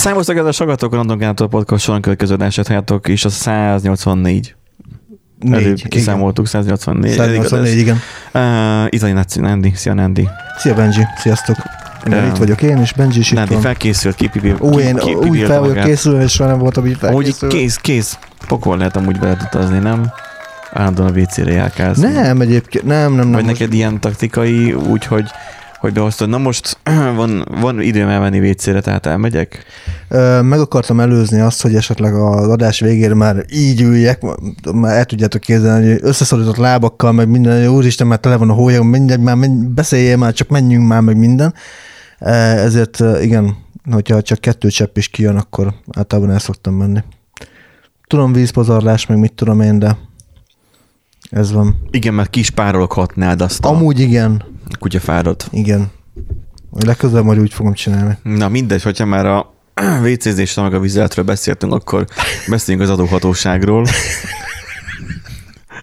Számos 0.00 0.28
a 0.28 0.52
sagatok, 0.52 0.94
Random 0.94 1.18
Gátor 1.18 1.48
podcast 1.48 1.84
soron 1.84 2.00
következő 2.00 2.34
adását 2.34 2.66
halljátok, 2.66 3.08
és 3.08 3.24
a 3.24 3.28
184. 3.28 4.54
Előbb 5.50 5.64
Négy, 5.64 5.88
kiszámoltuk, 5.88 6.46
184. 6.46 7.12
igen. 7.12 7.26
184, 7.26 7.78
igen. 7.78 7.98
Uh, 9.02 9.12
Naci, 9.12 9.40
Nandi. 9.40 9.72
Szia, 9.74 9.94
Nandi. 9.94 10.28
Szia 10.58 10.74
Benji, 10.74 11.06
sziasztok. 11.16 11.56
Ja. 12.04 12.26
itt 12.26 12.36
vagyok 12.36 12.62
én, 12.62 12.76
és 12.78 12.92
Benji 12.92 13.18
is 13.18 13.30
itt 13.30 13.36
Nandi 13.36 13.52
van. 13.52 13.62
felkészült, 13.62 14.14
kipipi. 14.14 14.54
Ó, 14.60 14.78
én 14.78 15.00
úgy 15.00 15.42
fel 15.42 15.60
vagyok 15.60 15.84
készülve, 15.84 16.22
és 16.22 16.32
soha 16.32 16.48
nem 16.50 16.58
voltam 16.58 16.86
így 16.86 16.92
Úgy 16.92 16.98
felkészülve. 16.98 17.54
kész, 17.54 17.76
kész. 17.76 18.18
Pokol 18.46 18.76
lehet 18.76 18.96
amúgy 18.96 19.18
veled 19.18 19.42
utazni, 19.42 19.78
nem? 19.78 20.12
Állandóan 20.72 21.08
a 21.14 21.18
WC-re 21.18 21.52
járkálsz. 21.52 21.98
Nem, 21.98 22.40
egyébként, 22.40 22.84
nem, 22.84 22.98
nem, 23.00 23.14
nem. 23.14 23.30
Vagy 23.32 23.44
most- 23.44 23.58
neked 23.58 23.72
ilyen 23.74 24.00
taktikai, 24.00 24.72
úgy, 24.72 25.04
hogy 25.80 25.92
behoztad, 25.92 26.28
na 26.28 26.38
most 26.38 26.78
van, 27.16 27.44
van 27.60 27.80
időm 27.80 28.08
elmenni 28.08 28.50
WC-re, 28.50 28.80
tehát 28.80 29.06
elmegyek? 29.06 29.64
Meg 30.42 30.60
akartam 30.60 31.00
előzni 31.00 31.40
azt, 31.40 31.62
hogy 31.62 31.74
esetleg 31.74 32.14
az 32.14 32.48
adás 32.48 32.80
végére 32.80 33.14
már 33.14 33.44
így 33.52 33.80
üljek, 33.80 34.22
már 34.74 34.96
el 34.96 35.04
tudjátok 35.04 35.40
képzelni, 35.40 35.90
hogy 35.90 36.00
összeszorított 36.02 36.56
lábakkal, 36.56 37.12
meg 37.12 37.28
minden, 37.28 37.68
úristen, 37.68 38.06
már 38.06 38.18
tele 38.18 38.36
van 38.36 38.50
a 38.50 38.52
hólyag, 38.52 38.84
mindegy, 38.84 39.20
már 39.20 39.36
beszéljél 39.50 40.16
már, 40.16 40.32
csak 40.32 40.48
menjünk 40.48 40.88
már, 40.88 41.00
meg 41.00 41.16
minden. 41.16 41.54
Ezért 42.18 43.02
igen, 43.20 43.56
hogyha 43.90 44.22
csak 44.22 44.40
kettő 44.40 44.68
csepp 44.68 44.96
is 44.96 45.08
kijön, 45.08 45.36
akkor 45.36 45.74
általában 45.92 46.30
el 46.32 46.38
szoktam 46.38 46.74
menni. 46.74 47.00
Tudom, 48.06 48.32
vízpazarlás, 48.32 49.06
meg 49.06 49.18
mit 49.18 49.32
tudom 49.32 49.60
én, 49.60 49.78
de 49.78 49.96
ez 51.30 51.52
van. 51.52 51.82
Igen, 51.90 52.14
mert 52.14 52.30
kis 52.30 52.50
párolhatnád 52.50 53.40
azt 53.40 53.64
Amúgy 53.64 54.00
igen, 54.00 54.42
kutyafárat. 54.78 55.48
igen. 55.52 55.90
Legközelebb 56.72 57.24
majd 57.24 57.38
úgy 57.38 57.52
fogom 57.52 57.72
csinálni. 57.72 58.18
Na 58.22 58.48
mindegy, 58.48 58.82
hogyha 58.82 59.04
már 59.04 59.26
a 59.26 59.52
WC-zésről 60.04 60.64
meg 60.64 60.74
a 60.74 60.80
vizeletről 60.80 61.24
beszéltünk, 61.24 61.72
akkor 61.72 62.06
beszéljünk 62.48 62.88
az 62.88 62.92
adóhatóságról. 62.92 63.86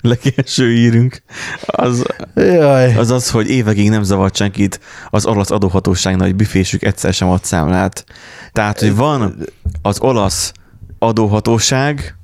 Legelső 0.02 0.72
írünk 0.74 1.24
az, 1.66 2.04
Jaj. 2.36 2.96
az 2.96 3.12
az, 3.12 3.30
hogy 3.30 3.50
évekig 3.50 3.90
nem 3.90 4.04
zavart 4.04 4.36
senkit 4.36 4.80
az 5.10 5.26
olasz 5.26 5.52
adóhatóságnál, 5.52 6.28
hogy 6.28 6.36
büfésük 6.36 6.84
egyszer 6.84 7.14
sem 7.14 7.30
ad 7.30 7.44
számlát. 7.44 8.06
Tehát, 8.52 8.80
hogy 8.80 8.96
van 8.96 9.36
az 9.82 10.00
olasz 10.00 10.52
adóhatóság, 11.00 12.16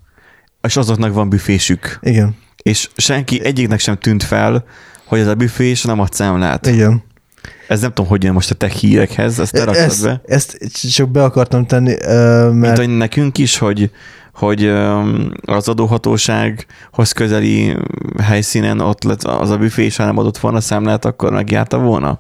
és 0.62 0.78
azoknak 0.78 1.14
van 1.14 1.30
büfésük. 1.30 2.00
Igen, 2.02 2.36
És 2.64 2.90
senki 2.96 3.44
egyiknek 3.44 3.80
sem 3.80 3.98
tűnt 3.98 4.24
fel, 4.24 4.64
hogy 5.06 5.20
ez 5.20 5.28
a 5.28 5.36
büfés 5.36 5.84
nem 5.84 6.00
ad 6.00 6.14
számlát. 6.14 6.68
igen. 6.68 7.04
Ez 7.68 7.82
nem 7.82 7.90
tudom, 7.94 8.10
hogy 8.10 8.24
jön 8.24 8.34
most 8.34 8.52
a 8.52 8.54
tech 8.56 8.76
hírekhez, 8.76 9.40
ezt 9.40 9.52
te 9.52 9.64
raktad 9.64 9.84
Ezt, 9.84 10.04
be. 10.04 10.22
ezt 10.26 10.58
csak 10.92 11.10
be 11.10 11.24
akartam 11.24 11.66
tenni, 11.66 11.94
Mint 12.50 12.60
mert 12.60 12.78
hogy 12.78 12.98
nekünk 12.98 13.38
is, 13.38 13.58
hogy, 13.58 13.92
hogy 14.34 14.68
az 15.46 15.68
adóhatósághoz 15.68 17.12
közeli 17.12 17.78
helyszínen 18.22 18.80
ott 18.80 19.04
lett 19.04 19.24
az 19.24 19.50
a 19.50 19.58
büfé, 19.58 19.84
és 19.84 19.96
ha 19.96 20.06
nem 20.06 20.18
adott 20.18 20.38
volna 20.38 20.62
számlát, 20.62 21.06
akkor 21.06 21.32
megjárta 21.32 21.78
volna? 21.78 22.20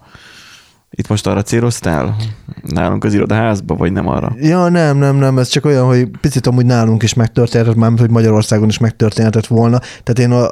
Itt 0.96 1.08
most 1.08 1.28
arra 1.28 1.42
céloztál? 1.42 2.16
Nálunk 2.62 3.04
az 3.04 3.14
irodaházba, 3.14 3.76
vagy 3.76 3.92
nem 3.92 4.08
arra? 4.08 4.36
Ja, 4.40 4.70
nem, 4.70 4.98
nem, 4.98 5.16
nem, 5.16 5.38
ez 5.40 5.48
csak 5.48 5.66
olyan, 5.66 5.86
hogy 5.86 6.10
picit 6.22 6.48
amúgy 6.48 6.66
nálunk 6.66 7.04
is 7.04 7.14
megtörténhetett, 7.14 7.76
mármint, 7.76 8.00
hogy 8.00 8.10
Magyarországon 8.10 8.68
is 8.70 8.78
megtörténhetett 8.78 9.48
volna. 9.48 9.80
Tehát 9.80 10.20
én 10.20 10.32
a 10.32 10.50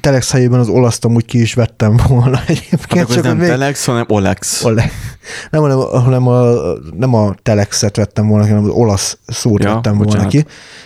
Telex 0.00 0.30
helyében 0.32 0.60
az 0.60 0.68
olaszt 0.68 1.04
amúgy 1.04 1.24
ki 1.24 1.40
is 1.40 1.54
vettem 1.54 1.96
volna 2.08 2.40
egyébként. 2.46 2.92
Hát 2.92 3.02
akkor 3.02 3.16
ez 3.16 3.22
nem 3.22 3.38
hogy 3.38 3.46
Telex, 3.46 3.84
hanem 3.86 4.04
Olex. 4.08 4.64
Ole. 4.64 4.90
Nem, 5.50 5.60
hanem, 5.60 5.78
hanem 5.78 6.26
a, 6.28 6.52
nem 6.96 7.14
a 7.14 7.34
Telexet 7.42 7.96
vettem 7.96 8.28
volna, 8.28 8.46
hanem 8.46 8.62
az 8.64 8.70
olasz 8.70 9.18
szót 9.26 9.62
Ja, 9.62 9.74
vettem 9.74 9.96
volna 9.96 10.10
bocsánat. 10.10 10.30
ki. 10.30 10.44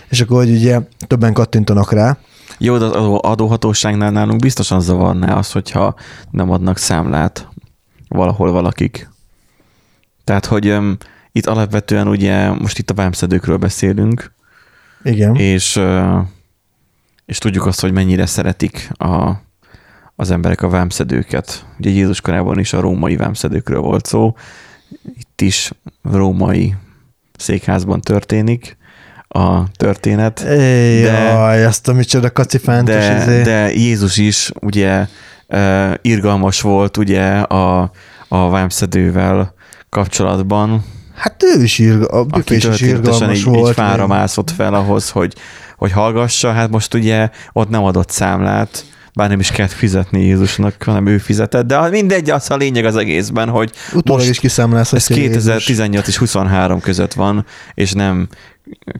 És 0.09 0.21
akkor, 0.21 0.37
hogy 0.37 0.51
ugye 0.51 0.79
többen 1.07 1.33
kattintanak 1.33 1.91
rá. 1.91 2.17
Jó, 2.57 2.77
de 2.77 2.85
az 2.85 2.91
adó, 2.91 3.19
adóhatóságnál 3.23 4.11
nálunk 4.11 4.39
biztosan 4.39 4.81
zavarná 4.81 5.35
az, 5.35 5.51
hogyha 5.51 5.95
nem 6.31 6.51
adnak 6.51 6.77
számlát 6.77 7.47
valahol 8.09 8.51
valakik. 8.51 9.09
Tehát, 10.23 10.45
hogy 10.45 10.67
öm, 10.67 10.97
itt 11.31 11.45
alapvetően 11.45 12.07
ugye 12.07 12.49
most 12.49 12.77
itt 12.77 12.89
a 12.89 12.93
vámszedőkről 12.93 13.57
beszélünk, 13.57 14.31
Igen. 15.03 15.35
és, 15.35 15.75
ö, 15.75 16.19
és 17.25 17.37
tudjuk 17.37 17.65
azt, 17.65 17.81
hogy 17.81 17.91
mennyire 17.91 18.25
szeretik 18.25 18.89
a, 18.93 19.31
az 20.15 20.31
emberek 20.31 20.61
a 20.61 20.69
vámszedőket. 20.69 21.65
Ugye 21.79 21.89
Jézus 21.89 22.21
korában 22.21 22.59
is 22.59 22.73
a 22.73 22.79
római 22.79 23.15
vámszedőkről 23.15 23.79
volt 23.79 24.05
szó, 24.05 24.35
itt 25.17 25.41
is 25.41 25.71
római 26.03 26.75
székházban 27.37 28.01
történik 28.01 28.77
a 29.27 29.71
történet. 29.71 30.39
Éj, 30.39 31.01
de- 31.01 31.11
Jaj, 31.11 31.63
ezt 31.63 31.87
a 31.87 31.93
micsoda 31.93 32.31
kacifántos 32.31 32.95
de, 32.95 33.21
izé. 33.21 33.41
de 33.41 33.71
Jézus 33.73 34.17
is 34.17 34.51
ugye 34.61 35.07
uh, 35.49 35.93
irgalmas 36.01 36.61
volt 36.61 36.97
ugye 36.97 37.39
a, 37.39 37.91
a 38.27 38.49
vámszedővel 38.49 39.53
kapcsolatban, 39.89 40.83
Hát 41.19 41.43
ő 41.43 41.63
is 41.63 41.79
írga, 41.79 42.05
a 42.05 42.23
büfés 42.23 42.63
is 42.65 42.81
irgalmas 42.81 43.37
egy, 43.37 43.43
volt. 43.43 43.67
egy 43.67 43.75
fára 43.75 44.07
meg- 44.07 44.17
mászott 44.17 44.51
fel 44.51 44.73
ahhoz, 44.73 45.09
hogy, 45.09 45.33
hogy 45.77 45.91
hallgassa, 45.91 46.51
hát 46.51 46.69
most 46.69 46.93
ugye 46.93 47.29
ott 47.53 47.69
nem 47.69 47.83
adott 47.83 48.09
számlát, 48.09 48.85
bár 49.13 49.29
nem 49.29 49.39
is 49.39 49.51
kellett 49.51 49.71
fizetni 49.71 50.25
Jézusnak, 50.25 50.83
hanem 50.83 51.05
ő 51.05 51.17
fizetett, 51.17 51.65
de 51.65 51.89
mindegy, 51.89 52.29
az 52.29 52.51
a 52.51 52.55
lényeg 52.55 52.85
az 52.85 52.95
egészben, 52.95 53.49
hogy 53.49 53.71
Utólag 53.93 54.19
most 54.19 54.31
is 54.31 54.39
kiszámlálsz, 54.39 54.93
ez 54.93 55.07
hogy 55.07 55.17
Jézus. 55.17 55.33
2018 55.33 56.07
és 56.07 56.17
23 56.17 56.79
között 56.79 57.13
van, 57.13 57.45
és 57.73 57.91
nem 57.91 58.27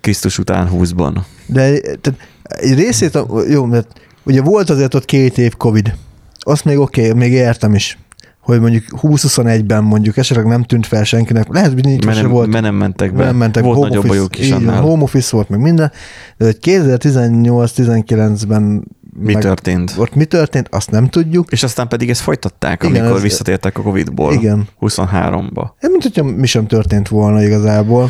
Krisztus 0.02 0.38
után 0.38 0.70
20-ban. 0.74 1.18
De 1.46 1.80
tehát, 1.80 2.20
egy 2.44 2.74
részét, 2.74 3.20
jó, 3.50 3.66
mert 3.66 3.88
ugye 4.24 4.42
volt 4.42 4.70
azért 4.70 4.94
ott 4.94 5.06
két 5.06 5.38
év 5.38 5.56
Covid. 5.56 5.94
Azt 6.50 6.66
még 6.66 6.78
oké, 6.78 7.08
okay, 7.08 7.20
még 7.20 7.32
értem 7.32 7.76
is 7.76 7.98
hogy 8.40 8.60
mondjuk 8.60 8.84
2021-ben 8.92 9.84
mondjuk 9.84 10.18
esetleg 10.18 10.46
nem 10.46 10.64
tűnt 10.64 10.86
fel 10.86 11.04
senkinek, 11.04 11.48
lehet, 11.48 11.74
hogy 11.74 11.86
nincs 11.86 12.06
Mert 12.06 12.18
se 12.18 12.24
nem, 12.24 12.32
volt. 12.32 12.50
mert 12.50 12.64
nem 12.64 12.76
mentek 12.76 13.14
be. 13.14 13.24
nem 13.24 13.36
mentek, 13.36 13.64
volt 13.64 13.76
home 13.76 13.88
nagyobb 13.88 14.04
office, 14.04 14.18
bajok 14.18 14.40
is 14.40 14.46
így 14.46 14.52
van, 14.52 14.68
annál. 14.68 14.82
Home 14.82 15.04
office 15.04 15.36
volt, 15.36 15.50
meg 15.50 15.60
minden, 15.60 15.92
de 16.38 16.46
hogy 16.46 16.58
2018-19-ben 16.62 18.62
Mi 19.20 19.34
meg 19.34 19.42
történt? 19.42 19.94
ott 19.98 20.16
mi 20.16 20.26
történt, 20.26 20.68
azt 20.72 20.92
nem 20.92 21.08
tudjuk. 21.08 21.52
És 21.52 21.64
aztán 21.64 21.88
pedig 21.88 22.10
ezt 22.10 22.22
folytatták, 22.22 22.84
Igen, 22.84 23.00
amikor 23.02 23.18
ez- 23.18 23.24
visszatértek 23.24 23.78
a 23.78 23.82
Covid-ból. 23.82 24.34
Igen. 24.34 24.68
23-ba. 24.82 25.64
Hát, 25.80 25.92
mint 25.92 26.04
hogyha 26.04 26.24
mi 26.24 26.48
sem 26.48 26.68
történt 26.68 27.08
volna 27.08 27.44
igazából. 27.44 28.10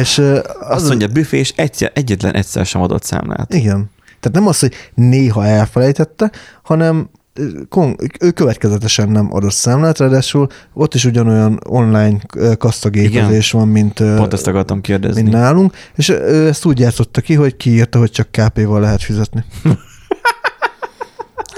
És 0.00 0.18
az, 0.18 0.42
Azt 0.60 0.88
mondja, 0.88 1.08
büfé, 1.08 1.38
és 1.38 1.52
egy, 1.56 1.90
egyetlen 1.94 2.34
egyszer 2.34 2.66
sem 2.66 2.82
adott 2.82 3.04
számlát. 3.04 3.54
Igen. 3.54 3.90
Tehát 4.20 4.38
nem 4.38 4.46
az, 4.46 4.58
hogy 4.58 4.72
néha 4.94 5.46
elfelejtette, 5.46 6.30
hanem 6.62 7.08
ő 8.20 8.30
következetesen 8.30 9.08
nem 9.08 9.34
adott 9.34 9.52
számlát, 9.52 9.98
ráadásul 9.98 10.46
ott 10.72 10.94
is 10.94 11.04
ugyanolyan 11.04 11.60
online 11.68 12.18
kasszagépezés 12.58 13.50
van, 13.50 13.68
mint, 13.68 14.02
Pont 14.16 14.32
ezt 14.32 14.46
akartam 14.46 14.80
kérdezni. 14.80 15.22
mint 15.22 15.34
nálunk, 15.34 15.74
és 15.94 16.08
ezt 16.08 16.64
úgy 16.64 16.78
játszotta 16.78 17.20
ki, 17.20 17.34
hogy 17.34 17.56
kiírta, 17.56 17.98
hogy 17.98 18.10
csak 18.10 18.28
KP-val 18.30 18.80
lehet 18.80 19.02
fizetni. 19.02 19.44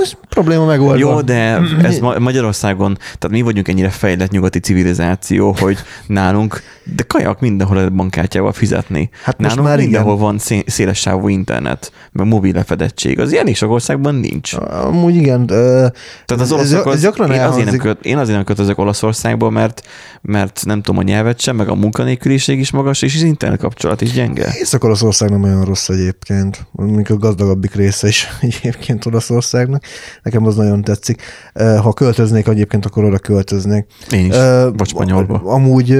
Ez 0.02 0.12
probléma 0.28 0.64
megoldva. 0.64 0.96
Jó, 0.96 1.20
de 1.20 1.60
ez 1.82 1.98
Ma- 1.98 2.18
Magyarországon, 2.18 2.96
tehát 2.96 3.28
mi 3.30 3.42
vagyunk 3.42 3.68
ennyire 3.68 3.90
fejlett 3.90 4.30
nyugati 4.30 4.58
civilizáció, 4.58 5.54
hogy 5.58 5.78
nálunk, 6.06 6.62
de 6.84 7.02
kajak 7.02 7.40
mindenhol 7.40 7.76
lehet 7.76 7.94
bankkártyával 7.94 8.52
fizetni. 8.52 9.10
Hát 9.24 9.38
most 9.38 9.48
nálunk 9.48 9.68
már 9.68 9.78
mindenhol 9.78 10.12
igen. 10.12 10.24
van 10.24 10.38
szé- 10.38 10.68
széles 10.68 10.98
sávú 10.98 11.28
internet, 11.28 11.92
meg 12.12 12.26
mobil 12.26 12.52
lefedettség. 12.54 13.18
Az 13.18 13.32
ilyen 13.32 13.46
is 13.46 13.62
országban 13.62 14.14
nincs. 14.14 14.54
Amúgy 14.70 15.14
igen. 15.14 15.46
Tehát 15.46 15.94
az 16.26 16.52
olaszok, 16.52 16.92
ez 16.92 17.00
gyakran 17.00 17.32
én, 17.32 17.40
azért 17.40 17.70
nem 17.70 17.78
köt, 17.78 18.04
én 18.04 18.18
azért 18.18 18.36
nem 18.36 18.44
költözök 18.44 18.78
Olaszországba, 18.78 19.50
mert, 19.50 19.82
mert 20.22 20.60
nem 20.64 20.82
tudom 20.82 21.00
a 21.00 21.02
nyelvet 21.02 21.40
sem, 21.40 21.56
meg 21.56 21.68
a 21.68 21.74
munkanélküliség 21.74 22.58
is 22.58 22.70
magas, 22.70 23.02
és 23.02 23.14
az 23.14 23.22
internet 23.22 23.60
kapcsolat 23.60 24.00
is 24.00 24.12
gyenge. 24.12 24.52
Észak-Olaszország 24.60 25.30
nem 25.30 25.42
olyan 25.42 25.64
rossz 25.64 25.88
egyébként, 25.88 26.66
mint 26.72 27.08
a 27.08 27.16
gazdagabbik 27.16 27.74
része 27.74 28.08
is 28.08 28.28
egyébként 28.40 29.06
Olaszországnak. 29.06 29.82
Nekem 30.22 30.46
az 30.46 30.56
nagyon 30.56 30.82
tetszik. 30.82 31.22
Ha 31.54 31.92
költöznék 31.92 32.46
egyébként, 32.46 32.86
akkor 32.86 33.04
oda 33.04 33.18
költöznék. 33.18 33.86
Én 34.10 34.26
is, 34.26 34.36
vagy 34.76 34.88
spanyolba. 34.88 35.40
Amúgy 35.44 35.98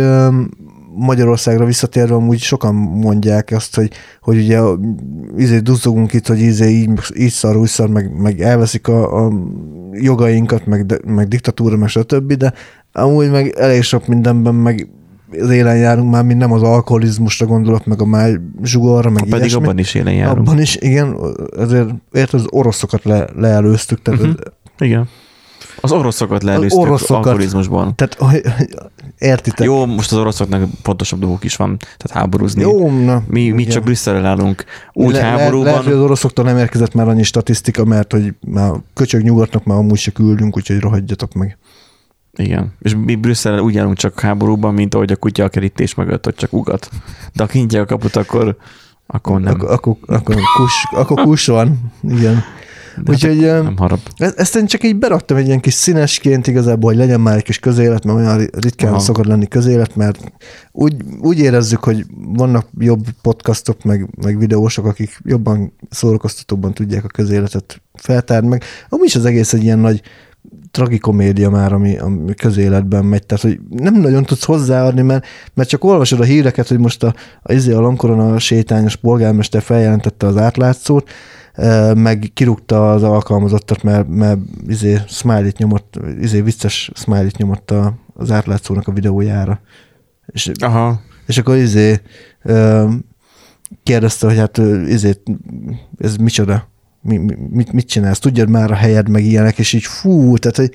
Magyarországra 0.95 1.65
visszatérve, 1.65 2.15
amúgy 2.15 2.39
sokan 2.41 2.75
mondják 2.75 3.51
azt, 3.55 3.75
hogy, 3.77 3.91
hogy 4.21 4.37
ugye 4.37 4.61
izé 5.37 5.59
duzzogunk 5.59 6.13
itt, 6.13 6.27
hogy 6.27 6.41
izé 6.41 6.69
így, 6.69 6.91
így 7.17 7.31
szar, 7.31 7.57
úgy 7.57 7.69
szar, 7.69 7.89
meg, 7.89 8.21
meg 8.21 8.41
elveszik 8.41 8.89
a, 8.89 9.25
a 9.27 9.33
jogainkat, 9.93 10.67
meg, 10.67 11.03
meg 11.07 11.29
diktatúra, 11.29 11.77
meg 11.77 11.89
stb., 11.89 12.33
de 12.33 12.53
amúgy 12.93 13.31
meg 13.31 13.55
elég 13.59 13.83
sok 13.83 14.07
mindenben 14.07 14.55
meg 14.55 14.89
az 15.41 15.51
élen 15.51 15.77
járunk 15.77 16.11
már, 16.11 16.25
mint 16.25 16.39
nem 16.39 16.53
az 16.53 16.63
alkoholizmusra 16.63 17.47
gondolok, 17.47 17.87
meg 17.87 18.01
a 18.01 18.05
máj 18.05 18.37
zsugorra, 18.63 19.11
meg 19.11 19.23
Pedig 19.23 19.39
ilyesmi. 19.39 19.63
abban 19.63 19.79
is 19.79 19.95
élen 19.95 20.15
járunk. 20.15 20.39
Abban 20.49 20.61
is, 20.61 20.77
igen, 20.77 21.17
ezért 21.59 21.89
érted, 22.13 22.41
az 22.41 22.47
oroszokat 22.51 23.05
le, 23.05 23.27
leelőztük, 23.37 24.03
tehát 24.03 24.21
Mhm. 24.21 24.29
uh-huh. 24.31 24.45
Igen. 24.79 25.09
Az 25.81 25.93
oroszokat 25.93 26.43
leelőztük 26.43 26.81
oroszokat. 26.81 27.17
alkoholizmusban. 27.17 27.97
Tehát 27.97 28.17
Értitek? 29.23 29.67
Jó, 29.67 29.87
most 29.87 30.13
az 30.13 30.19
oroszoknak 30.19 30.69
pontosabb 30.83 31.21
dolgok 31.21 31.45
is 31.45 31.57
van, 31.57 31.77
tehát 31.79 32.11
háborúzni. 32.23 32.63
Jó, 32.63 32.91
na. 33.05 33.23
Mi, 33.29 33.49
mi 33.51 33.65
csak 33.65 33.83
Brüsszelre 33.83 34.29
állunk 34.29 34.65
úgy 34.93 35.13
Le- 35.13 35.21
le- 35.21 35.25
háborúban. 35.27 35.65
Lehet, 35.65 35.85
hogy 35.85 35.93
az 35.93 36.01
oroszoktól 36.01 36.45
nem 36.45 36.59
érkezett 36.59 36.95
már 36.95 37.09
annyi 37.09 37.23
statisztika, 37.23 37.85
mert 37.85 38.13
hogy 38.13 38.35
már 38.47 38.73
köcsög 38.95 39.23
nyugatnak 39.23 39.65
már 39.65 39.79
amúgy 39.79 39.99
se 39.99 40.11
küldünk, 40.11 40.57
úgyhogy 40.57 40.81
rohadjatok 40.81 41.33
meg. 41.33 41.59
Igen. 42.37 42.73
És 42.81 42.95
mi 43.05 43.15
Brüsszel 43.15 43.59
úgy 43.59 43.79
állunk 43.79 43.97
csak 43.97 44.21
háborúban, 44.21 44.75
mint 44.75 44.95
ahogy 44.95 45.13
a 45.13 45.17
kutya 45.17 45.45
a 45.45 45.49
kerítés 45.49 45.95
mögött, 45.95 46.27
ott 46.27 46.37
csak 46.37 46.53
ugat. 46.53 46.89
De 47.35 47.43
ha 47.43 47.49
kinyitja 47.49 47.81
a 47.81 47.85
kaput, 47.85 48.17
akkor, 48.17 48.57
akkor 49.07 49.41
nem, 49.41 49.55
Ak- 49.55 49.71
akkor, 49.71 49.97
akkor, 50.07 50.35
kus, 50.57 50.73
akkor 50.91 51.23
kus 51.23 51.47
van. 51.47 51.93
Igen. 52.03 52.43
De 52.97 53.11
úgyhogy, 53.11 53.45
hát 53.45 53.63
nem 53.63 53.77
harap. 53.77 54.01
E- 54.17 54.33
Ezt 54.37 54.57
én 54.57 54.67
csak 54.67 54.85
így 54.85 54.97
beraktam 54.97 55.37
egy 55.37 55.47
ilyen 55.47 55.61
kis 55.61 55.75
színesként 55.75 56.47
igazából, 56.47 56.91
hogy 56.91 57.01
legyen 57.01 57.21
már 57.21 57.37
egy 57.37 57.43
kis 57.43 57.59
közélet, 57.59 58.05
mert 58.05 58.19
olyan 58.19 58.49
ritkán 58.59 58.91
Aha. 58.91 58.99
szokott 58.99 59.25
lenni 59.25 59.49
közélet, 59.49 59.97
mert 59.97 60.33
úgy, 60.73 60.97
úgy 61.21 61.39
érezzük, 61.39 61.85
hogy 61.85 62.05
vannak 62.27 62.67
jobb 62.79 63.05
podcastok, 63.23 63.83
meg, 63.85 64.09
meg 64.23 64.39
videósok, 64.39 64.87
akik 64.87 65.21
jobban 65.25 65.73
szórakoztatóbban 65.91 66.75
tudják 66.75 67.05
a 67.05 67.09
közéletet 67.09 67.83
feltárni, 67.95 68.49
meg 68.49 68.63
amúgy 68.89 69.07
is 69.07 69.17
az 69.17 69.25
egész 69.25 69.53
egy 69.53 69.63
ilyen 69.63 69.79
nagy 69.79 70.03
tragikomédia 70.71 71.51
már, 71.51 71.73
ami, 71.73 71.99
ami 71.99 72.35
közéletben 72.35 73.05
megy, 73.05 73.27
tehát 73.27 73.45
hogy 73.45 73.61
nem 73.69 73.95
nagyon 73.95 74.25
tudsz 74.25 74.45
hozzáadni, 74.45 75.03
mert, 75.03 75.27
mert 75.55 75.69
csak 75.69 75.85
olvasod 75.85 76.21
a 76.21 76.25
híreket, 76.25 76.69
hogy 76.69 76.79
most 76.79 77.03
a, 77.03 77.15
a, 77.43 77.53
izé 77.53 77.73
a 77.73 77.81
Lankoron 77.81 78.21
a 78.21 78.39
sétányos 78.39 78.97
polgármester 78.97 79.63
feljelentette 79.63 80.27
az 80.27 80.37
átlátszót, 80.37 81.11
meg 81.95 82.31
kirúgta 82.35 82.93
az 82.93 83.03
alkalmazottat, 83.03 83.83
mert, 83.83 84.09
mert 84.09 84.39
izé 84.69 84.99
smiley 85.09 85.51
nyomott, 85.57 85.99
izé 86.21 86.41
vicces 86.41 86.91
smiley 86.95 87.31
nyomott 87.37 87.71
a, 87.71 87.95
az 88.15 88.31
átlátszónak 88.31 88.89
a 88.89 88.93
videójára. 88.93 89.61
És, 90.27 90.51
Aha. 90.61 91.01
és 91.27 91.39
akkor 91.39 91.57
izé 91.57 92.01
kérdezte, 93.83 94.27
hogy 94.27 94.37
hát 94.37 94.59
izé, 94.87 95.13
ez 95.99 96.17
micsoda? 96.17 96.71
Mi, 97.01 97.17
mi, 97.17 97.35
mit, 97.51 97.73
mit 97.73 97.89
csinálsz? 97.89 98.19
Tudjad 98.19 98.49
már 98.49 98.71
a 98.71 98.75
helyed, 98.75 99.09
meg 99.09 99.25
ilyenek, 99.25 99.59
és 99.59 99.73
így 99.73 99.85
fú, 99.85 100.37
tehát, 100.37 100.57
hogy 100.57 100.71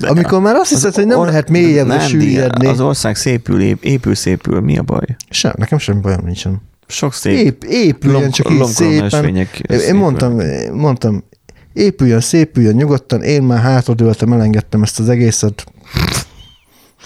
De 0.00 0.08
amikor 0.08 0.40
már 0.40 0.54
azt 0.54 0.70
hiszed, 0.70 0.94
hogy 0.94 1.06
nem 1.06 1.18
or- 1.18 1.28
lehet 1.28 1.50
mélyebbre 1.50 2.00
süllyedni. 2.00 2.66
Az 2.66 2.80
ország 2.80 3.16
szépül, 3.16 3.60
ép, 3.60 3.84
épül, 3.84 4.14
szépül. 4.14 4.60
Mi 4.60 4.78
a 4.78 4.82
baj? 4.82 5.16
Sem, 5.30 5.52
nekem 5.56 5.78
semmi 5.78 6.00
bajom 6.00 6.24
nincsen. 6.24 6.62
Sok 6.86 7.12
szép. 7.12 7.34
Ép, 7.36 7.62
épüljön 7.64 8.30
csak 8.30 8.50
így 8.50 8.64
szépen. 8.64 9.36
Én, 9.36 9.46
én 9.88 9.94
mondtam, 9.94 10.40
mondtam, 10.72 11.24
épüljön, 11.72 12.20
szépüljön 12.20 12.74
nyugodtan, 12.74 13.22
én 13.22 13.42
már 13.42 13.60
hátradőltem, 13.60 14.32
elengedtem 14.32 14.82
ezt 14.82 15.00
az 15.00 15.08
egészet. 15.08 15.66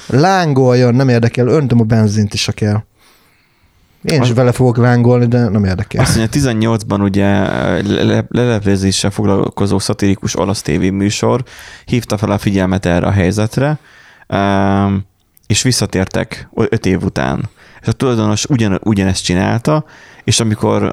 Lángoljon, 0.07 0.95
nem 0.95 1.09
érdekel, 1.09 1.49
öntöm 1.49 1.81
a 1.81 1.85
benzint 1.85 2.35
is, 2.35 2.47
ha 2.47 2.53
kell. 2.53 2.83
Én 4.03 4.23
is 4.23 4.33
vele 4.33 4.53
fogok 4.53 4.77
lángolni, 4.77 5.27
de 5.27 5.49
nem 5.49 5.65
érdekel. 5.65 6.03
Azt 6.03 6.17
mondja, 6.17 6.41
18-ban 6.41 7.03
ugye 7.03 7.25
le- 8.05 8.27
leleplezéssel 8.29 9.11
foglalkozó 9.11 9.79
szatirikus 9.79 10.39
olasz 10.39 10.63
tévéműsor 10.63 11.45
hívta 11.85 12.19
fel 12.19 12.31
a 12.31 12.39
figyelmet 12.39 12.87
erre 12.87 13.07
a 13.07 13.11
helyzetre, 13.11 13.79
um, 14.29 15.07
és 15.47 15.63
visszatértek 15.63 16.49
öt 16.55 16.87
év 16.87 17.03
után. 17.03 17.49
És 17.81 17.89
a 17.89 17.93
tulajdonos 17.93 18.45
ugyan, 18.45 18.81
ugyanezt 18.85 19.25
csinálta, 19.25 19.85
és 20.25 20.41
amikor 20.41 20.91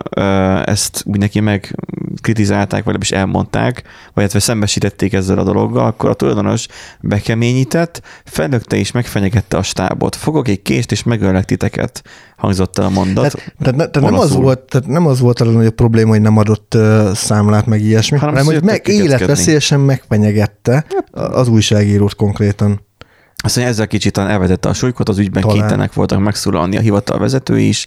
ezt 0.66 1.04
úgy 1.06 1.20
neki 1.20 1.40
megkritizálták, 1.40 2.70
vagy 2.70 2.80
legalábbis 2.80 3.12
elmondták, 3.12 3.84
vagy 4.14 4.24
illetve 4.24 4.40
szembesítették 4.40 5.14
ezzel 5.14 5.38
a 5.38 5.44
dologgal, 5.44 5.86
akkor 5.86 6.10
a 6.10 6.14
tulajdonos 6.14 6.68
bekeményített, 7.02 8.02
fellökte 8.26 8.76
és 8.76 8.92
megfenyegette 8.92 9.58
a 9.58 9.64
stábot. 9.64 10.16
Fogok 10.16 10.48
egy 10.48 10.62
kést, 10.62 10.92
és 10.92 11.04
megöllek 11.04 11.46
titeket, 11.46 12.02
hangzott 12.38 12.78
el 12.78 12.86
a 12.86 12.90
mondat. 12.90 13.32
Tehát, 13.32 13.54
tehát, 13.60 13.76
ne, 13.76 13.88
tehát, 13.88 14.10
nem 14.10 14.20
az 14.20 14.36
volt, 14.36 14.60
tehát 14.60 14.88
nem 14.88 15.06
az 15.08 15.20
volt 15.20 15.40
a 15.40 15.46
legnagyobb 15.46 15.76
probléma, 15.76 16.10
hogy 16.10 16.22
nem 16.22 16.38
adott 16.38 16.74
uh, 16.76 17.14
számlát, 17.14 17.66
meg 17.66 17.82
ilyesmi, 17.82 18.18
Hanem 18.18 18.36
hanem, 18.36 18.54
hogy 18.54 18.64
meg 18.64 18.88
életveszélyesen 18.88 19.80
megfenyegette 19.80 20.86
az 21.12 21.48
újságírót 21.48 22.16
konkrétan. 22.16 22.86
Azt 23.44 23.56
mondja, 23.56 23.74
ezzel 23.74 23.88
kicsit 23.88 24.18
elvetette 24.18 24.70
a 24.70 24.74
súlykot, 24.74 25.10
az 25.10 25.18
ügyben 25.18 25.42
Talán. 25.42 25.58
kénytelenek 25.58 25.94
voltak 25.94 26.20
megszólalni 26.20 26.78
a 26.78 26.82
hivatalvezető 26.82 27.60
is. 27.60 27.86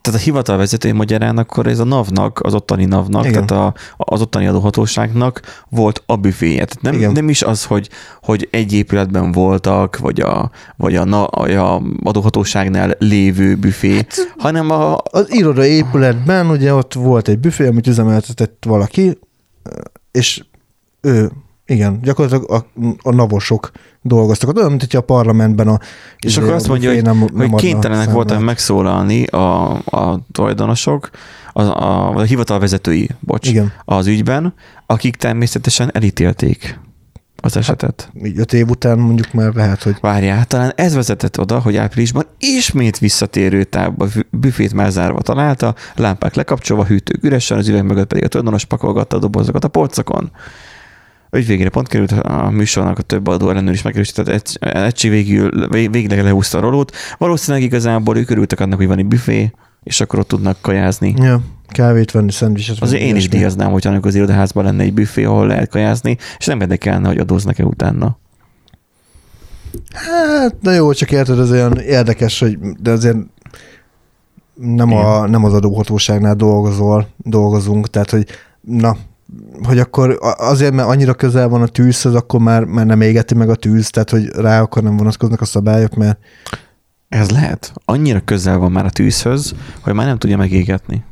Tehát 0.00 0.20
a 0.20 0.22
hivatalvezető 0.22 0.94
magyarán 0.94 1.38
akkor 1.38 1.66
ez 1.66 1.78
a 1.78 1.84
NAV-nak, 1.84 2.40
az 2.40 2.54
ottani 2.54 2.84
NAV-nak, 2.84 3.26
Igen. 3.26 3.46
tehát 3.46 3.64
a, 3.64 3.80
az 3.96 4.20
ottani 4.20 4.46
adóhatóságnak 4.46 5.40
volt 5.68 6.02
a 6.06 6.16
büféje. 6.16 6.64
Tehát 6.64 6.82
nem, 6.82 6.94
Igen. 6.94 7.12
nem 7.12 7.28
is 7.28 7.42
az, 7.42 7.64
hogy, 7.64 7.88
hogy 8.22 8.48
egy 8.50 8.72
épületben 8.72 9.32
voltak, 9.32 9.98
vagy 9.98 10.20
a, 10.20 10.50
vagy 10.76 10.96
a, 10.96 11.04
na, 11.04 11.24
a 11.24 11.82
adóhatóságnál 12.02 12.94
lévő 12.98 13.56
büfé, 13.56 13.94
Hát, 13.94 14.34
hanem 14.38 14.70
a, 14.70 14.96
Az 15.02 15.32
iroda 15.32 15.64
épületben 15.64 16.50
ugye 16.50 16.74
ott 16.74 16.94
volt 16.94 17.28
egy 17.28 17.38
büfé, 17.38 17.66
amit 17.66 17.86
üzemeltetett 17.86 18.64
valaki, 18.66 19.18
és 20.10 20.44
ő, 21.00 21.30
igen, 21.66 22.00
gyakorlatilag 22.02 22.50
a, 22.50 22.66
a 23.02 23.14
navosok 23.14 23.70
dolgoztak. 24.02 24.48
ott, 24.48 24.56
Olyan, 24.56 24.68
mint 24.68 24.80
hogyha 24.80 24.98
a 24.98 25.02
parlamentben 25.02 25.68
a 25.68 25.78
És 26.18 26.30
izé, 26.30 26.40
akkor 26.40 26.52
azt 26.52 26.68
mondja, 26.68 26.92
hogy, 26.92 27.02
nem, 27.02 27.18
hogy 27.18 27.30
adna 27.34 27.56
kénytelenek 27.56 28.10
voltak 28.10 28.40
megszólalni 28.40 29.24
a, 29.24 29.72
a 29.72 30.20
tulajdonosok, 30.32 31.10
a, 31.52 31.62
a, 31.62 32.14
a 32.14 32.22
hivatalvezetői, 32.22 33.08
bocs, 33.20 33.48
Igen, 33.48 33.72
az 33.84 34.06
ügyben, 34.06 34.54
akik 34.86 35.16
természetesen 35.16 35.90
elítélték 35.92 36.78
az 37.42 37.56
esetet. 37.56 38.10
így 38.24 38.38
öt 38.38 38.52
év 38.52 38.68
után 38.68 38.98
mondjuk 38.98 39.32
már 39.32 39.54
lehet, 39.54 39.82
hogy 39.82 39.96
Várjál, 40.00 40.44
talán 40.44 40.72
ez 40.76 40.94
vezetett 40.94 41.40
oda, 41.40 41.58
hogy 41.58 41.76
áprilisban 41.76 42.24
ismét 42.38 42.98
visszatérő 42.98 43.64
távba 43.64 44.06
büfét 44.30 44.72
már 44.72 44.90
zárva 44.90 45.20
találta, 45.20 45.74
lámpák 45.94 46.34
lekapcsolva, 46.34 46.84
hűtők 46.84 47.24
üresen, 47.24 47.58
az 47.58 47.68
ülők 47.68 47.82
mögött 47.82 48.06
pedig 48.06 48.24
a 48.24 48.28
tulajdonos 48.28 48.64
pakolgatta 48.64 49.16
a 49.16 49.20
dobozokat 49.20 49.64
a 49.64 49.68
polcokon. 49.68 50.30
Ügyvégére 51.32 51.68
pont 51.68 51.88
került 51.88 52.12
a 52.12 52.50
műsornak 52.50 52.98
a 52.98 53.02
több 53.02 53.26
adó 53.26 53.50
ellenőr 53.50 53.72
is 53.72 53.82
megerősített, 53.82 54.28
egy- 54.28 54.56
egység 54.60 55.10
végül, 55.10 55.68
vég- 55.68 55.90
végleg 55.90 56.22
lehúzta 56.22 56.58
a 56.58 56.60
rolót. 56.60 56.92
Valószínűleg 57.18 57.66
igazából 57.66 58.16
ők 58.16 58.30
örültek 58.30 58.60
annak, 58.60 58.78
hogy 58.78 58.86
van 58.86 58.98
egy 58.98 59.06
büfé, 59.06 59.52
és 59.82 60.00
akkor 60.00 60.18
ott 60.18 60.28
tudnak 60.28 60.56
kajázni. 60.60 61.14
ja, 61.18 61.40
kávét 61.68 62.10
venni, 62.10 62.32
szendvicset 62.32 62.78
venni. 62.78 62.92
Azért 62.92 63.08
én 63.08 63.16
is 63.16 63.28
díjaznám, 63.28 63.70
hogy 63.70 63.86
annak 63.86 64.06
az 64.06 64.14
irodaházban 64.14 64.64
lenne 64.64 64.82
egy 64.82 64.94
büfé, 64.94 65.24
ahol 65.24 65.46
lehet 65.46 65.68
kajázni, 65.70 66.16
és 66.38 66.46
nem 66.46 66.60
érdekelne, 66.60 67.08
hogy 67.08 67.18
adóznak-e 67.18 67.64
utána. 67.64 68.18
Hát, 69.92 70.54
na 70.60 70.72
jó, 70.72 70.92
csak 70.92 71.10
érted, 71.10 71.38
ez 71.38 71.50
olyan 71.50 71.78
érdekes, 71.78 72.40
hogy 72.40 72.58
de 72.58 72.90
azért 72.90 73.16
nem, 74.54 74.92
a, 74.92 75.26
nem 75.26 75.44
az 75.44 75.52
adóhatóságnál 75.52 76.34
dolgozol, 76.34 77.08
dolgozunk, 77.16 77.90
tehát 77.90 78.10
hogy 78.10 78.26
na, 78.60 78.96
hogy 79.62 79.78
akkor 79.78 80.18
azért, 80.20 80.72
mert 80.74 80.88
annyira 80.88 81.14
közel 81.14 81.48
van 81.48 81.62
a 81.62 81.66
tűzhöz, 81.66 82.14
akkor 82.14 82.40
már, 82.40 82.64
már 82.64 82.86
nem 82.86 83.00
égeti 83.00 83.34
meg 83.34 83.48
a 83.50 83.54
tűz, 83.54 83.90
tehát 83.90 84.10
hogy 84.10 84.28
rá 84.28 84.60
akkor 84.60 84.82
nem 84.82 84.96
vonatkoznak 84.96 85.40
a 85.40 85.44
szabályok, 85.44 85.94
mert 85.94 86.18
Ez 87.08 87.30
lehet. 87.30 87.72
Annyira 87.84 88.20
közel 88.20 88.58
van 88.58 88.72
már 88.72 88.84
a 88.84 88.90
tűzhöz, 88.90 89.54
hogy 89.80 89.94
már 89.94 90.06
nem 90.06 90.18
tudja 90.18 90.36
megégetni. 90.36 91.04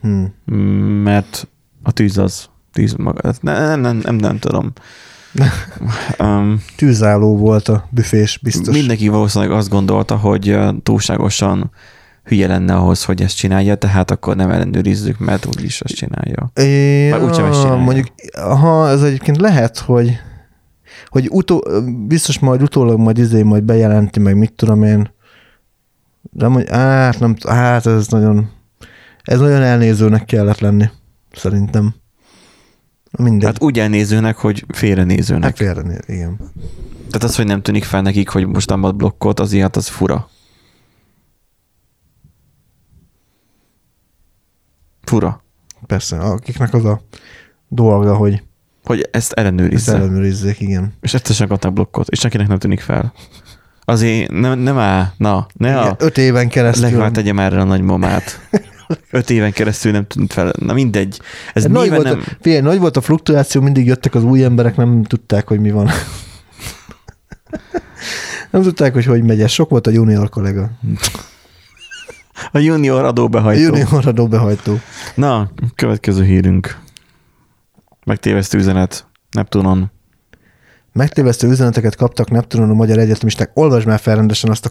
hm, 0.00 0.24
Mm, 0.52 0.56
Mert 1.02 1.48
a 1.82 1.90
tűz 1.92 2.18
az. 2.18 2.48
Tűz 2.72 2.94
maga. 2.94 3.32
Nem, 3.40 3.54
nem, 3.62 3.80
nem, 3.80 3.96
nem, 3.96 4.14
nem 4.16 4.38
tudom. 4.38 4.72
Um, 6.18 6.62
tűzálló 6.76 7.36
volt 7.36 7.68
a 7.68 7.88
büfés, 7.90 8.38
biztos. 8.38 8.74
mindenki 8.74 9.08
valószínűleg 9.08 9.56
azt 9.56 9.68
gondolta, 9.68 10.16
hogy 10.16 10.58
túlságosan 10.82 11.70
hülye 12.24 12.46
lenne 12.46 12.74
ahhoz, 12.74 13.04
hogy 13.04 13.22
ezt 13.22 13.36
csinálja, 13.36 13.74
tehát 13.74 14.10
akkor 14.10 14.36
nem 14.36 14.50
ellenőrizzük, 14.50 15.18
mert 15.18 15.46
úgyis 15.46 15.80
azt 15.80 15.94
csinálja. 15.94 16.50
É, 16.54 17.10
Már 17.10 17.22
úgysem 17.22 17.44
ezt 17.44 17.60
csinálja. 17.60 17.82
mondjuk, 17.82 18.06
ha 18.34 18.88
ez 18.88 19.02
egyébként 19.02 19.40
lehet, 19.40 19.78
hogy, 19.78 20.18
hogy 21.08 21.28
utó, 21.30 21.64
biztos 22.06 22.38
majd 22.38 22.62
utólag 22.62 22.98
majd 22.98 23.18
izé 23.18 23.42
majd 23.42 23.62
bejelenti, 23.62 24.20
meg 24.20 24.36
mit 24.36 24.52
tudom 24.52 24.82
én. 24.82 25.12
De 26.30 26.46
hogy 26.46 26.68
hát, 26.68 27.18
nem, 27.20 27.36
hát 27.48 27.86
ez 27.86 28.06
nagyon, 28.06 28.50
ez 29.22 29.40
nagyon 29.40 29.62
elnézőnek 29.62 30.24
kellett 30.24 30.58
lenni, 30.58 30.90
szerintem. 31.32 31.94
Mindegy. 33.18 33.44
Hát 33.44 33.62
úgy 33.62 33.78
elnézőnek, 33.78 34.36
hogy 34.36 34.64
félrenézőnek. 34.68 35.44
Hát 35.44 35.56
félre, 35.56 35.98
igen. 36.06 36.36
Tehát 37.06 37.22
az, 37.22 37.36
hogy 37.36 37.46
nem 37.46 37.62
tűnik 37.62 37.84
fel 37.84 38.02
nekik, 38.02 38.28
hogy 38.28 38.46
most 38.46 38.68
nem 38.68 38.82
ad 38.82 38.96
blokkot, 38.96 39.40
az 39.40 39.52
ilyet, 39.52 39.76
az 39.76 39.88
fura. 39.88 40.28
Fura. 45.04 45.42
Persze, 45.86 46.16
akiknek 46.18 46.74
az 46.74 46.84
a 46.84 47.00
dolga, 47.68 48.14
hogy 48.14 48.42
Hogy 48.84 49.00
ezt 49.00 49.10
ezt 49.12 49.32
ellenőrizze. 49.32 49.94
ellenőrizzék, 49.94 50.60
igen. 50.60 50.92
És 51.00 51.14
egyszerűen 51.14 51.48
kapták 51.48 51.72
blokkot, 51.72 52.08
és 52.08 52.18
senkinek 52.18 52.48
nem 52.48 52.58
tűnik 52.58 52.80
fel. 52.80 53.12
Azért 53.84 54.30
nem, 54.30 54.58
nem 54.58 54.78
áll, 54.78 55.06
na, 55.16 55.46
ne 55.54 55.68
igen 55.68 55.82
a 55.82 55.96
öt 55.98 56.18
éven 56.18 56.48
keresztül. 56.48 56.84
legalább 56.84 57.12
tegyem 57.12 57.38
erre 57.38 57.60
a 57.60 57.64
nagymamát. 57.64 58.40
Öt 59.10 59.30
éven 59.30 59.52
keresztül 59.52 59.92
nem 59.92 60.06
tűnt 60.06 60.32
fel. 60.32 60.52
Na 60.58 60.72
mindegy. 60.72 61.20
Ez 61.54 61.64
nagy, 61.64 61.90
volt, 61.90 62.02
nem... 62.02 62.18
a, 62.18 62.36
figyelj, 62.40 62.62
nagy 62.62 62.78
volt 62.78 62.96
a 62.96 63.00
fluktuáció, 63.00 63.60
mindig 63.60 63.86
jöttek 63.86 64.14
az 64.14 64.24
új 64.24 64.44
emberek, 64.44 64.76
nem 64.76 65.02
tudták, 65.02 65.48
hogy 65.48 65.60
mi 65.60 65.70
van. 65.70 65.90
Nem 68.50 68.62
tudták, 68.62 68.92
hogy 68.92 69.04
hogy 69.04 69.22
megy 69.22 69.40
ez. 69.40 69.50
Sok 69.50 69.70
volt 69.70 69.86
a 69.86 69.90
junior 69.90 70.28
kollega. 70.28 70.70
A 72.52 72.58
junior 72.58 73.04
A 73.04 73.06
adóbehajtó. 73.06 73.62
junior 73.62 74.06
adóbehajtó. 74.06 74.78
Na, 75.14 75.50
következő 75.74 76.24
hírünk. 76.24 76.78
Megtévesztő 78.06 78.58
üzenet 78.58 79.06
Neptunon. 79.30 79.92
Megtévesztő 80.92 81.48
üzeneteket 81.48 81.96
kaptak 81.96 82.30
Neptunon 82.30 82.70
a 82.70 82.74
magyar 82.74 82.98
egyetemisták. 82.98 83.50
Olvasd 83.54 83.86
már 83.86 83.98
fel 84.00 84.16
rendesen 84.16 84.50
azt 84.50 84.66
a... 84.66 84.70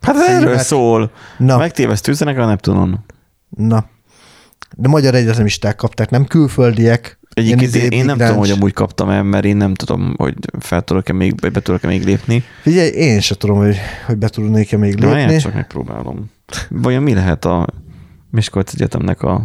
Hát 0.00 0.16
ez 0.16 0.28
erről 0.28 0.58
szól. 0.58 1.10
Na, 1.38 1.56
Megtévesztő 1.56 2.12
üzenet 2.12 2.38
a 2.38 2.46
Neptunon. 2.46 3.04
na. 3.48 3.86
De 4.76 4.88
magyar 4.88 5.14
egyetemisták 5.14 5.76
kapták, 5.76 6.10
nem 6.10 6.24
külföldiek. 6.24 7.18
Egyébként 7.34 7.74
Ilyen 7.74 7.84
én, 7.84 7.90
izé 7.90 7.96
én 7.96 8.04
nem 8.04 8.16
tudom, 8.18 8.36
hogy 8.36 8.50
amúgy 8.50 8.72
kaptam 8.72 9.08
el, 9.10 9.22
mert 9.22 9.44
én 9.44 9.56
nem 9.56 9.74
tudom, 9.74 10.14
hogy 10.18 10.34
fel 10.58 10.82
tudok-e 10.82 11.12
még, 11.12 11.34
be 11.34 11.60
tudok-e 11.60 11.86
még 11.86 12.04
lépni. 12.04 12.44
Figyelj, 12.62 12.88
én 12.88 13.20
sem 13.20 13.36
tudom, 13.36 13.56
hogy, 13.56 13.76
hogy 14.06 14.16
be 14.16 14.28
tudnék-e 14.28 14.76
még 14.76 14.98
lépni. 15.00 15.32
én 15.32 15.38
csak 15.38 15.54
megpróbálom. 15.54 16.30
Vajon 16.70 17.02
mi 17.02 17.14
lehet 17.14 17.44
a 17.44 17.66
Miskolc 18.30 18.72
Egyetemnek 18.72 19.22
a... 19.22 19.42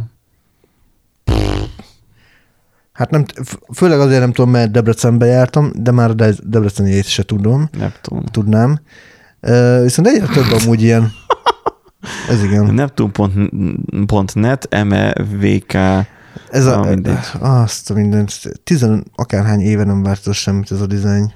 Hát 2.93 3.09
nem, 3.09 3.25
főleg 3.73 3.99
azért 3.99 4.19
nem 4.19 4.31
tudom, 4.33 4.51
mert 4.51 4.71
Debrecenbe 4.71 5.25
jártam, 5.25 5.71
de 5.75 5.91
már 5.91 6.09
a 6.09 6.13
De- 6.13 6.33
Debreceniét 6.43 7.05
se 7.05 7.23
tudom, 7.23 7.69
Neptun. 7.77 8.23
tudnám. 8.31 8.79
Ö, 9.39 9.79
Viszont 9.83 10.07
egyre 10.07 10.25
több 10.27 10.51
amúgy 10.61 10.81
ilyen. 10.81 11.11
Ez 12.29 12.43
igen. 12.43 12.73
Neptun.net, 12.73 14.67
MEVK, 14.83 15.73
Ez 16.49 16.65
a, 16.65 16.75
Na, 16.79 16.89
mindegy. 16.89 17.17
azt 17.39 17.89
a 17.91 17.93
mindent. 17.93 18.41
Tizen 18.63 19.05
akárhány 19.15 19.59
éve 19.59 19.83
nem 19.83 20.03
változott 20.03 20.33
semmit 20.33 20.71
ez 20.71 20.81
a 20.81 20.87
dizájn. 20.87 21.33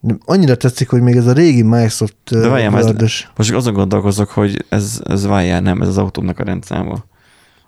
De 0.00 0.14
annyira 0.24 0.56
tetszik, 0.56 0.88
hogy 0.88 1.00
még 1.02 1.16
ez 1.16 1.26
a 1.26 1.32
régi 1.32 1.62
Microsoft 1.62 2.14
De 2.24 2.48
várjál, 2.48 2.76
ez- 2.76 2.84
Word-ös- 2.84 3.30
most 3.36 3.52
azon 3.52 3.72
gondolkozok, 3.72 4.30
hogy 4.30 4.64
ez, 4.68 5.00
ez 5.04 5.26
várjál, 5.26 5.60
nem, 5.60 5.80
ez 5.82 5.88
az 5.88 5.98
autómnak 5.98 6.38
a 6.38 6.44
rendszáma. 6.44 7.04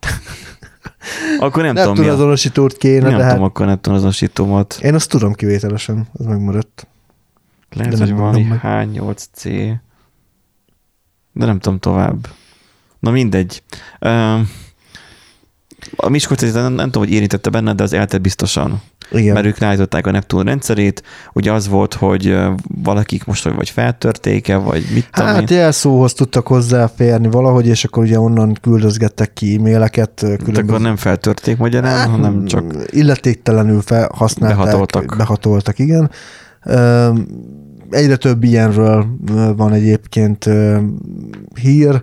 akkor 1.38 1.62
nem, 1.62 1.74
nem 1.74 1.82
tudom, 1.84 1.90
mi 1.92 1.96
tudom, 1.96 2.10
a, 2.10 2.12
azonosítót 2.14 2.76
kéne, 2.76 3.08
nem 3.08 3.16
de 3.16 3.22
hát 3.22 3.32
tudom, 3.32 3.46
akkor 3.46 3.66
nem 3.66 3.80
tudom 3.80 3.96
azonosítómat. 3.98 4.78
én 4.82 4.94
azt 4.94 5.08
tudom 5.10 5.32
kivételesen, 5.32 6.08
az 6.12 6.26
megmaradt. 6.26 6.86
Lehet, 7.70 7.92
de 7.92 7.98
hogy 8.04 8.12
valami 8.14 8.42
mondom 8.42 8.60
H8C, 8.62 9.44
de 11.32 11.44
nem 11.46 11.58
tudom 11.58 11.78
tovább. 11.78 12.28
Na 12.98 13.10
mindegy. 13.10 13.62
Ö, 13.98 14.38
A 15.96 16.08
Miskolc 16.08 16.52
nem, 16.52 16.72
nem 16.72 16.84
tudom, 16.90 17.02
hogy 17.02 17.12
érintette 17.12 17.50
benne, 17.50 17.74
de 17.74 17.82
az 17.82 17.92
ELTE 17.92 18.18
biztosan. 18.18 18.82
Igen. 19.12 19.34
Mert 19.34 19.46
ők 19.46 19.58
leállították 19.58 20.06
a 20.06 20.10
Neptun 20.10 20.44
rendszerét. 20.44 21.02
Ugye 21.32 21.52
az 21.52 21.68
volt, 21.68 21.94
hogy 21.94 22.38
valakik 22.82 23.24
most 23.24 23.48
vagy 23.48 23.70
feltörték-e, 23.70 24.56
vagy 24.56 24.84
mit 24.94 25.08
tudom 25.12 25.28
Hát 25.30 25.50
én. 25.50 25.56
jelszóhoz 25.56 26.12
tudtak 26.12 26.46
hozzáférni 26.46 27.30
valahogy, 27.30 27.66
és 27.66 27.84
akkor 27.84 28.02
ugye 28.02 28.18
onnan 28.20 28.58
küldözgettek 28.60 29.32
ki 29.32 29.54
e-maileket. 29.56 30.26
De 30.52 30.60
akkor 30.60 30.80
nem 30.80 30.96
feltörték 30.96 31.56
magyarán, 31.56 31.96
Hát, 31.98 32.08
hanem 32.08 32.44
csak 32.44 32.64
illetéktelenül 32.90 33.80
felhasználták. 33.80 34.58
Behatoltak. 34.58 35.16
Behatoltak, 35.16 35.78
igen. 35.78 36.10
Egyre 37.90 38.16
több 38.16 38.44
ilyenről 38.44 39.06
van 39.56 39.72
egyébként 39.72 40.48
hír, 41.60 42.02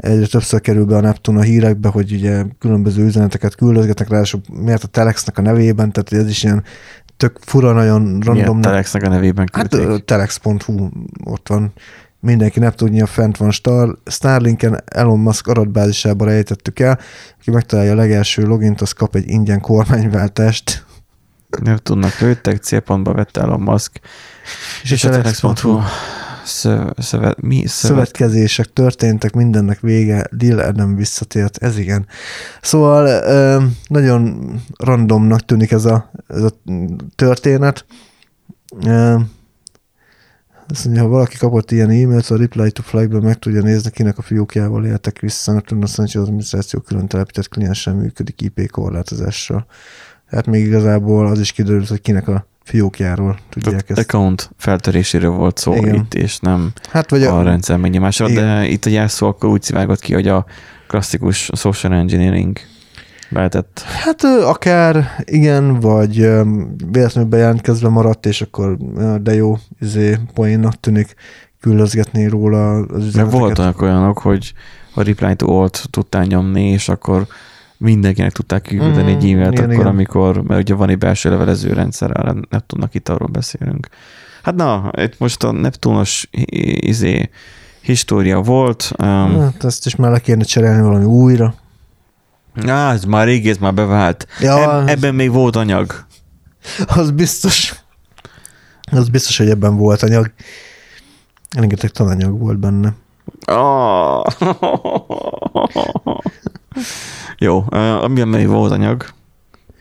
egyre 0.00 0.26
többször 0.26 0.60
kerül 0.60 0.84
be 0.84 0.96
a 0.96 1.00
Neptun 1.00 1.36
a 1.36 1.40
hírekbe, 1.40 1.88
hogy 1.88 2.12
ugye 2.12 2.44
különböző 2.58 3.04
üzeneteket 3.04 3.54
küldözgetnek, 3.54 4.08
ráadásul 4.08 4.40
miért 4.52 4.84
a 4.84 4.86
Telexnek 4.86 5.38
a 5.38 5.42
nevében, 5.42 5.92
tehát 5.92 6.12
ez 6.24 6.30
is 6.30 6.42
ilyen 6.42 6.64
tök 7.16 7.38
fura, 7.40 7.72
nagyon 7.72 8.02
random. 8.02 8.34
Milyen 8.34 8.60
Telexnek 8.60 9.02
a 9.02 9.08
nevében 9.08 9.48
Hát 9.52 9.68
küldték. 9.68 9.88
ö, 9.90 9.98
telex.hu 9.98 10.88
ott 11.24 11.48
van. 11.48 11.72
Mindenki 12.20 12.58
nem 12.58 12.70
tudja, 12.70 13.06
fent 13.06 13.36
van 13.36 13.50
Star, 13.50 13.98
Starlinken 14.06 14.82
Elon 14.84 15.18
Musk 15.18 15.46
adatbázisába 15.46 16.24
rejtettük 16.24 16.78
el. 16.78 16.98
Aki 17.40 17.50
megtalálja 17.50 17.92
a 17.92 17.94
legelső 17.94 18.42
logint, 18.46 18.80
az 18.80 18.92
kap 18.92 19.14
egy 19.14 19.28
ingyen 19.28 19.60
kormányváltást. 19.60 20.84
Neptunnak 21.62 22.18
lőttek, 22.18 22.62
célpontba 22.62 23.12
vette 23.12 23.40
el 23.40 23.50
a 23.50 23.56
Musk. 23.56 24.00
És, 24.82 24.90
és 24.90 25.04
a 25.04 25.10
Telex.hu 25.10 25.78
szöv, 26.50 26.90
szövet, 26.98 27.40
mi? 27.40 27.54
Szövet, 27.54 27.68
Szövetkezések 27.68 28.72
történtek, 28.72 29.32
mindennek 29.34 29.80
vége, 29.80 30.26
Lil 30.30 30.58
Adam 30.58 30.96
visszatért, 30.96 31.56
ez 31.62 31.78
igen. 31.78 32.06
Szóval 32.62 33.22
nagyon 33.88 34.52
randomnak 34.78 35.44
tűnik 35.44 35.70
ez 35.70 35.84
a, 35.84 36.10
ez 36.28 36.42
a 36.42 36.50
történet. 37.14 37.84
Azt 40.68 40.84
mondja, 40.84 41.02
ha 41.02 41.08
valaki 41.08 41.36
kapott 41.36 41.70
ilyen 41.70 41.90
e-mailt, 41.90 42.30
a 42.30 42.36
Reply 42.36 42.70
to 42.70 42.82
Flag-ben 42.82 43.22
meg 43.22 43.38
tudja 43.38 43.62
nézni, 43.62 43.90
kinek 43.90 44.18
a 44.18 44.22
fiókjával 44.22 44.84
éltek 44.86 45.18
vissza, 45.18 45.52
mert 45.52 45.72
azt 45.80 45.96
hogy 45.96 46.04
az 46.06 46.16
adminisztráció 46.16 46.80
külön 46.80 47.06
telepített 47.06 47.48
kliensen 47.48 47.96
működik 47.96 48.40
IP 48.40 48.70
korlátozással. 48.70 49.66
Hát 50.26 50.46
még 50.46 50.64
igazából 50.64 51.26
az 51.26 51.40
is 51.40 51.52
kiderült, 51.52 51.88
hogy 51.88 52.00
kinek 52.00 52.28
a 52.28 52.46
fiókjáról 52.70 53.38
tudják 53.48 53.90
ezt. 53.90 53.98
account 53.98 54.50
feltöréséről 54.56 55.30
volt 55.30 55.58
szó 55.58 55.74
Igen. 55.74 55.94
itt, 55.94 56.14
és 56.14 56.38
nem 56.38 56.72
Hát 56.90 57.10
vagy 57.10 57.22
a 57.22 57.38
a, 57.38 57.42
rendszer 57.42 57.76
megnyomásra, 57.76 58.28
Igen. 58.28 58.44
de 58.44 58.66
itt 58.66 58.84
a 58.84 58.90
jelszó 58.90 59.26
akkor 59.26 59.48
úgy 59.48 59.62
szivárgott 59.62 60.00
ki, 60.00 60.14
hogy 60.14 60.28
a 60.28 60.44
klasszikus 60.88 61.50
social 61.54 61.92
engineering 61.94 62.58
lehetett. 63.28 63.80
Hát 63.80 64.22
akár 64.44 65.04
igen, 65.24 65.80
vagy 65.80 66.16
véletlenül 66.90 67.30
bejelentkezve 67.30 67.88
maradt, 67.88 68.26
és 68.26 68.42
akkor 68.42 68.76
de 69.20 69.34
jó, 69.34 69.56
izé, 69.80 70.18
poénnak 70.34 70.80
tűnik 70.80 71.14
küldözgetni 71.60 72.28
róla 72.28 72.70
az 72.74 72.86
Mert 72.88 73.02
üzeneteket. 73.02 73.38
voltak 73.38 73.82
olyanok, 73.82 74.18
hogy 74.18 74.52
a 74.94 75.02
reply 75.02 75.34
to 75.34 75.60
alt 75.60 75.82
tudtál 75.90 76.24
nyomni, 76.24 76.68
és 76.70 76.88
akkor 76.88 77.26
mindenkinek 77.80 78.32
tudták 78.32 78.62
küldeni 78.62 79.12
Mm, 79.12 79.16
egy 79.16 79.30
e-mailt, 79.30 79.52
igen, 79.52 79.64
akkor 79.64 79.72
igen. 79.74 79.86
amikor, 79.86 80.42
mert 80.42 80.60
ugye 80.60 80.74
van 80.74 80.88
egy 80.88 80.98
belső 80.98 81.30
levelező 81.30 81.72
rendszer, 81.72 82.10
arra 82.20 82.32
nem 82.32 82.62
tudnak 82.66 82.94
itt 82.94 83.08
arról 83.08 83.28
beszélünk. 83.28 83.88
Hát 84.42 84.54
na, 84.54 84.90
itt 84.96 85.18
most 85.18 85.42
a 85.44 85.50
Neptunos 85.52 86.28
izé, 86.80 87.30
história 87.82 88.40
volt. 88.40 88.90
Um, 89.02 89.40
Hát 89.40 89.64
ezt 89.64 89.86
is 89.86 89.96
már 89.96 90.10
le 90.10 90.18
kéne 90.18 90.44
cserélni 90.44 90.82
valami 90.82 91.04
újra. 91.04 91.54
á, 92.66 92.92
ez 92.92 93.04
már 93.04 93.26
régi, 93.26 93.50
ez 93.50 93.58
már 93.58 93.74
bevált. 93.74 94.26
Ja, 94.40 94.78
Eb- 94.80 94.88
ebben 94.88 95.14
még 95.14 95.30
volt 95.30 95.56
anyag. 95.56 96.04
az 96.86 97.10
biztos. 97.10 97.74
Az 98.92 99.08
biztos, 99.08 99.38
hogy 99.38 99.48
ebben 99.50 99.76
volt 99.76 100.02
anyag. 100.02 100.32
Rengeteg 101.56 101.90
tananyag 101.90 102.38
volt 102.38 102.58
benne. 102.58 102.92
Oh. 103.46 104.24
Jó, 107.38 107.64
amiben 108.00 108.28
még 108.28 108.46
volt 108.46 108.72
anyag, 108.72 109.04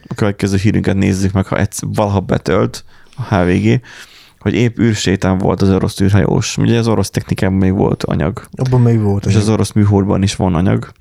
a 0.08 0.13
következő 0.13 0.58
hírünket 0.58 0.96
nézzük 0.96 1.31
meg, 1.31 1.46
ha 1.46 1.58
egyszer, 1.58 1.89
valaha 1.93 2.19
betölt 2.19 2.84
a 3.15 3.36
HVG, 3.36 3.81
hogy 4.39 4.53
épp 4.53 4.79
űrsétán 4.79 5.38
volt 5.38 5.62
az 5.62 5.69
orosz 5.69 6.00
űrhajós. 6.01 6.58
Ugye 6.58 6.77
az 6.77 6.88
orosz 6.88 7.10
technikában 7.10 7.58
még 7.58 7.74
volt 7.74 8.03
anyag, 8.03 8.48
Abban 8.51 8.81
még 8.81 9.01
volt 9.01 9.25
és 9.25 9.31
anyag. 9.31 9.41
az 9.41 9.50
orosz 9.50 9.72
műholdban 9.72 10.24
is 10.24 10.36
van 10.36 10.55
anyag. 10.55 10.91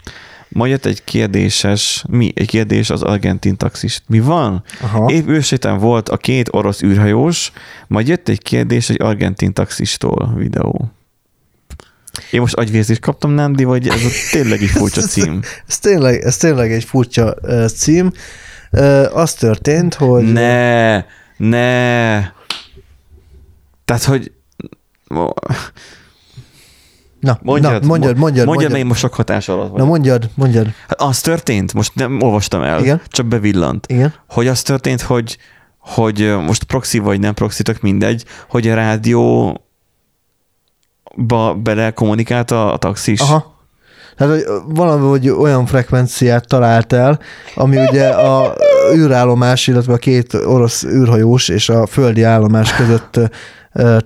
Majd 0.49 0.71
jött 0.71 0.85
egy 0.85 1.04
kérdéses, 1.04 2.04
mi? 2.09 2.33
Egy 2.35 2.47
kérdés 2.47 2.90
az 2.90 3.02
argentin 3.02 3.57
taxis. 3.57 4.02
Mi 4.07 4.21
van? 4.21 4.62
Aha. 4.80 5.11
Épp 5.11 5.28
űrsétán 5.28 5.78
volt 5.78 6.09
a 6.09 6.16
két 6.16 6.49
orosz 6.52 6.83
űrhajós, 6.83 7.52
majd 7.87 8.09
jött 8.09 8.28
egy 8.28 8.42
kérdés 8.42 8.90
egy 8.90 9.02
argentin 9.02 9.52
taxistól 9.52 10.33
videó. 10.37 10.90
Én 12.31 12.41
most 12.41 12.55
agyvérzést 12.55 13.01
kaptam, 13.01 13.31
Nandi, 13.31 13.65
vagy 13.65 13.89
ez 13.89 14.05
a 14.05 14.09
tényleg 14.31 14.63
egy 14.63 14.69
furcsa 14.69 15.01
cím? 15.01 15.41
Ez 15.67 15.79
tényleg, 15.79 16.23
ez 16.23 16.37
tényleg 16.37 16.73
egy 16.73 16.85
furcsa 16.85 17.37
uh, 17.43 17.67
cím. 17.67 18.13
Uh, 18.73 19.17
az 19.17 19.35
történt, 19.35 19.95
hogy... 19.95 20.33
Ne, 20.33 20.97
ne. 21.37 22.19
Tehát, 23.85 24.05
hogy 24.05 24.33
Na, 27.21 27.39
mondjad, 27.43 27.81
na 27.81 27.87
mondjad, 27.87 27.87
mondjad, 27.87 28.17
mondjad, 28.17 28.47
mondjad. 28.47 28.73
én 28.73 28.87
most 28.87 29.01
sok 29.01 29.15
hatás 29.15 29.49
alatt 29.49 29.71
Na 29.71 29.79
vagy. 29.79 29.87
mondjad, 29.87 30.31
mondjad. 30.35 30.67
Hát 30.89 31.01
az 31.01 31.21
történt, 31.21 31.75
most 31.75 31.95
nem 31.95 32.23
olvastam 32.23 32.63
el, 32.63 32.81
Igen. 32.81 33.01
csak 33.09 33.27
bevillant, 33.27 33.87
Igen. 33.87 34.15
hogy 34.29 34.47
az 34.47 34.63
történt, 34.63 35.01
hogy, 35.01 35.39
hogy 35.79 36.37
most 36.47 36.65
proxy 36.65 36.99
vagy 36.99 37.21
nem 37.21 37.35
proxy, 37.35 37.63
tök 37.63 37.81
mindegy, 37.81 38.25
hogy 38.49 38.69
a 38.69 38.75
rádió 38.75 39.57
ba 41.17 41.55
bele 41.55 41.91
kommunikált 41.91 42.50
a, 42.50 42.73
a 42.73 42.77
taxis. 42.77 43.21
Aha. 43.21 43.57
Hát 44.17 44.29
hogy 44.29 44.45
valahogy 44.67 45.29
olyan 45.29 45.67
frekvenciát 45.67 46.47
talált 46.47 46.93
el, 46.93 47.19
ami 47.55 47.77
ugye 47.77 48.09
a 48.09 48.57
űrállomás, 48.95 49.67
illetve 49.67 49.93
a 49.93 49.97
két 49.97 50.35
orosz 50.35 50.85
űrhajós 50.85 51.49
és 51.49 51.69
a 51.69 51.87
földi 51.87 52.23
állomás 52.23 52.75
között 52.75 53.21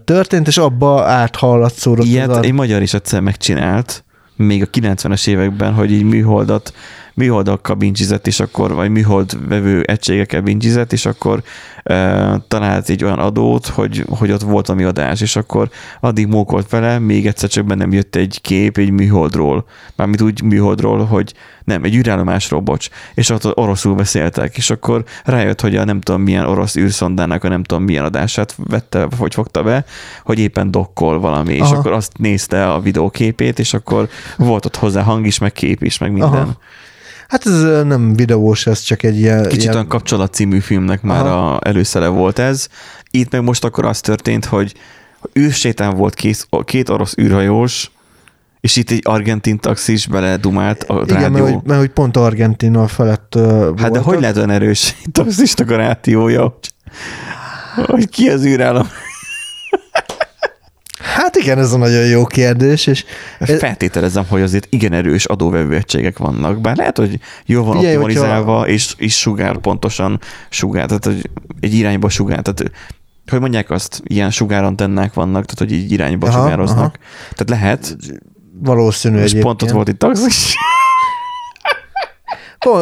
történt, 0.04 0.46
és 0.46 0.58
abba 0.58 1.04
áthallatszódott 1.04 2.06
Ilyet 2.06 2.28
az 2.28 2.36
a... 2.36 2.40
egy 2.40 2.52
magyar 2.52 2.82
is 2.82 2.94
egyszer 2.94 3.20
megcsinált, 3.20 4.04
még 4.36 4.62
a 4.62 4.66
90-es 4.66 5.28
években, 5.28 5.72
hogy 5.72 5.92
így 5.92 6.04
műholdat 6.04 6.72
műholdakkal 7.14 7.76
bincsizett, 7.76 8.26
és 8.26 8.40
akkor, 8.40 8.74
vagy 8.74 8.90
műhold 8.90 9.48
vevő 9.48 9.82
egységekkel 9.82 10.40
bincsizett, 10.40 10.92
és 10.92 11.06
akkor 11.06 11.42
e, 11.82 12.38
talált 12.48 12.88
egy 12.88 13.04
olyan 13.04 13.18
adót, 13.18 13.66
hogy, 13.66 14.04
hogy 14.08 14.30
ott 14.32 14.40
volt 14.40 14.68
ami 14.68 14.84
adás, 14.84 15.20
és 15.20 15.36
akkor 15.36 15.68
addig 16.00 16.26
mókolt 16.26 16.70
vele, 16.70 16.98
még 16.98 17.26
egyszer 17.26 17.48
csak 17.48 17.64
bennem 17.64 17.92
jött 17.92 18.16
egy 18.16 18.38
kép 18.40 18.78
egy 18.78 18.90
műholdról. 18.90 19.64
Mármint 19.96 20.22
úgy 20.22 20.42
műholdról, 20.42 21.04
hogy 21.04 21.34
nem, 21.64 21.84
egy 21.84 21.94
űrállomásról, 21.94 22.60
bocs. 22.60 22.88
És 23.14 23.30
ott 23.30 23.56
oroszul 23.56 23.94
beszéltek, 23.94 24.56
és 24.56 24.70
akkor 24.70 25.04
rájött, 25.24 25.60
hogy 25.60 25.76
a 25.76 25.84
nem 25.84 26.00
tudom 26.00 26.22
milyen 26.22 26.46
orosz 26.46 26.76
űrszondának 26.76 27.44
a 27.44 27.48
nem 27.48 27.62
tudom 27.62 27.84
milyen 27.84 28.04
adását 28.04 28.54
vette, 28.56 29.06
vagy 29.18 29.34
fogta 29.34 29.62
be, 29.62 29.84
hogy 30.24 30.38
éppen 30.38 30.70
dokkol 30.70 31.20
valami, 31.20 31.58
Aha. 31.58 31.68
és 31.68 31.78
akkor 31.78 31.92
azt 31.92 32.18
nézte 32.18 32.72
a 32.72 32.80
videóképét, 32.80 33.58
és 33.58 33.74
akkor 33.74 34.08
volt 34.36 34.64
ott 34.64 34.76
hozzá 34.76 35.02
hang 35.02 35.26
is, 35.26 35.38
meg 35.38 35.52
kép 35.52 35.82
is, 35.82 35.98
meg 35.98 36.12
minden. 36.12 36.32
Aha. 36.32 36.56
Hát 37.32 37.46
ez 37.46 37.84
nem 37.86 38.14
videós, 38.14 38.66
ez 38.66 38.80
csak 38.80 39.02
egy 39.02 39.18
ilyen... 39.18 39.42
Kicsit 39.42 39.62
ilyen... 39.62 39.74
olyan 39.74 39.88
kapcsolat 39.88 40.34
című 40.34 40.58
filmnek 40.58 41.02
már 41.02 41.26
Aha. 41.26 41.54
a 41.54 41.60
előszere 41.64 42.06
volt 42.06 42.38
ez. 42.38 42.68
Itt 43.10 43.32
meg 43.32 43.42
most 43.42 43.64
akkor 43.64 43.84
az 43.84 44.00
történt, 44.00 44.44
hogy 44.44 44.74
űrsétán 45.38 45.96
volt 45.96 46.14
két, 46.14 46.48
két 46.64 46.88
orosz 46.88 47.14
űrhajós, 47.18 47.90
és 48.60 48.76
itt 48.76 48.90
egy 48.90 49.00
argentin 49.04 49.58
taxis 49.58 50.06
beledumált 50.06 50.82
a 50.82 51.02
Igen, 51.04 51.20
rádió. 51.20 51.44
mert, 51.44 51.66
mert 51.66 51.80
hogy 51.80 51.90
pont 51.90 52.16
Argentina 52.16 52.86
felett 52.86 53.34
uh, 53.34 53.42
Hát 53.42 53.62
voltak. 53.62 53.90
de 53.92 53.98
hogy 53.98 54.20
lehet 54.20 54.36
olyan 54.36 54.50
erős 54.50 54.94
taxisnak 55.12 55.70
a 55.70 55.76
rádiója, 55.76 56.58
hogy 57.86 58.08
ki 58.08 58.28
az 58.28 58.44
űrállam? 58.44 58.88
Hát 61.02 61.36
igen, 61.36 61.58
ez 61.58 61.72
a 61.72 61.76
nagyon 61.76 62.06
jó 62.06 62.26
kérdés. 62.26 62.86
És 62.86 63.04
ez... 63.38 63.58
Feltételezem, 63.58 64.24
hogy 64.28 64.42
azért 64.42 64.66
igen 64.70 64.92
erős 64.92 65.24
adóvevő 65.24 65.76
egységek 65.76 66.18
vannak, 66.18 66.60
bár 66.60 66.76
lehet, 66.76 66.96
hogy 66.98 67.18
jól 67.46 67.64
van 67.64 67.76
Ugye, 67.76 67.88
optimalizálva, 67.88 68.58
hogyha... 68.58 68.72
és, 68.72 68.94
és 68.96 69.18
sugár 69.18 69.56
pontosan 69.56 70.20
sugár, 70.48 70.86
tehát 70.86 71.04
hogy 71.04 71.30
egy 71.60 71.74
irányba 71.74 72.08
sugár, 72.08 72.42
tehát 72.42 72.72
hogy 73.30 73.40
mondják 73.40 73.70
azt, 73.70 74.02
ilyen 74.04 74.30
sugárantennák 74.30 75.14
vannak, 75.14 75.44
tehát 75.44 75.58
hogy 75.58 75.72
így 75.72 75.92
irányba 75.92 76.26
aha, 76.26 76.38
sugároznak. 76.40 76.78
Aha. 76.78 76.92
Tehát 77.34 77.62
lehet. 77.62 77.96
Valószínű 78.60 79.16
És 79.16 79.20
egyébként. 79.22 79.44
pont 79.44 79.62
ott 79.62 79.70
volt 79.70 79.88
itt 79.88 79.98
taxis. 79.98 80.54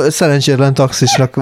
Szerencsétlen 0.08 0.74
taxisnak, 0.74 1.36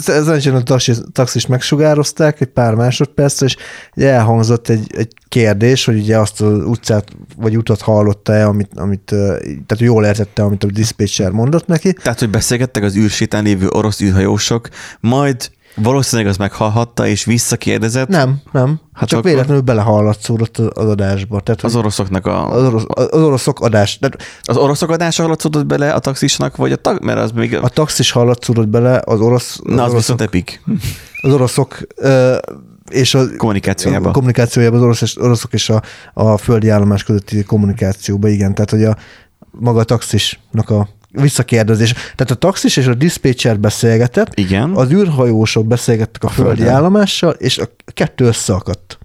szerencsétlen 0.00 0.64
taxis, 0.64 0.96
taxis 1.12 1.46
megsugározták 1.46 2.40
egy 2.40 2.48
pár 2.48 2.74
másodpercre, 2.74 3.46
és 3.46 3.56
elhangzott 3.94 4.68
egy, 4.68 4.92
egy 4.96 5.12
kérdés, 5.28 5.84
hogy 5.84 5.98
ugye 5.98 6.18
azt 6.18 6.40
az 6.40 6.64
utcát 6.64 7.08
vagy 7.36 7.56
utat 7.56 7.80
hallotta-e, 7.80 8.46
amit, 8.46 8.70
amit, 8.74 9.04
tehát 9.04 9.78
jól 9.78 10.04
értette, 10.04 10.42
amit 10.42 10.64
a 10.64 10.66
dispatcher 10.66 11.30
mondott 11.30 11.66
neki. 11.66 11.92
Tehát, 11.92 12.18
hogy 12.18 12.30
beszélgettek 12.30 12.82
az 12.82 12.96
űrsétán 12.96 13.44
lévő 13.44 13.68
orosz 13.68 14.00
űrhajósok, 14.00 14.68
majd 15.00 15.50
Valószínűleg 15.76 16.30
az 16.30 16.36
meghallhatta, 16.36 17.06
és 17.06 17.24
visszakérdezett. 17.24 18.08
Nem, 18.08 18.40
nem. 18.52 18.80
Hát 18.92 19.08
csak 19.08 19.18
akkor... 19.18 19.30
véletlenül 19.30 19.62
belehallatszódott 19.62 20.58
az 20.58 20.88
adásba. 20.88 21.40
Tehát, 21.40 21.62
az 21.62 21.76
oroszoknak 21.76 22.26
a... 22.26 22.50
Az, 22.50 22.62
orosz, 22.62 22.84
az 22.88 23.22
oroszok 23.22 23.60
adás. 23.60 23.98
Tehát... 23.98 24.22
Az 24.42 24.56
oroszok 24.56 24.90
adása 24.90 25.22
hallatszódott 25.22 25.66
bele 25.66 25.92
a 25.92 25.98
taxisnak, 25.98 26.56
vagy 26.56 26.72
a 26.72 26.76
tag... 26.76 27.04
Mert 27.04 27.18
az 27.18 27.30
még... 27.30 27.54
A 27.54 27.68
taxis 27.68 28.10
hallatszódott 28.10 28.68
bele, 28.68 29.02
az 29.04 29.20
orosz... 29.20 29.58
Az 29.62 29.74
Na, 29.74 29.74
az 29.74 29.78
oroszok, 29.78 29.96
viszont 29.96 30.20
epik. 30.20 30.62
Az 31.20 31.32
oroszok 31.32 31.78
ö, 31.96 32.36
és 32.90 33.14
a 33.14 33.36
kommunikációjában. 33.36 34.08
A 34.08 34.12
kommunikációjában 34.12 34.78
az 34.78 34.84
orosz, 34.84 35.16
oroszok 35.16 35.52
és 35.52 35.70
a, 35.70 35.82
a 36.14 36.36
földi 36.36 36.68
állomás 36.68 37.04
közötti 37.04 37.44
kommunikációban, 37.44 38.30
igen. 38.30 38.54
Tehát, 38.54 38.70
hogy 38.70 38.84
a 38.84 38.96
maga 39.50 39.80
a 39.80 39.84
taxisnak 39.84 40.70
a 40.70 40.88
visszakérdezés. 41.20 41.92
Tehát 41.92 42.30
a 42.30 42.34
taxis 42.34 42.76
és 42.76 42.86
a 42.86 42.94
dispatcher 42.94 43.60
beszélgetett, 43.60 44.38
Igen. 44.38 44.70
az 44.70 44.90
űrhajósok 44.90 45.66
beszélgettek 45.66 46.24
a, 46.24 46.26
a 46.26 46.30
földi 46.30 46.56
földön. 46.56 46.74
állomással, 46.74 47.30
és 47.30 47.58
a 47.58 47.68
kettő 47.92 48.24
összeakadt. 48.24 48.98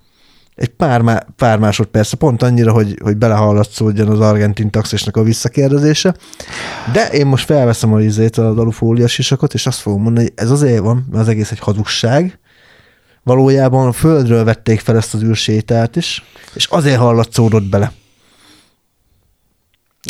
Egy 0.55 0.69
pár, 0.69 1.01
má, 1.01 1.25
pár 1.35 1.59
másodperc, 1.59 2.13
pont 2.13 2.41
annyira, 2.41 2.71
hogy, 2.71 2.99
hogy 3.03 3.17
belehallatszódjon 3.17 4.07
az 4.07 4.19
argentin 4.19 4.69
taxisnak 4.69 5.17
a 5.17 5.23
visszakérdezése. 5.23 6.15
De 6.93 7.07
én 7.07 7.25
most 7.25 7.45
felveszem 7.45 7.93
a 7.93 8.01
izét, 8.01 8.37
a 8.37 8.53
dalufóliás 8.53 9.11
sisakot, 9.11 9.53
és 9.53 9.65
azt 9.65 9.79
fogom 9.79 10.01
mondani, 10.01 10.25
hogy 10.25 10.45
ez 10.45 10.51
azért 10.51 10.79
van, 10.79 11.07
mert 11.11 11.23
az 11.23 11.29
egész 11.29 11.51
egy 11.51 11.59
hazugság. 11.59 12.39
Valójában 13.23 13.87
a 13.87 13.91
földről 13.91 14.43
vették 14.43 14.79
fel 14.79 14.95
ezt 14.95 15.13
az 15.13 15.23
űrsétát 15.23 15.95
is, 15.95 16.23
és 16.53 16.65
azért 16.65 16.99
hallatszódott 16.99 17.69
bele. 17.69 17.91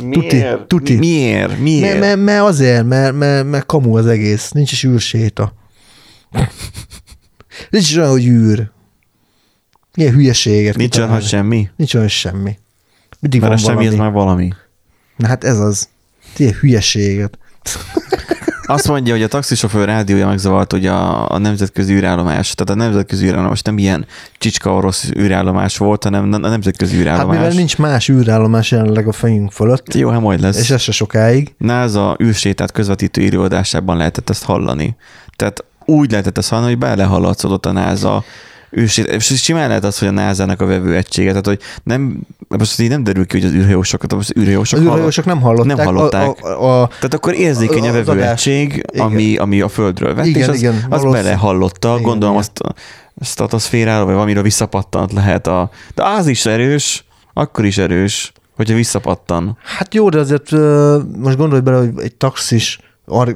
Miért? 0.03 0.67
Tuti. 0.67 0.95
Miért? 0.97 1.59
Miért? 1.59 1.81
Mert, 1.81 1.99
mert, 1.99 2.19
mert 2.19 2.41
azért, 2.41 2.85
mert, 2.85 3.15
mert, 3.15 3.49
mert 3.49 3.65
kamu 3.65 3.97
az 3.97 4.05
egész. 4.05 4.51
Nincs 4.51 4.71
is 4.71 4.83
űrséta. 4.83 5.53
Nincs 7.69 7.89
is 7.89 7.95
olyan, 7.95 8.09
hogy 8.09 8.25
űr. 8.25 8.71
Milyen 9.95 10.13
hülyeséget. 10.13 10.75
Nincs 10.75 10.97
olyan, 10.97 11.09
hogy 11.09 11.23
semmi? 11.23 11.69
Nincs 11.75 11.93
olyan, 11.93 12.05
hogy 12.05 12.15
semmi. 12.15 12.57
Mindig 13.19 13.39
mert 13.39 13.51
van 13.51 13.61
semmi, 13.61 13.75
valami. 13.75 13.93
ez 13.93 13.99
már 13.99 14.11
valami. 14.11 14.53
Na 15.17 15.27
hát 15.27 15.43
ez 15.43 15.59
az. 15.59 15.89
Ilyen 16.37 16.53
hülyeséget. 16.53 17.37
Azt 18.65 18.87
mondja, 18.87 19.13
hogy 19.13 19.23
a 19.23 19.27
taxisofőr 19.27 19.85
rádiója 19.85 20.27
megzavart 20.27 20.71
hogy 20.71 20.85
a, 20.85 21.31
a 21.31 21.37
nemzetközi 21.37 21.93
űrállomás. 21.93 22.53
Tehát 22.55 22.81
a 22.81 22.83
nemzetközi 22.83 23.25
űrállomás 23.25 23.61
nem 23.61 23.77
ilyen 23.77 24.05
csicska 24.37 24.73
orosz 24.73 25.09
űrállomás 25.17 25.77
volt, 25.77 26.03
hanem 26.03 26.33
a 26.33 26.37
nemzetközi 26.37 26.97
űrállomás. 26.97 27.35
Hát 27.35 27.35
mivel 27.35 27.55
nincs 27.57 27.77
más 27.77 28.09
űrállomás 28.09 28.71
jelenleg 28.71 29.07
a 29.07 29.11
fejünk 29.11 29.51
fölött. 29.51 29.93
Jó, 29.93 30.09
hát 30.09 30.21
majd 30.21 30.41
lesz. 30.41 30.59
És 30.59 30.69
ez 30.69 30.81
se 30.81 30.91
sokáig. 30.91 31.53
NASA 31.57 32.17
űrsétát 32.23 32.71
közvetítő 32.71 33.21
íródásában 33.21 33.97
lehetett 33.97 34.29
ezt 34.29 34.43
hallani. 34.43 34.95
Tehát 35.35 35.63
úgy 35.85 36.11
lehetett 36.11 36.37
ezt 36.37 36.49
hallani, 36.49 36.69
hogy 36.69 36.77
belehallatszódott 36.77 37.65
a 37.65 37.71
NASA 37.71 38.23
és 38.71 39.33
simán 39.35 39.67
lehet 39.67 39.83
az, 39.83 39.99
hogy 39.99 40.07
a 40.07 40.11
NASA-nak 40.11 40.61
a 40.61 40.65
vevő 40.65 40.95
egysége, 40.95 41.29
tehát 41.29 41.45
hogy 41.45 41.59
nem, 41.83 42.19
most 42.47 42.79
így 42.79 42.89
nem 42.89 43.03
derül 43.03 43.25
ki, 43.25 43.39
hogy 43.39 43.49
az 43.49 43.53
űrhajósokat, 43.53 44.13
az 44.13 44.31
űrhajósok, 44.39 44.79
az 44.79 44.85
űrhajósok 44.85 45.25
nem 45.25 45.41
hallották. 45.41 45.75
Nem 45.75 45.85
hallották. 45.85 46.43
A, 46.43 46.47
a, 46.47 46.81
a, 46.81 46.87
tehát 46.87 47.13
akkor 47.13 47.33
érzékeny 47.33 47.87
a 47.87 47.91
vevő 47.91 48.23
egység, 48.23 48.85
ami, 48.97 49.37
ami 49.37 49.61
a 49.61 49.67
Földről 49.67 50.15
vett, 50.15 50.25
igen, 50.25 50.41
és 50.41 50.47
az, 50.47 50.55
igen, 50.55 50.85
az 50.89 51.03
belehallotta, 51.03 51.89
igen, 51.89 52.01
gondolom 52.01 52.35
igen. 52.35 52.47
azt 52.49 52.59
a 52.59 52.73
stratoszférára, 53.25 54.05
vagy 54.05 54.13
valamiről 54.13 54.43
visszapattant 54.43 55.13
lehet. 55.13 55.47
A, 55.47 55.69
de 55.95 56.03
az 56.03 56.27
is 56.27 56.45
erős, 56.45 57.05
akkor 57.33 57.65
is 57.65 57.77
erős, 57.77 58.31
hogyha 58.55 58.75
visszapattan. 58.75 59.57
Hát 59.77 59.93
jó, 59.93 60.09
de 60.09 60.19
azért 60.19 60.51
most 61.17 61.37
gondolj 61.37 61.61
bele, 61.61 61.77
hogy 61.77 61.91
egy 61.97 62.15
taxis 62.15 62.79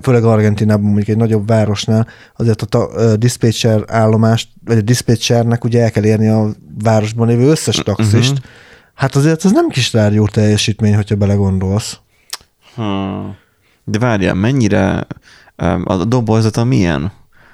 főleg 0.01 0.23
Argentinában, 0.23 0.85
mondjuk 0.85 1.07
egy 1.07 1.17
nagyobb 1.17 1.47
városnál, 1.47 2.07
azért 2.38 2.61
a, 2.61 3.11
a 3.11 3.15
dispatcher 3.15 3.83
állomást, 3.88 4.49
vagy 4.65 4.77
a 4.77 4.81
dispatchernek 4.81 5.63
ugye 5.63 5.81
el 5.81 5.91
kell 5.91 6.05
érni 6.05 6.27
a 6.27 6.49
városban 6.83 7.27
lévő 7.27 7.49
összes 7.49 7.77
mhm. 7.77 7.85
taxist. 7.85 8.31
Uh-huh. 8.31 8.45
Hát 8.93 9.15
azért 9.15 9.45
ez 9.45 9.51
nem 9.51 9.67
kis 9.67 9.93
jó 10.11 10.27
teljesítmény, 10.27 10.95
hogyha 10.95 11.15
belegondolsz. 11.15 11.99
Hmm. 12.75 13.35
De 13.83 13.99
várjál, 13.99 14.33
mennyire 14.33 15.07
a 15.83 16.05
dobozata 16.05 16.63
milyen? 16.63 17.11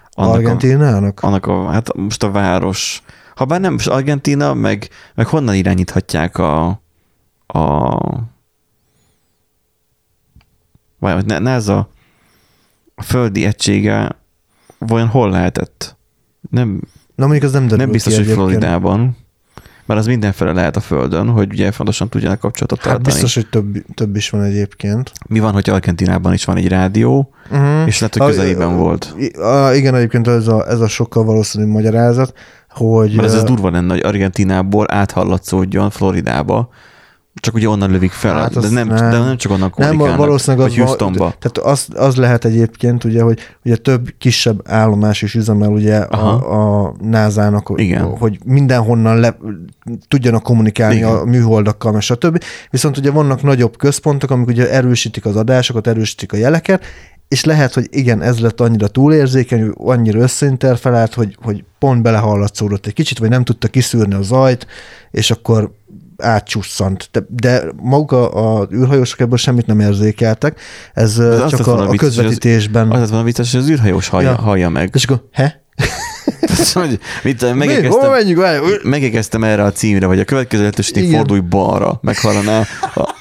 Annak 0.09 0.33
Argentinának? 0.33 1.19
A, 1.21 1.27
annak 1.27 1.45
a, 1.45 1.69
hát 1.69 1.95
most 1.95 2.23
a 2.23 2.31
város. 2.31 3.03
Ha 3.35 3.45
bár 3.45 3.59
nem, 3.59 3.73
most 3.73 3.87
Argentina, 3.87 4.53
meg, 4.53 4.89
meg 5.15 5.27
honnan 5.27 5.55
irányíthatják 5.55 6.37
a, 6.37 6.81
a 7.47 7.97
vagy 10.99 11.25
ne, 11.25 11.39
ne 11.39 11.51
ez 11.51 11.67
a 11.67 11.89
a 12.95 13.03
földi 13.03 13.45
egysége 13.45 14.09
vajon 14.77 15.07
hol 15.07 15.29
lehetett? 15.29 15.97
Nem, 16.49 16.81
Na 17.15 17.27
mondjuk 17.27 17.43
az 17.43 17.51
nem 17.51 17.77
Nem 17.77 17.91
biztos, 17.91 18.15
hogy 18.15 18.25
Floridában, 18.25 19.17
mert 19.85 19.99
az 19.99 20.05
mindenfele 20.05 20.51
lehet 20.51 20.75
a 20.75 20.79
Földön, 20.79 21.29
hogy 21.29 21.51
ugye 21.51 21.71
fontosan 21.71 22.09
tudjanak 22.09 22.39
kapcsolatot 22.39 22.77
hát 22.77 22.87
tartani. 22.87 23.13
biztos, 23.13 23.35
hogy 23.35 23.49
több, 23.49 23.85
több 23.93 24.15
is 24.15 24.29
van 24.29 24.41
egyébként. 24.41 25.11
Mi 25.27 25.39
van, 25.39 25.53
hogy 25.53 25.69
Argentinában 25.69 26.33
is 26.33 26.45
van 26.45 26.57
egy 26.57 26.67
rádió, 26.67 27.33
uh-huh. 27.51 27.87
és 27.87 27.99
lehet, 27.99 28.15
hogy 28.15 28.27
közelében 28.27 28.67
a, 28.67 28.75
volt. 28.75 29.15
A, 29.35 29.71
igen, 29.73 29.95
egyébként 29.95 30.27
ez 30.27 30.47
a, 30.47 30.67
ez 30.69 30.79
a 30.79 30.87
sokkal 30.87 31.23
valószínűbb 31.23 31.69
magyarázat, 31.69 32.33
hogy... 32.69 33.15
Mert 33.15 33.27
ez, 33.27 33.33
ez 33.33 33.43
durva 33.43 33.69
lenne, 33.69 33.93
hogy 33.93 34.03
Argentinából 34.03 34.85
áthallatszódjon 34.89 35.89
Floridába, 35.89 36.69
csak 37.33 37.53
ugye 37.53 37.69
onnan 37.69 37.91
lövik 37.91 38.11
fel, 38.11 38.33
hát 38.33 38.59
de, 38.59 38.69
nem, 38.69 38.87
nem, 38.87 39.09
de 39.09 39.17
nem 39.17 39.37
csak 39.37 39.51
onnan 39.51 39.69
kommunikálnak, 39.69 40.07
nem, 40.07 40.25
valószínűleg 40.27 40.67
az 40.67 40.75
Houstonba. 40.75 41.33
Tehát 41.39 41.57
az, 41.57 41.87
az 41.93 42.15
lehet 42.15 42.45
egyébként, 42.45 43.03
ugye, 43.03 43.21
hogy 43.21 43.39
ugye 43.65 43.75
több 43.75 44.13
kisebb 44.17 44.61
állomás 44.65 45.21
is 45.21 45.35
üzemel 45.35 45.69
ugye 45.69 45.97
a, 45.97 46.85
a 46.85 46.93
NASA-nak, 47.01 47.71
Igen. 47.75 48.03
hogy 48.17 48.39
mindenhonnan 48.45 49.19
le, 49.19 49.37
tudjanak 50.07 50.43
kommunikálni 50.43 50.95
Igen. 50.95 51.09
a 51.09 51.23
műholdakkal, 51.23 51.95
és 51.97 52.05
stb. 52.05 52.43
Viszont 52.69 52.97
ugye 52.97 53.11
vannak 53.11 53.43
nagyobb 53.43 53.77
központok, 53.77 54.31
amik 54.31 54.47
ugye 54.47 54.71
erősítik 54.71 55.25
az 55.25 55.35
adásokat, 55.35 55.87
erősítik 55.87 56.33
a 56.33 56.37
jeleket, 56.37 56.83
és 57.31 57.45
lehet, 57.45 57.73
hogy 57.73 57.87
igen, 57.89 58.21
ez 58.21 58.39
lett 58.39 58.61
annyira 58.61 58.87
túlérzékeny, 58.87 59.71
annyira 59.77 60.19
összeinterfelált, 60.19 61.13
hogy, 61.13 61.37
hogy 61.41 61.63
pont 61.79 62.01
belehallatszódott 62.01 62.85
egy 62.85 62.93
kicsit, 62.93 63.17
vagy 63.17 63.29
nem 63.29 63.43
tudta 63.43 63.67
kiszűrni 63.67 64.13
a 64.13 64.21
zajt, 64.21 64.67
és 65.11 65.31
akkor 65.31 65.71
átcsusszant. 66.21 67.09
De, 67.11 67.19
de 67.29 67.63
maguk 67.81 68.11
a, 68.11 68.59
a 68.59 68.67
űrhajósok 68.73 69.19
ebből 69.19 69.37
semmit 69.37 69.65
nem 69.65 69.79
érzékeltek, 69.79 70.59
ez 70.93 71.15
De 71.15 71.45
csak 71.47 71.67
a, 71.67 71.71
a 71.71 71.75
vicces, 71.75 71.87
hogy 71.87 71.89
az- 71.91 71.99
közvetítésben. 72.15 72.91
Az 72.91 72.99
lett 72.99 73.09
volna 73.09 73.23
vicces, 73.23 73.51
hogy 73.51 73.61
az 73.61 73.69
űrhajós 73.69 74.07
hallja, 74.07 74.29
Ja. 74.29 74.35
hallja 74.35 74.69
meg. 74.69 74.89
És 74.93 75.03
akkor, 75.03 75.23
he? 75.31 75.63
hogy 76.73 76.99
mit, 77.23 77.55
menjünk? 77.55 78.01
Várj, 78.37 78.59
megegeztem 78.83 79.43
erre 79.43 79.63
a 79.63 79.71
címre, 79.71 80.05
vagy 80.05 80.19
a 80.19 80.23
következő 80.23 80.61
lehetőség 80.61 81.03
Igen. 81.03 81.15
fordulj 81.15 81.39
balra. 81.39 81.99
Meghallaná, 82.01 82.63
a, 82.95 83.15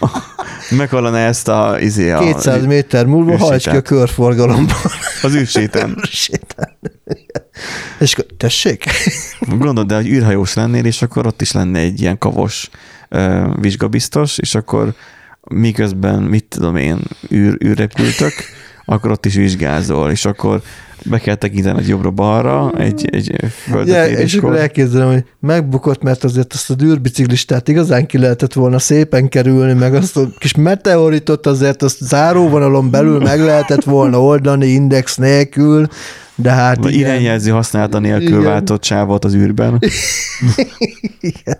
meghallaná 0.70 1.26
ezt 1.26 1.48
a, 1.48 1.76
izé, 1.80 2.10
a 2.10 2.18
200 2.18 2.66
méter 2.66 3.06
múlva 3.06 3.38
hajts 3.38 3.68
ki 3.68 3.76
a 3.76 3.80
körforgalomban. 3.80 4.76
az 5.22 5.34
űrsétán. 5.34 5.98
Sétálni. 6.10 6.76
És 7.98 8.12
akkor, 8.12 8.26
tessék? 8.36 8.84
Gondold, 9.58 9.86
de 9.86 9.94
hogy 9.94 10.08
űrhajós 10.08 10.54
lennél, 10.54 10.84
és 10.84 11.02
akkor 11.02 11.26
ott 11.26 11.40
is 11.40 11.52
lenne 11.52 11.78
egy 11.78 12.00
ilyen 12.00 12.18
kavos 12.18 12.70
ö, 13.08 13.50
vizsgabiztos, 13.60 14.38
és 14.38 14.54
akkor 14.54 14.94
miközben, 15.50 16.22
mit 16.22 16.44
tudom 16.44 16.76
én, 16.76 16.98
űr, 17.32 17.56
űrrepültök, 17.64 18.32
akkor 18.84 19.10
ott 19.10 19.26
is 19.26 19.34
vizsgázol, 19.34 20.10
és 20.10 20.24
akkor 20.24 20.62
be 21.04 21.18
kell 21.18 21.34
tekintened 21.34 21.86
jobbra-balra 21.86 22.72
egy, 22.78 23.08
egy 23.12 23.34
Ja, 23.84 24.06
és 24.06 24.34
akkor 24.34 24.56
elképzelem, 24.56 25.08
hogy 25.08 25.24
megbukott, 25.40 26.02
mert 26.02 26.24
azért 26.24 26.52
azt 26.52 26.70
a 26.70 26.74
dűrbiciklistát 26.74 27.68
igazán 27.68 28.06
ki 28.06 28.18
lehetett 28.18 28.52
volna 28.52 28.78
szépen 28.78 29.28
kerülni, 29.28 29.72
meg 29.72 29.94
azt 29.94 30.16
a 30.16 30.28
kis 30.38 30.54
meteoritot 30.54 31.46
azért 31.46 31.82
azt 31.82 31.98
záróvonalon 32.00 32.90
belül 32.90 33.18
meg 33.18 33.40
lehetett 33.40 33.84
volna 33.84 34.22
oldani 34.22 34.66
index 34.66 35.16
nélkül, 35.16 35.88
de 36.42 36.50
hát 36.50 36.76
Vagy 36.76 36.94
igen. 36.94 37.08
irányjelző 37.08 37.50
használata 37.50 37.98
nélkül 37.98 38.28
Igen. 38.28 38.42
váltott 38.42 38.84
sávot 38.84 39.24
az 39.24 39.34
űrben. 39.34 39.78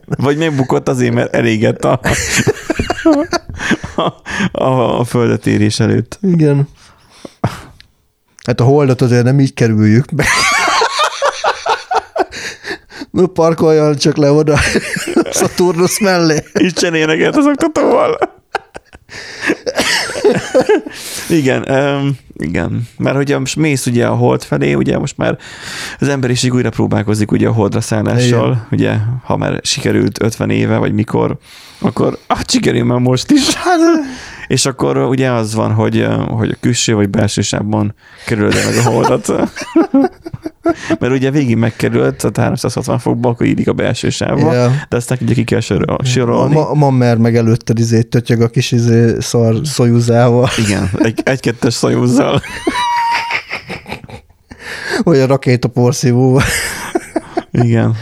Vagy 0.07 0.37
megbukott 0.37 0.89
azért, 0.89 1.15
mert 1.15 1.35
elégett 1.35 1.85
a, 1.85 2.01
a, 3.95 4.13
a, 4.63 4.99
a 5.01 5.05
földetérés 5.05 5.81
előtt. 5.81 6.19
Igen. 6.23 6.69
Hát 8.47 8.61
a 8.61 8.65
holdat 8.65 9.01
azért 9.03 9.25
nem 9.25 9.41
így 9.41 9.55
kerüljük 9.55 10.15
be. 10.15 10.25
No, 13.11 13.27
parkoljon 13.27 13.97
csak 13.97 14.17
le 14.17 14.31
oda 14.31 14.59
Saturnus 15.33 15.99
mellé. 16.01 16.45
Isten 16.53 16.95
énekelt 16.95 17.37
az 17.37 17.47
oktatóval. 17.47 18.19
igen, 21.41 21.71
um, 21.71 22.19
igen. 22.37 22.89
Mert 22.99 23.17
hogyha 23.17 23.39
most 23.39 23.57
mész 23.57 23.87
ugye 23.87 24.07
a 24.07 24.15
hold 24.15 24.43
felé, 24.43 24.75
ugye 24.75 24.99
most 24.99 25.17
már 25.17 25.39
az 25.99 26.09
emberiség 26.09 26.55
újra 26.55 26.71
próbálkozik 26.71 27.33
ugye 27.33 27.49
a 27.49 27.53
holdra 27.53 27.81
szállással, 27.81 28.47
igen. 28.51 28.67
ugye, 28.71 28.97
ha 29.25 29.37
már 29.37 29.61
sikerült 29.63 30.23
50 30.23 30.51
éve, 30.51 30.77
vagy 30.77 30.93
mikor, 30.93 31.37
akkor 31.79 32.19
ah, 32.27 32.39
sikerül 32.47 32.85
már 32.85 32.99
most 32.99 33.31
is. 33.31 33.47
És 34.51 34.67
akkor 34.67 34.97
ugye 34.97 35.31
az 35.31 35.55
van, 35.55 35.73
hogy, 35.73 36.07
hogy 36.29 36.51
a 36.51 36.57
külső 36.61 36.95
vagy 36.95 37.11
belső 37.11 37.41
sávban 37.41 37.95
kerülöd 38.27 38.55
meg 38.67 38.77
a 38.87 38.89
holdat. 38.91 39.33
Mert 41.01 41.13
ugye 41.13 41.31
végig 41.31 41.57
megkerült, 41.57 42.17
tehát 42.17 42.37
360 42.37 42.99
fokba, 42.99 43.29
akkor 43.29 43.47
írik 43.47 43.69
a 43.69 43.73
belső 43.73 44.11
sávba, 44.11 44.53
Ja. 44.55 44.73
de 44.89 44.97
aztán 44.97 45.19
ugye 45.21 45.35
ki 45.35 45.45
kell 45.45 45.61
sorolni. 46.03 46.55
ma, 46.55 46.75
ma 46.75 46.91
mer 46.91 47.17
meg 47.17 47.37
előtted 47.37 47.79
izé 47.79 48.03
tötyög 48.03 48.41
a 48.41 48.49
kis 48.49 48.73
izé 48.73 49.15
szar 49.21 49.55
szojuzával, 49.65 50.49
Igen, 50.67 50.91
egy, 50.99 51.21
egy-kettes 51.25 51.75
szajúzzal. 51.75 52.43
vagy 55.03 55.19
a 55.19 55.27
rakétaporszívóval. 55.27 56.43
Igen. 57.51 57.97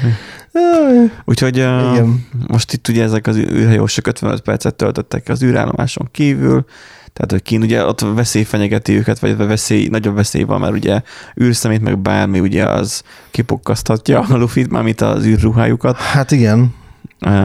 Úgyhogy 1.24 1.56
Igen. 1.56 2.26
most 2.46 2.72
itt 2.72 2.88
ugye 2.88 3.02
ezek 3.02 3.26
az 3.26 3.36
űrhajósok 3.36 4.06
55 4.06 4.40
percet 4.40 4.74
töltöttek 4.74 5.28
az 5.28 5.42
űrállomáson 5.42 6.08
kívül, 6.10 6.64
tehát, 7.12 7.30
hogy 7.30 7.42
kín 7.42 7.62
ugye 7.62 7.84
ott 7.84 8.00
veszély 8.00 8.42
fenyegeti 8.42 8.92
őket, 8.92 9.18
vagy 9.18 9.36
veszély, 9.36 9.88
nagyobb 9.88 10.14
veszély 10.14 10.42
van, 10.42 10.60
mert 10.60 10.72
ugye 10.72 11.00
űrszemét, 11.40 11.80
meg 11.80 11.98
bármi 11.98 12.40
ugye 12.40 12.64
az 12.64 13.02
kipukkaszthatja 13.30 14.20
a 14.20 14.36
lufit, 14.36 14.70
mármint 14.70 15.00
az 15.00 15.24
űrruhájukat, 15.24 15.96
Hát 15.96 16.30
igen. 16.30 16.74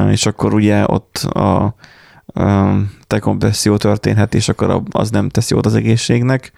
És 0.10 0.26
akkor 0.26 0.54
ugye 0.54 0.84
ott 0.88 1.18
a 1.18 1.76
dekompresszió 3.08 3.78
történhet, 3.78 4.34
és 4.34 4.50
akkor 4.50 4.82
az 4.92 5.10
nem 5.10 5.30
tesz 5.30 5.50
jót 5.50 5.66
az 5.66 5.76
egészségnek. 5.76 6.52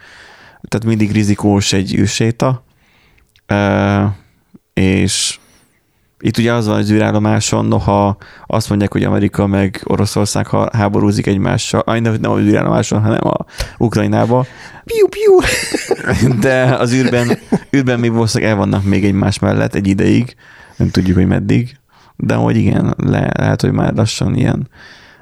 Tehát 0.67 0.85
mindig 0.85 1.11
rizikós 1.11 1.73
egy 1.73 1.95
űrséta. 1.95 2.63
És 4.73 5.39
itt 6.19 6.37
ugye 6.37 6.53
az 6.53 6.67
van 6.67 6.77
az 6.77 6.91
űrállomáson, 6.91 7.65
noha 7.65 8.17
azt 8.45 8.69
mondják, 8.69 8.91
hogy 8.91 9.03
Amerika 9.03 9.47
meg 9.47 9.81
Oroszország 9.83 10.47
háborúzik 10.73 11.27
egymással, 11.27 11.79
aj, 11.79 11.99
nem, 11.99 12.15
nem 12.21 12.31
az 12.31 12.39
űrállomáson, 12.39 13.01
hanem 13.01 13.27
a 13.27 13.45
Ukrajnába, 13.77 14.45
Piu, 14.83 15.07
piu. 15.07 15.39
de 16.45 16.63
az 16.63 16.93
űrben, 16.93 17.37
űrben 17.75 17.99
még 17.99 18.11
valószínűleg 18.11 18.53
el 18.53 18.59
vannak 18.59 18.83
még 18.83 19.05
egymás 19.05 19.39
mellett 19.39 19.75
egy 19.75 19.87
ideig, 19.87 20.35
nem 20.75 20.89
tudjuk, 20.89 21.15
hogy 21.15 21.27
meddig, 21.27 21.77
de 22.15 22.33
hogy 22.33 22.55
igen, 22.55 22.93
le, 22.97 23.29
lehet, 23.37 23.61
hogy 23.61 23.71
már 23.71 23.93
lassan 23.93 24.35
ilyen 24.35 24.69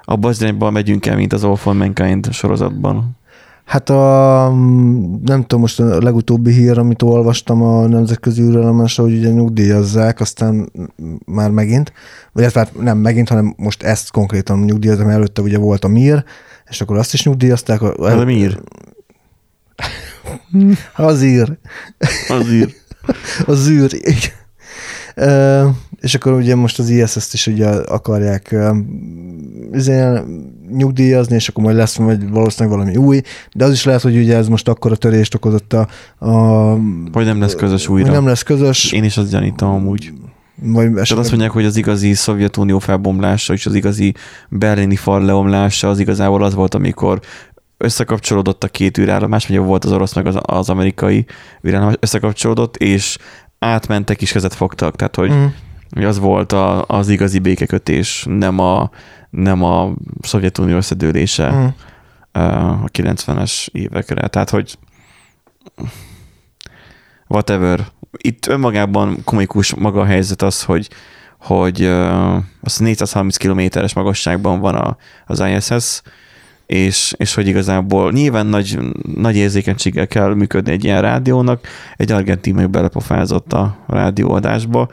abban 0.03 0.29
az 0.29 0.41
irányban 0.41 0.73
megyünk 0.73 1.05
el, 1.05 1.15
mint 1.15 1.33
az 1.33 1.43
All 1.43 1.55
for 1.55 1.73
Mankind 1.73 2.33
sorozatban. 2.33 3.17
Hát 3.65 3.89
a, 3.89 4.47
nem 5.25 5.41
tudom, 5.41 5.59
most 5.59 5.79
a 5.79 6.01
legutóbbi 6.01 6.51
hír, 6.51 6.77
amit 6.77 7.01
olvastam 7.01 7.61
a 7.61 7.87
nemzetközi 7.87 8.41
űrállomásra, 8.41 9.03
hogy 9.03 9.17
ugye 9.17 9.29
nyugdíjazzák, 9.29 10.19
aztán 10.19 10.71
már 11.25 11.49
megint, 11.51 11.93
vagy 12.31 12.53
hát 12.53 12.79
nem 12.79 12.97
megint, 12.97 13.29
hanem 13.29 13.53
most 13.57 13.83
ezt 13.83 14.11
konkrétan 14.11 14.59
nyugdíjazom, 14.59 15.09
előtte 15.09 15.41
ugye 15.41 15.57
volt 15.57 15.83
a 15.83 15.87
MIR, 15.87 16.23
és 16.69 16.81
akkor 16.81 16.97
azt 16.97 17.13
is 17.13 17.25
nyugdíjazták. 17.25 17.81
A, 17.81 18.09
Ez 18.09 18.19
a 18.19 18.25
MIR? 18.25 18.61
Az 20.95 21.23
ír. 21.23 21.57
Az 22.27 22.47
űr. 22.49 22.73
Az 23.45 23.69
űr. 23.69 23.91
igen. 23.93 25.75
És 26.03 26.15
akkor 26.15 26.33
ugye 26.33 26.55
most 26.55 26.79
az 26.79 26.89
ISS-t 26.89 27.33
is 27.33 27.47
ugye 27.47 27.67
akarják 27.67 28.55
izé, 29.73 30.19
nyugdíjazni, 30.71 31.35
és 31.35 31.47
akkor 31.47 31.63
majd 31.63 31.75
lesz 31.75 31.97
majd 31.97 32.29
valószínűleg 32.29 32.77
valami 32.77 32.97
új, 32.97 33.21
de 33.53 33.65
az 33.65 33.71
is 33.71 33.83
lehet, 33.83 34.01
hogy 34.01 34.17
ugye 34.17 34.35
ez 34.35 34.47
most 34.47 34.67
akkora 34.67 34.95
törést 34.95 35.33
okozott 35.33 35.73
a, 35.73 35.87
a 36.25 36.77
Vagy 37.11 37.25
nem 37.25 37.39
lesz 37.39 37.55
közös 37.55 37.85
hogy 37.85 38.01
újra. 38.01 38.11
nem 38.13 38.25
lesz 38.25 38.41
közös, 38.43 38.91
Én 38.91 39.03
is 39.03 39.17
azt 39.17 39.29
gyanítom 39.29 39.69
amúgy. 39.69 40.11
vagy 40.55 40.83
Tehát 40.83 40.97
esetleg, 40.97 41.19
azt 41.19 41.29
mondják, 41.29 41.51
hogy 41.51 41.65
az 41.65 41.75
igazi 41.75 42.13
Szovjetunió 42.13 42.79
felbomlása 42.79 43.53
és 43.53 43.65
az 43.65 43.73
igazi 43.73 44.13
berlini 44.49 44.95
fal 44.95 45.25
leomlása 45.25 45.89
az 45.89 45.99
igazából 45.99 46.43
az 46.43 46.53
volt, 46.53 46.75
amikor 46.75 47.19
összekapcsolódott 47.77 48.63
a 48.63 48.67
két 48.67 48.97
űrállomás, 48.97 49.47
vagy 49.47 49.57
volt 49.57 49.85
az 49.85 49.91
orosz 49.91 50.13
meg 50.13 50.25
az, 50.27 50.37
az 50.41 50.69
amerikai 50.69 51.25
űrállomás, 51.67 51.95
összekapcsolódott, 51.99 52.77
és 52.77 53.17
átmentek 53.59 54.21
és 54.21 54.31
kezet 54.31 54.53
fogtak. 54.53 54.95
Tehát, 54.95 55.15
hogy 55.15 55.31
Mm. 55.31 55.45
Hogy 55.93 56.03
az 56.03 56.19
volt 56.19 56.51
a, 56.51 56.85
az 56.87 57.09
igazi 57.09 57.39
békekötés, 57.39 58.25
nem 58.29 58.59
a, 58.59 58.89
nem 59.29 59.63
a 59.63 59.93
Szovjetunió 60.21 60.75
összedőlése 60.75 61.51
Mm. 61.51 61.65
a 62.41 62.89
90-es 62.89 63.67
évekre. 63.71 64.27
Tehát, 64.27 64.49
hogy 64.49 64.77
whatever. 67.27 67.85
Itt 68.17 68.45
önmagában 68.47 69.17
komikus 69.23 69.75
maga 69.75 70.01
a 70.01 70.05
helyzet 70.05 70.41
az, 70.41 70.63
hogy 70.63 70.89
hogy 71.39 71.81
uh, 71.81 72.35
az 72.61 72.77
430 72.77 73.37
kilométeres 73.37 73.93
magasságban 73.93 74.59
van 74.59 74.75
a, 74.75 74.97
az 75.25 75.43
ISS, 75.55 76.01
és, 76.65 77.13
és 77.17 77.33
hogy 77.33 77.47
igazából 77.47 78.11
nyilván 78.11 78.45
nagy, 78.45 78.79
nagy 79.15 79.35
érzékenységgel 79.35 80.07
kell 80.07 80.33
működni 80.33 80.71
egy 80.71 80.83
ilyen 80.83 81.01
rádiónak, 81.01 81.67
egy 81.97 82.11
argentin 82.11 82.55
meg 82.55 82.69
belepofázott 82.69 83.53
a 83.53 83.77
rádióadásba, 83.87 84.87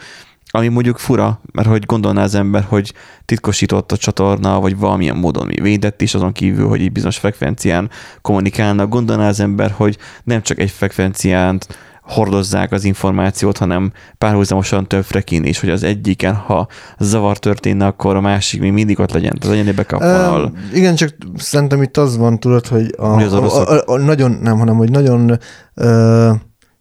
ami 0.50 0.68
mondjuk 0.68 0.98
fura, 0.98 1.40
mert 1.52 1.68
hogy 1.68 1.86
gondolná 1.86 2.22
az 2.22 2.34
ember, 2.34 2.64
hogy 2.68 2.92
titkosított 3.24 3.92
a 3.92 3.96
csatorna, 3.96 4.60
vagy 4.60 4.78
valamilyen 4.78 5.16
módon 5.16 5.48
védett 5.62 6.02
is, 6.02 6.14
azon 6.14 6.32
kívül, 6.32 6.68
hogy 6.68 6.80
egy 6.80 6.92
bizonyos 6.92 7.18
frekvencián 7.18 7.90
kommunikálnak. 8.20 8.88
Gondolná 8.88 9.28
az 9.28 9.40
ember, 9.40 9.70
hogy 9.70 9.98
nem 10.24 10.42
csak 10.42 10.58
egy 10.58 10.70
frekvencián 10.70 11.58
hordozzák 12.02 12.72
az 12.72 12.84
információt, 12.84 13.58
hanem 13.58 13.92
párhuzamosan 14.18 14.86
több 14.88 15.04
frekin 15.04 15.44
is, 15.44 15.60
hogy 15.60 15.70
az 15.70 15.82
egyiken, 15.82 16.34
ha 16.34 16.66
zavar 16.98 17.38
történne, 17.38 17.86
akkor 17.86 18.16
a 18.16 18.20
másik 18.20 18.60
még 18.60 18.72
mindig 18.72 18.98
ott 18.98 19.12
legyen. 19.12 19.36
Tehát 19.40 19.56
legyen 19.56 19.86
vonal. 19.88 20.52
Ö, 20.72 20.76
igen, 20.76 20.94
csak 20.94 21.16
szerintem 21.36 21.82
itt 21.82 21.96
az 21.96 22.16
van, 22.16 22.40
tudod, 22.40 22.66
hogy 22.66 22.94
a, 22.98 23.16
Mi 23.16 23.22
az 23.22 23.32
a, 23.32 23.42
a, 23.42 23.76
a, 23.76 23.82
a 23.86 23.98
nagyon, 23.98 24.30
nem, 24.30 24.58
hanem, 24.58 24.76
hogy 24.76 24.90
nagyon 24.90 25.38
ö, 25.74 26.30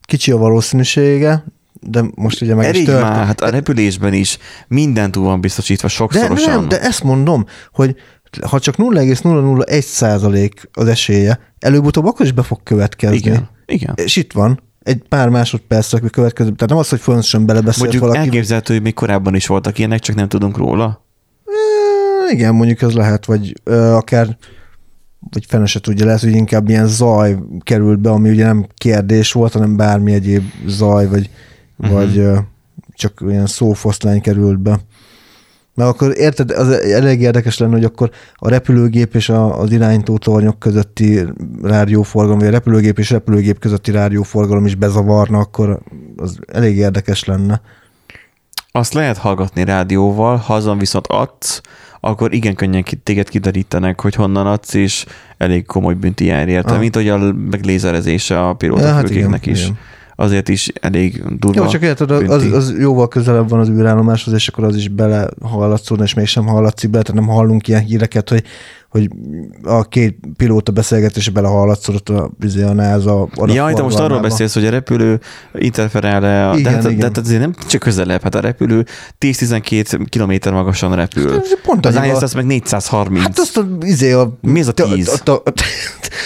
kicsi 0.02 0.32
a 0.32 0.38
valószínűsége, 0.38 1.44
de 1.82 2.04
most 2.16 2.42
ugye 2.42 2.56
meg 2.56 2.64
is 2.64 2.70
Elég 2.76 2.86
történt. 2.86 3.10
már, 3.10 3.26
hát 3.26 3.42
a 3.42 3.50
repülésben 3.50 4.14
is 4.14 4.38
minden 4.68 5.12
túl 5.12 5.24
van 5.24 5.42
biztosítva 5.42 5.88
De 5.88 5.94
sokszorosan. 5.94 6.54
nem, 6.60 6.68
de 6.68 6.82
ezt 6.82 7.04
mondom, 7.04 7.46
hogy 7.72 7.96
ha 8.48 8.60
csak 8.60 8.78
0,001 8.78 9.84
százalék 9.84 10.70
az 10.74 10.88
esélye, 10.88 11.40
előbb-utóbb 11.60 12.06
akkor 12.06 12.26
is 12.26 12.32
be 12.32 12.42
fog 12.44 12.64
következni. 12.64 13.18
Igen, 13.18 13.50
igen. 13.66 13.94
És 14.04 14.16
itt 14.16 14.32
van, 14.32 14.60
egy 14.80 15.02
pár 15.10 15.30
másodpercre 15.30 16.00
következő. 16.00 16.50
Tehát 16.50 16.70
nem 16.70 16.78
az, 16.78 16.90
hogy 16.90 17.00
fontosan 17.00 17.46
belebeszélt 17.46 17.80
Mondjuk 17.82 18.02
valaki. 18.04 18.20
elképzelhető, 18.20 18.74
hogy 18.74 18.84
még 18.84 18.94
korábban 18.94 19.36
is 19.36 19.48
voltak 19.48 19.78
ilyenek, 19.78 20.00
csak 20.00 20.16
nem 20.16 20.28
tudunk 20.28 20.58
róla. 20.58 21.06
Ö, 21.46 22.32
igen, 22.32 22.56
mondjuk 22.56 22.82
ez 22.82 22.94
lehet, 22.94 23.26
vagy 23.26 23.54
ö, 23.64 23.92
akár 23.92 24.38
vagy 25.32 25.46
fene 25.48 25.66
se 25.66 25.80
tudja, 25.80 26.06
lehet, 26.06 26.20
hogy 26.22 26.32
inkább 26.34 26.70
ilyen 26.70 26.88
zaj 26.88 27.38
került 27.64 28.00
be, 28.00 28.10
ami 28.10 28.30
ugye 28.30 28.46
nem 28.46 28.68
kérdés 28.76 29.32
volt, 29.32 29.54
hanem 29.54 29.76
bármi 29.76 30.14
egyéb 30.14 30.44
zaj, 30.66 31.08
vagy, 31.08 31.30
uh-huh. 31.80 31.98
vagy 31.98 32.30
csak 32.94 33.24
ilyen 33.28 33.46
szófoszlány 33.46 34.22
került 34.22 34.60
be. 34.60 34.80
Mert 35.76 35.90
akkor 35.90 36.18
érted, 36.18 36.52
az 36.52 36.70
elég 36.70 37.22
érdekes 37.22 37.58
lenne, 37.58 37.74
hogy 37.74 37.84
akkor 37.84 38.10
a 38.36 38.50
repülőgép 38.50 39.16
és 39.16 39.30
a, 39.30 39.60
az 39.60 39.72
irányító 39.72 40.18
tornyok 40.18 40.60
közötti 40.60 41.26
rádióforgalom, 41.62 42.40
vagy 42.40 42.48
a 42.48 42.52
repülőgép 42.52 43.00
és 43.00 43.10
repülőgép 43.10 43.60
közötti 43.60 43.92
rádióforgalom 43.92 44.66
is 44.66 44.76
bezavarna, 44.76 45.38
akkor 45.38 45.80
az 46.16 46.40
elég 46.54 46.78
érdekes 46.78 47.24
lenne. 47.24 47.62
Azt 48.72 48.94
lehet 48.94 49.18
hallgatni 49.18 49.64
rádióval, 49.64 50.36
ha 50.36 50.54
azon 50.54 50.78
viszont 50.78 51.08
adsz, 51.08 51.62
akkor 52.00 52.34
igen 52.34 52.56
könnyen 52.56 52.84
téged 53.04 53.30
kiderítenek, 53.30 54.02
hogy 54.02 54.16
honnan 54.16 54.48
adsz, 54.48 54.74
és 54.74 55.06
elég 55.38 55.66
komoly 55.66 55.94
bünti 55.94 56.26
jár 56.26 56.48
érte, 56.48 56.74
Ah. 56.74 56.80
mint 56.80 56.96
hogy 56.96 57.10
a 57.10 57.34
meglézerezése 57.34 58.36
a 58.36 58.40
Ja, 58.40 58.46
hát 58.46 58.58
pilótafülkéknek 58.58 59.46
igen, 59.46 59.56
is. 59.56 59.64
igen. 59.64 59.78
Azért 60.20 60.50
is 60.50 60.72
elég 60.82 61.24
durva. 61.38 61.64
Jó, 61.64 61.70
csak 61.70 61.82
érted, 61.82 62.12
az, 62.12 62.52
az 62.52 62.76
jóval 62.80 63.08
közelebb 63.08 63.50
van 63.50 63.60
az 63.60 63.70
űrállomáshoz, 63.70 64.34
és 64.34 64.48
akkor 64.48 64.64
az 64.64 64.76
is 64.76 64.88
bele 64.88 65.30
hallatszódna, 65.42 66.04
és 66.04 66.14
mégsem 66.14 66.46
hallatszik 66.46 66.90
bele, 66.90 67.04
tehát 67.04 67.22
nem 67.22 67.30
hallunk 67.30 67.68
ilyen 67.68 67.82
híreket, 67.82 68.30
hogy, 68.30 68.44
hogy 68.90 69.10
a 69.64 69.84
két 69.84 70.20
pilóta 70.38 70.72
beszélgetése 70.72 71.32
bele 71.32 71.48
hallatszódott 71.48 72.10
a, 72.10 72.32
izé, 72.42 72.62
a 72.64 72.74
NASA 72.74 73.28
Jaj, 73.36 73.48
te 73.48 73.48
most 73.48 73.56
arról 73.56 73.78
adatforgalmába. 73.78 74.22
beszélsz, 74.22 74.54
hogy 74.54 74.66
a 74.66 74.70
repülő 74.70 75.20
interferál-e, 75.54 76.58
Igen, 76.58 76.64
de, 76.64 76.70
hát, 76.70 76.84
de 76.84 76.90
igen. 76.90 77.04
hát 77.04 77.18
azért 77.18 77.40
nem 77.40 77.54
csak 77.68 77.82
közelebb, 77.82 78.22
hát 78.22 78.36
a 78.36 78.40
repülő 78.40 78.86
10-12 79.20 80.06
kilométer 80.10 80.54
magasan 80.54 80.96
repül. 80.96 81.36
Ez 81.36 81.62
Pont 81.64 81.86
Az 81.86 81.96
ISS 81.96 82.22
az 82.22 82.34
meg 82.34 82.46
430. 82.46 83.24
Hát 83.24 83.40
azt 83.40 83.58
a, 83.58 83.68
izé 83.82 84.12
a, 84.12 84.38
Mi 84.42 84.60
ez 84.60 84.68
a 84.68 84.72
tíz? 84.72 85.22
A, 85.26 85.32
a, 85.32 85.42
a, 85.46 85.52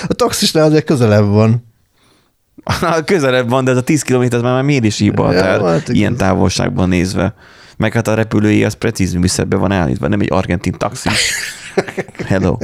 a 0.08 0.14
taxisnál 0.14 0.66
azért 0.66 0.86
közelebb 0.86 1.28
van. 1.28 1.72
Közelebb 3.06 3.50
van, 3.50 3.64
de 3.64 3.72
ez 3.72 3.78
a 3.78 3.82
10 3.82 4.02
km 4.02 4.42
már 4.42 4.64
miért 4.64 4.84
is 4.84 4.98
hiba, 4.98 5.34
Ja, 5.34 5.68
hát 5.68 5.90
ilyen 5.90 6.16
távolságban 6.16 6.90
nézve. 6.90 7.34
Meg 7.78 7.94
hát 7.94 8.08
a 8.08 8.14
repülői 8.14 8.64
az 8.64 8.74
precíz 8.74 9.14
műszerbe 9.14 9.56
van 9.56 9.72
állítva, 9.72 10.08
nem 10.08 10.20
egy 10.20 10.32
argentin 10.32 10.74
taxi. 10.78 11.10
Hello. 12.28 12.58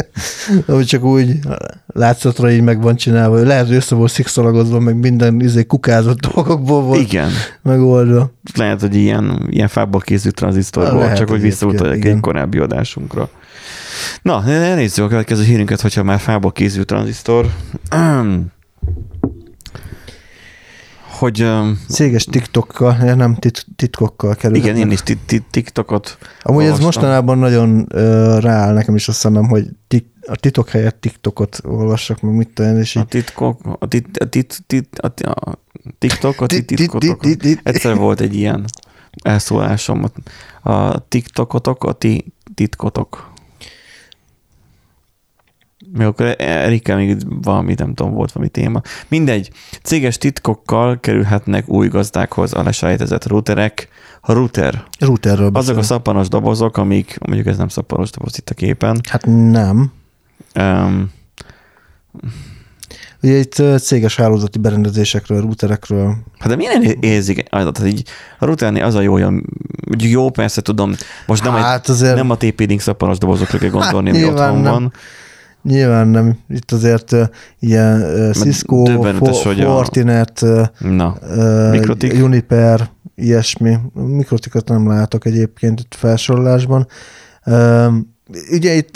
Hogy 0.66 0.86
csak 0.86 1.04
úgy 1.04 1.40
látszatra 1.88 2.52
így 2.52 2.62
meg 2.62 2.82
van 2.82 2.96
csinálva. 2.96 3.40
Lehet, 3.40 3.68
hogy 3.68 3.76
össze 3.76 3.96
volt 3.96 4.12
szikszalagozva, 4.12 4.80
meg 4.80 4.96
minden 4.96 5.40
izé 5.40 5.64
kukázott 5.64 6.20
dolgokból 6.20 6.82
volt 6.82 7.00
Igen. 7.00 7.30
megoldva. 7.62 8.32
Lehet, 8.56 8.82
hogy 8.82 8.96
ilyen, 8.96 9.48
ilyen 9.50 9.68
fából 9.68 10.02
készült 10.02 10.36
tranzisztorból, 10.36 11.00
Lehet 11.00 11.18
csak 11.18 11.30
hogy 11.30 11.38
egyébként, 11.38 11.62
visszautaljak 11.62 12.06
egy 12.06 12.20
korábbi 12.20 12.58
adásunkra. 12.58 13.30
Na, 14.22 14.44
nézzük 14.76 15.06
a 15.06 15.08
következő 15.08 15.44
hírünket, 15.44 15.82
hogyha 15.82 16.04
már 16.04 16.20
fából 16.20 16.52
készült 16.52 16.88
tranzisztor. 16.88 17.46
hogy 21.20 21.48
Céges 21.90 22.24
TikTokkal, 22.26 22.94
nem 23.14 23.36
tit, 23.36 23.66
titkokkal 23.76 24.36
kerül. 24.36 24.56
igen, 24.58 24.76
én 24.76 24.92
is 24.92 25.02
ti- 25.02 25.18
ti- 25.26 25.44
TikTokot 25.52 26.18
Amúgy 26.42 26.64
ez 26.64 26.66
olvastam. 26.70 26.86
mostanában 26.86 27.38
nagyon 27.38 27.86
ö, 27.90 28.38
rááll 28.40 28.74
nekem 28.74 28.96
is 28.96 29.08
azt 29.08 29.24
mondom, 29.24 29.48
hogy 29.48 29.68
tik, 29.88 30.06
a 30.28 30.36
titok 30.36 30.70
helyett 30.70 31.02
TikTokot 31.02 31.60
olvassak, 31.66 32.22
meg 32.22 32.34
mit 32.36 32.50
tudom, 32.54 32.72
én, 32.72 32.78
és 32.80 32.96
A 32.96 33.00
így 33.00 33.08
titkok, 33.08 33.60
a, 33.80 33.88
tit, 33.88 34.18
a, 34.18 34.26
tit, 34.30 34.64
tit, 34.68 35.00
a, 35.00 35.30
a 35.30 35.58
TikTok, 36.00 36.42
a 36.42 36.46
Tit- 36.46 36.66
tit- 36.66 36.78
titkotok. 36.78 37.22
tit- 37.22 37.40
tit- 37.42 37.60
Egyszer 37.64 37.96
volt 37.96 38.20
egy 38.20 38.36
ilyen 38.36 38.66
elszólásom. 39.24 40.06
A 40.62 41.08
TikTokotok, 41.08 41.84
a 41.84 41.92
ti 41.94 42.34
titkotok. 42.56 43.32
Még 45.94 46.08
akkor 46.08 46.36
Erika 46.38 46.96
még 46.96 47.18
valami, 47.42 47.74
nem 47.78 47.94
tudom, 47.94 48.14
volt 48.14 48.32
valami 48.32 48.52
téma. 48.52 48.82
Mindegy, 49.08 49.52
céges 49.84 50.18
titkokkal 50.18 51.00
kerülhetnek 51.00 51.70
új 51.70 51.88
gazdákhoz 51.88 52.54
a 52.54 52.64
lesejtezett 52.64 53.28
routerek. 53.28 53.88
A 54.22 54.34
router, 54.34 54.84
routerről 55.00 55.50
azok 55.54 55.78
a 55.78 55.82
szappanos 55.82 56.28
dobozok, 56.28 56.78
amik, 56.78 57.18
mondjuk 57.26 57.48
ez 57.48 57.58
nem 57.58 57.68
szappanos 57.68 58.10
doboz 58.10 58.38
itt 58.38 58.50
a 58.50 58.54
képen, 58.54 59.00
Hát 59.10 59.26
nem. 59.26 59.92
um, 60.60 61.12
Ugye 63.22 63.38
itt 63.38 63.62
céges 63.82 64.16
hálózati 64.16 64.60
berendezésekről, 64.60 65.42
routerekről. 65.42 66.16
Hát 66.40 66.50
de 66.50 66.56
milyen 66.56 66.82
érzik 67.00 67.44
adatot? 67.50 67.86
Így 67.86 68.04
a 68.40 68.46
routernél 68.46 68.84
az 68.84 68.96
a 68.96 69.02
jó, 69.02 69.14
hogy 69.14 69.34
jó, 69.98 70.30
persze 70.30 70.62
tudom, 70.62 70.94
most 71.28 71.44
nem, 71.44 71.54
hát 71.54 71.90
azért 71.90 72.16
nem 72.16 72.30
a 72.30 72.36
TP-Link 72.38 72.80
szappanos 72.80 73.18
dobozokra 73.18 73.58
kell 73.58 73.70
gondolni, 73.70 74.10
ami 74.10 74.18
nyilván 74.18 74.50
otthon 74.50 74.62
nem. 74.62 74.72
van. 74.72 74.94
Nyilván 75.64 76.08
nem. 76.08 76.38
Itt 76.50 76.72
azért 76.72 77.16
ilyen 77.60 78.32
Cisco, 78.34 78.84
döbbenetes, 78.84 79.36
Fo- 79.36 79.44
hogy 79.44 79.60
a- 79.60 79.66
Fortinet, 79.66 80.46
Na, 80.80 81.16
ö, 81.22 81.70
Mikrotik? 81.72 82.14
Juniper, 82.14 82.90
ilyesmi. 83.16 83.78
Mikrotikat 83.94 84.68
nem 84.68 84.88
látok 84.88 85.26
egyébként 85.26 85.80
itt 85.80 85.96
felsorolásban. 85.96 86.88
Ö, 87.46 87.88
Ugye 88.52 88.74
itt 88.74 88.92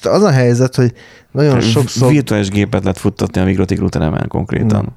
tehát 0.00 0.18
az 0.18 0.24
a 0.24 0.30
helyzet, 0.30 0.74
hogy 0.74 0.92
nagyon 1.30 1.60
sokszor... 1.60 2.10
virtuális 2.10 2.48
gépet 2.48 2.82
lehet 2.82 2.98
futtatni 2.98 3.40
a 3.40 3.44
Migrotik 3.44 3.78
routeremen 3.78 4.28
konkrétan. 4.28 4.82
Na. 4.84 4.92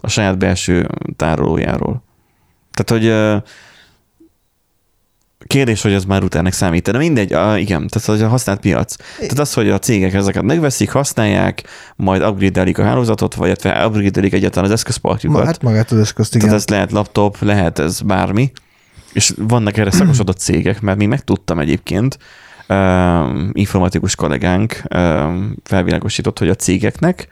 A 0.00 0.08
saját 0.08 0.38
belső 0.38 0.88
tárolójáról. 1.16 2.02
Tehát, 2.72 3.02
hogy 3.02 3.10
ö, 3.10 3.36
kérdés, 5.46 5.82
hogy 5.82 5.92
ez 5.92 6.04
már 6.04 6.20
routernek 6.20 6.52
számít. 6.52 6.90
De 6.90 6.98
mindegy, 6.98 7.32
a, 7.32 7.58
igen, 7.58 7.88
tehát 7.88 8.08
hogy 8.08 8.22
a 8.22 8.28
használt 8.28 8.60
piac. 8.60 8.96
Tehát 9.18 9.38
az, 9.38 9.52
hogy 9.52 9.70
a 9.70 9.78
cégek 9.78 10.14
ezeket 10.14 10.42
megveszik, 10.42 10.90
használják, 10.90 11.62
majd 11.96 12.22
upgrade-elik 12.22 12.78
a 12.78 12.82
hálózatot, 12.82 13.34
vagy 13.34 13.50
upgrade-elik 13.50 14.32
egyáltalán 14.32 14.64
az 14.64 14.74
eszközparkjukat. 14.74 15.44
Hát 15.44 15.62
magát 15.62 15.90
az 15.90 15.98
eszközt, 15.98 16.34
igen. 16.34 16.46
Tehát 16.46 16.62
ez 16.62 16.68
lehet 16.68 16.92
laptop, 16.92 17.40
lehet 17.40 17.78
ez 17.78 18.00
bármi, 18.00 18.52
és 19.12 19.32
vannak 19.36 19.76
erre 19.76 19.90
szakosodott 19.90 20.38
cégek, 20.48 20.80
mert 20.80 20.98
mi 20.98 21.06
megtudtam 21.06 21.58
egyébként, 21.58 22.18
um, 22.68 23.50
informatikus 23.52 24.14
kollégánk 24.14 24.82
um, 24.94 25.56
felvilágosított, 25.64 26.38
hogy 26.38 26.48
a 26.48 26.54
cégeknek 26.54 27.28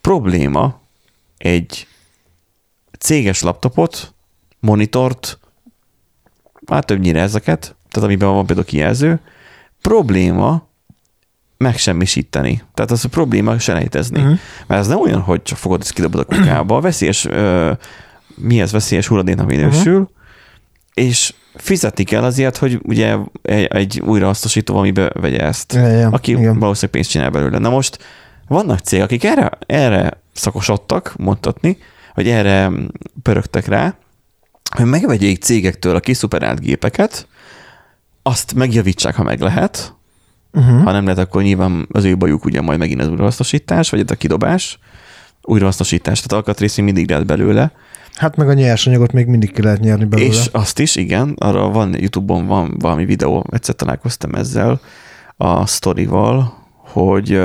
probléma 0.00 0.80
egy 1.38 1.86
céges 2.98 3.42
laptopot, 3.42 4.14
monitort, 4.60 5.38
hát 6.68 6.86
többnyire 6.86 7.20
ezeket, 7.20 7.76
tehát 7.90 8.08
amiben 8.08 8.28
van 8.28 8.46
például 8.46 8.66
kijelző, 8.66 9.20
probléma 9.80 10.68
megsemmisíteni. 11.56 12.62
Tehát 12.74 12.90
az 12.90 13.04
a 13.04 13.08
probléma 13.08 13.58
selejtezni. 13.58 14.18
Mhm. 14.18 14.26
Uh-huh. 14.26 14.40
Mert 14.66 14.80
ez 14.80 14.86
nem 14.86 15.00
olyan, 15.00 15.20
hogy 15.20 15.42
csak 15.42 15.58
fogod, 15.58 15.80
ezt 15.80 15.92
kidobod 15.92 16.20
a 16.20 16.36
kukába, 16.36 16.80
veszélyes, 16.80 17.24
ö, 17.24 17.72
mi 18.34 18.60
ez 18.60 18.72
veszélyes 18.72 19.06
hulladéknak 19.06 19.46
minősül, 19.46 20.00
uh-huh. 20.00 20.08
és 20.94 21.34
fizetik 21.54 22.12
el 22.12 22.24
azért, 22.24 22.56
hogy 22.56 22.80
ugye 22.82 23.16
egy, 23.42 23.64
egy 23.64 24.00
újrahasznosító 24.00 24.72
valamibe 24.72 25.10
vegye 25.14 25.40
ezt, 25.40 25.72
Ja, 25.72 25.86
ja, 25.86 26.08
aki 26.08 26.30
igen. 26.30 26.58
valószínűleg 26.58 26.90
pénzt 26.90 27.10
csinál 27.10 27.30
belőle. 27.30 27.58
Na 27.58 27.70
most 27.70 27.98
vannak 28.48 28.78
cégek, 28.78 29.04
akik 29.04 29.24
erre, 29.24 29.50
erre 29.66 30.20
szakosodtak, 30.32 31.14
mondhatni, 31.16 31.78
hogy 32.14 32.28
erre 32.28 32.70
pörögtek 33.22 33.66
rá, 33.66 33.94
hogy 34.74 34.84
megvegyék 34.86 35.42
cégektől 35.42 35.94
a 35.96 36.00
kiszuperált 36.00 36.60
gépeket, 36.60 37.26
azt 38.22 38.54
megjavítsák, 38.54 39.14
ha 39.14 39.22
meg 39.22 39.40
lehet, 39.40 39.94
Uh-huh. 40.52 40.82
ha 40.82 40.92
nem 40.92 41.04
lehet, 41.04 41.18
akkor 41.18 41.42
nyilván 41.42 41.88
az 41.92 42.04
ő 42.04 42.16
bajuk 42.16 42.44
ugye 42.44 42.60
majd 42.60 42.78
megint 42.78 43.00
az 43.00 43.08
újrahasznosítás, 43.08 43.90
vagy 43.90 44.00
ez 44.00 44.10
a 44.10 44.14
kidobás, 44.14 44.78
újrahasznosítás, 45.42 46.16
tehát 46.20 46.32
alkatrész 46.32 46.76
még 46.76 46.84
mindig 46.84 47.10
lehet 47.10 47.26
belőle, 47.26 47.72
Hát 48.14 48.36
meg 48.36 48.48
a 48.48 48.52
nyersanyagot 48.52 49.12
még 49.12 49.26
mindig 49.26 49.52
ki 49.52 49.62
lehet 49.62 49.80
nyerni 49.80 50.04
belőle. 50.04 50.28
és 50.30 50.46
azt 50.52 50.78
is, 50.78 50.96
igen, 50.96 51.34
arra 51.38 51.68
van, 51.70 52.00
Youtube-on 52.00 52.46
van 52.46 52.74
valami 52.78 53.04
videó, 53.04 53.46
egyszer 53.50 53.74
találkoztam 53.74 54.34
ezzel 54.34 54.80
a 55.36 55.66
sztorival, 55.66 56.54
hogy 56.76 57.40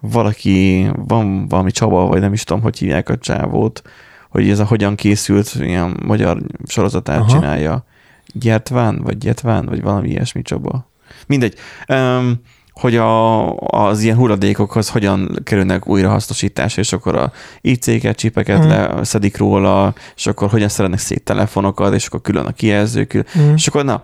valaki, 0.00 0.86
van 0.94 1.48
valami 1.48 1.70
Csaba, 1.70 2.06
vagy 2.06 2.20
nem 2.20 2.32
is 2.32 2.44
tudom, 2.44 2.62
hogy 2.62 2.78
hívják 2.78 3.08
a 3.08 3.18
csávót, 3.18 3.82
hogy 4.30 4.50
ez 4.50 4.58
a 4.58 4.64
hogyan 4.64 4.94
készült, 4.94 5.54
ilyen 5.58 6.00
magyar 6.06 6.42
sorozatát 6.66 7.18
Aha. 7.18 7.28
Csinálja. 7.28 7.84
Gyertván, 8.32 9.00
vagy 9.02 9.18
Gyetván, 9.18 9.66
vagy 9.66 9.82
valami 9.82 10.08
ilyesmi 10.08 10.42
Csaba. 10.42 10.90
Mindegy. 11.26 11.54
Um, 11.88 12.40
hogy 12.80 12.96
a, 12.96 13.54
az 13.56 14.02
ilyen 14.02 14.16
hulladékokhoz 14.16 14.88
hogyan 14.88 15.38
kerülnek 15.44 15.88
újrahasznosításra, 15.88 16.82
és 16.82 16.92
akkor 16.92 17.16
a 17.16 17.32
IC-ket, 17.60 18.16
csipeket 18.16 18.58
hmm. 18.58 18.68
leszedik 18.68 19.36
róla, 19.36 19.94
és 20.16 20.26
akkor 20.26 20.48
hogyan 20.50 20.68
szeretnek 20.68 20.98
szét 20.98 21.22
telefonokat, 21.22 21.94
és 21.94 22.06
akkor 22.06 22.20
külön 22.20 22.46
a 22.46 22.52
kijelzők, 22.52 23.08
külön. 23.08 23.26
Mhm. 23.34 23.54
és 23.54 23.66
akkor 23.66 23.84
na, 23.84 24.02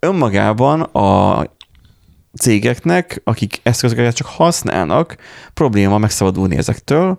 önmagában 0.00 0.80
a 0.80 1.42
cégeknek, 2.38 3.20
akik 3.24 3.60
eszközöket 3.62 4.14
csak 4.14 4.26
használnak, 4.26 5.16
probléma 5.54 5.98
megszabadulni 5.98 6.56
ezektől, 6.56 7.18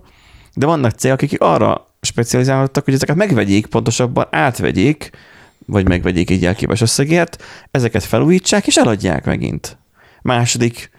de 0.53 0.65
vannak 0.65 0.91
cégek, 0.91 1.21
akik 1.21 1.41
arra 1.41 1.85
specializálódtak, 2.05 2.85
hogy 2.85 2.93
ezeket 2.93 3.15
megvegyék, 3.15 3.65
pontosabban 3.65 4.27
átvegyék, 4.31 5.09
vagy 5.65 5.87
megvegyék 5.87 6.29
egy 6.29 6.41
jelképes 6.41 6.81
összegért, 6.81 7.43
ezeket 7.71 8.03
felújítsák 8.03 8.67
és 8.67 8.75
eladják 8.75 9.25
megint. 9.25 9.77
második 10.21 10.91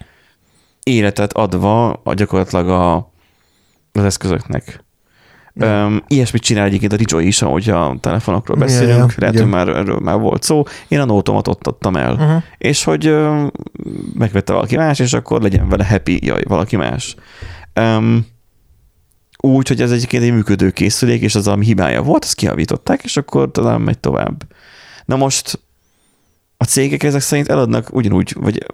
életet 0.82 1.32
adva 1.32 1.92
a 1.92 2.14
gyakorlatilag 2.14 2.68
a, 2.68 3.12
az 3.92 4.04
eszközöknek. 4.04 4.84
Um, 5.54 6.02
ilyesmit 6.06 6.42
csinál 6.42 6.66
egyébként 6.66 6.92
a 6.92 6.96
DJI 6.96 7.26
is, 7.26 7.42
ahogy 7.42 7.68
a 7.70 7.96
telefonokról 8.00 8.56
beszélünk, 8.56 8.88
Ja, 8.88 9.04
ja, 9.04 9.14
lehet, 9.16 9.34
igen. 9.34 9.46
hogy 9.46 9.54
már 9.54 9.68
erről 9.68 9.98
már 9.98 10.18
volt 10.18 10.42
szó. 10.42 10.62
Én 10.88 11.00
a 11.00 11.04
Note-omat 11.04 11.48
ott 11.48 11.66
adtam 11.66 11.96
el. 11.96 12.12
Uh-huh. 12.12 12.42
És 12.58 12.84
hogy 12.84 13.08
um, 13.08 13.50
megvette 14.14 14.52
valaki 14.52 14.76
más, 14.76 14.98
és 14.98 15.12
akkor 15.12 15.42
legyen 15.42 15.68
vele 15.68 15.86
happy, 15.86 16.26
jaj, 16.26 16.42
valaki 16.48 16.76
más. 16.76 17.16
Um, 17.80 18.26
úgy, 19.38 19.68
hogy 19.68 19.80
ez 19.80 19.90
egyébként 19.92 20.22
egy 20.22 20.32
működő 20.32 20.70
készülék, 20.70 21.22
és 21.22 21.34
az, 21.34 21.48
ami 21.48 21.64
hibája 21.64 22.02
volt, 22.02 22.24
azt 22.24 22.34
kiavították, 22.34 23.02
és 23.04 23.16
akkor 23.16 23.50
talán 23.50 23.80
megy 23.80 23.98
tovább. 23.98 24.42
Na 25.04 25.16
most 25.16 25.60
a 26.56 26.64
cégek 26.64 27.02
ezek 27.02 27.20
szerint 27.20 27.48
eladnak 27.48 27.88
ugyanúgy, 27.94 28.34
vagy 28.40 28.66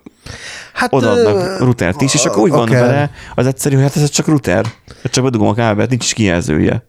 Hát, 0.72 0.92
odaadnak 0.92 1.34
ö, 1.34 1.64
rutert 1.64 2.00
is, 2.00 2.14
és 2.14 2.24
akkor 2.24 2.42
úgy 2.42 2.50
van 2.50 2.68
akár. 2.68 2.80
vele 2.80 3.10
az 3.34 3.46
egyszerű, 3.46 3.74
hogy 3.74 3.84
hát 3.84 3.96
ez 3.96 4.10
csak 4.10 4.26
router, 4.26 4.66
csak 5.04 5.24
bedugom 5.24 5.48
a 5.48 5.54
kábelt, 5.54 5.90
nincs 5.90 6.04
is 6.04 6.12
kijelzője. 6.12 6.86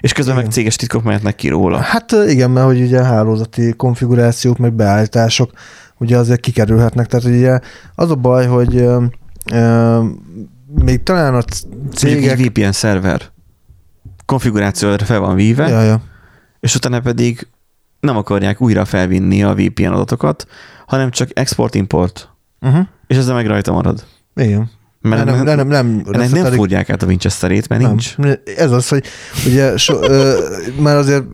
És 0.00 0.12
közben 0.12 0.34
meg 0.34 0.42
Igen. 0.44 0.54
céges 0.54 0.76
titkok 0.76 1.02
mehetnek 1.02 1.34
ki 1.34 1.48
róla. 1.48 1.78
Hát 1.78 2.12
igen, 2.26 2.50
mert 2.50 2.66
hogy 2.66 2.80
ugye 2.80 3.00
a 3.00 3.04
hálózati 3.04 3.72
konfigurációk, 3.72 4.58
meg 4.58 4.72
beállítások 4.72 5.50
ugye 5.98 6.16
azért 6.16 6.40
kikerülhetnek. 6.40 7.06
Tehát 7.06 7.26
ugye 7.26 7.58
az 7.94 8.10
a 8.10 8.14
baj, 8.14 8.46
hogy 8.46 8.84
még 10.74 11.02
talán 11.02 11.34
a 11.34 11.42
cégek... 11.94 12.38
egy 12.38 12.46
VPN 12.50 12.70
szerver 12.70 13.22
konfigurációra 14.24 15.04
fel 15.04 15.20
van 15.20 15.34
víve, 15.34 15.68
Ja, 15.68 15.82
ja. 15.82 16.02
és 16.60 16.74
utána 16.74 17.00
pedig 17.00 17.46
nem 18.00 18.16
akarják 18.16 18.60
újra 18.60 18.84
felvinni 18.84 19.42
a 19.42 19.54
VPN 19.54 19.84
adatokat, 19.86 20.46
hanem 20.86 21.10
csak 21.10 21.28
export-import, 21.32 22.28
Uh-huh. 22.60 22.86
és 23.06 23.16
ezzel 23.16 23.34
meg 23.34 23.46
rajta 23.46 23.72
marad. 23.72 24.04
Igen. 24.34 24.70
Mert 25.00 25.24
nem, 25.24 25.42
nem, 25.42 25.56
nem, 25.56 25.66
nem, 25.68 26.02
ennek 26.12 26.30
nem 26.30 26.52
fúrják 26.52 26.90
át 26.90 27.02
a 27.02 27.06
Winchesterét, 27.06 27.68
mert 27.68 27.80
Nem. 27.82 27.90
nincs. 27.90 28.14
Ez 28.56 28.70
az, 28.70 28.88
hogy 28.88 29.04
ugye 29.46 29.76
so, 29.76 30.02
ö, 30.02 30.38
már 30.80 30.96
azért 30.96 31.24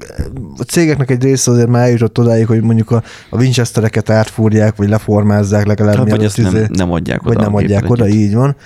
a 0.58 0.62
cégeknek 0.62 1.10
egy 1.10 1.22
része 1.22 1.50
azért 1.50 1.68
már 1.68 1.82
eljutott 1.82 2.18
odáig, 2.18 2.46
hogy 2.46 2.60
mondjuk 2.62 2.90
a, 2.90 3.02
a 3.30 3.36
Winchestereket 3.36 4.10
átfúrják, 4.10 4.76
vagy 4.76 4.88
leformázzák 4.88 5.66
legalább 5.66 5.96
Hát, 5.96 6.10
vagy 6.10 6.24
ezt 6.24 6.36
nem, 6.36 6.54
izé- 6.54 6.68
nem 6.70 6.92
adják 6.92 7.20
oda. 7.20 7.34
vagy 7.34 7.44
nem 7.44 7.54
adják 7.54 7.90
oda, 7.90 8.04
együtt. 8.04 8.16
így 8.18 8.34
van. 8.34 8.56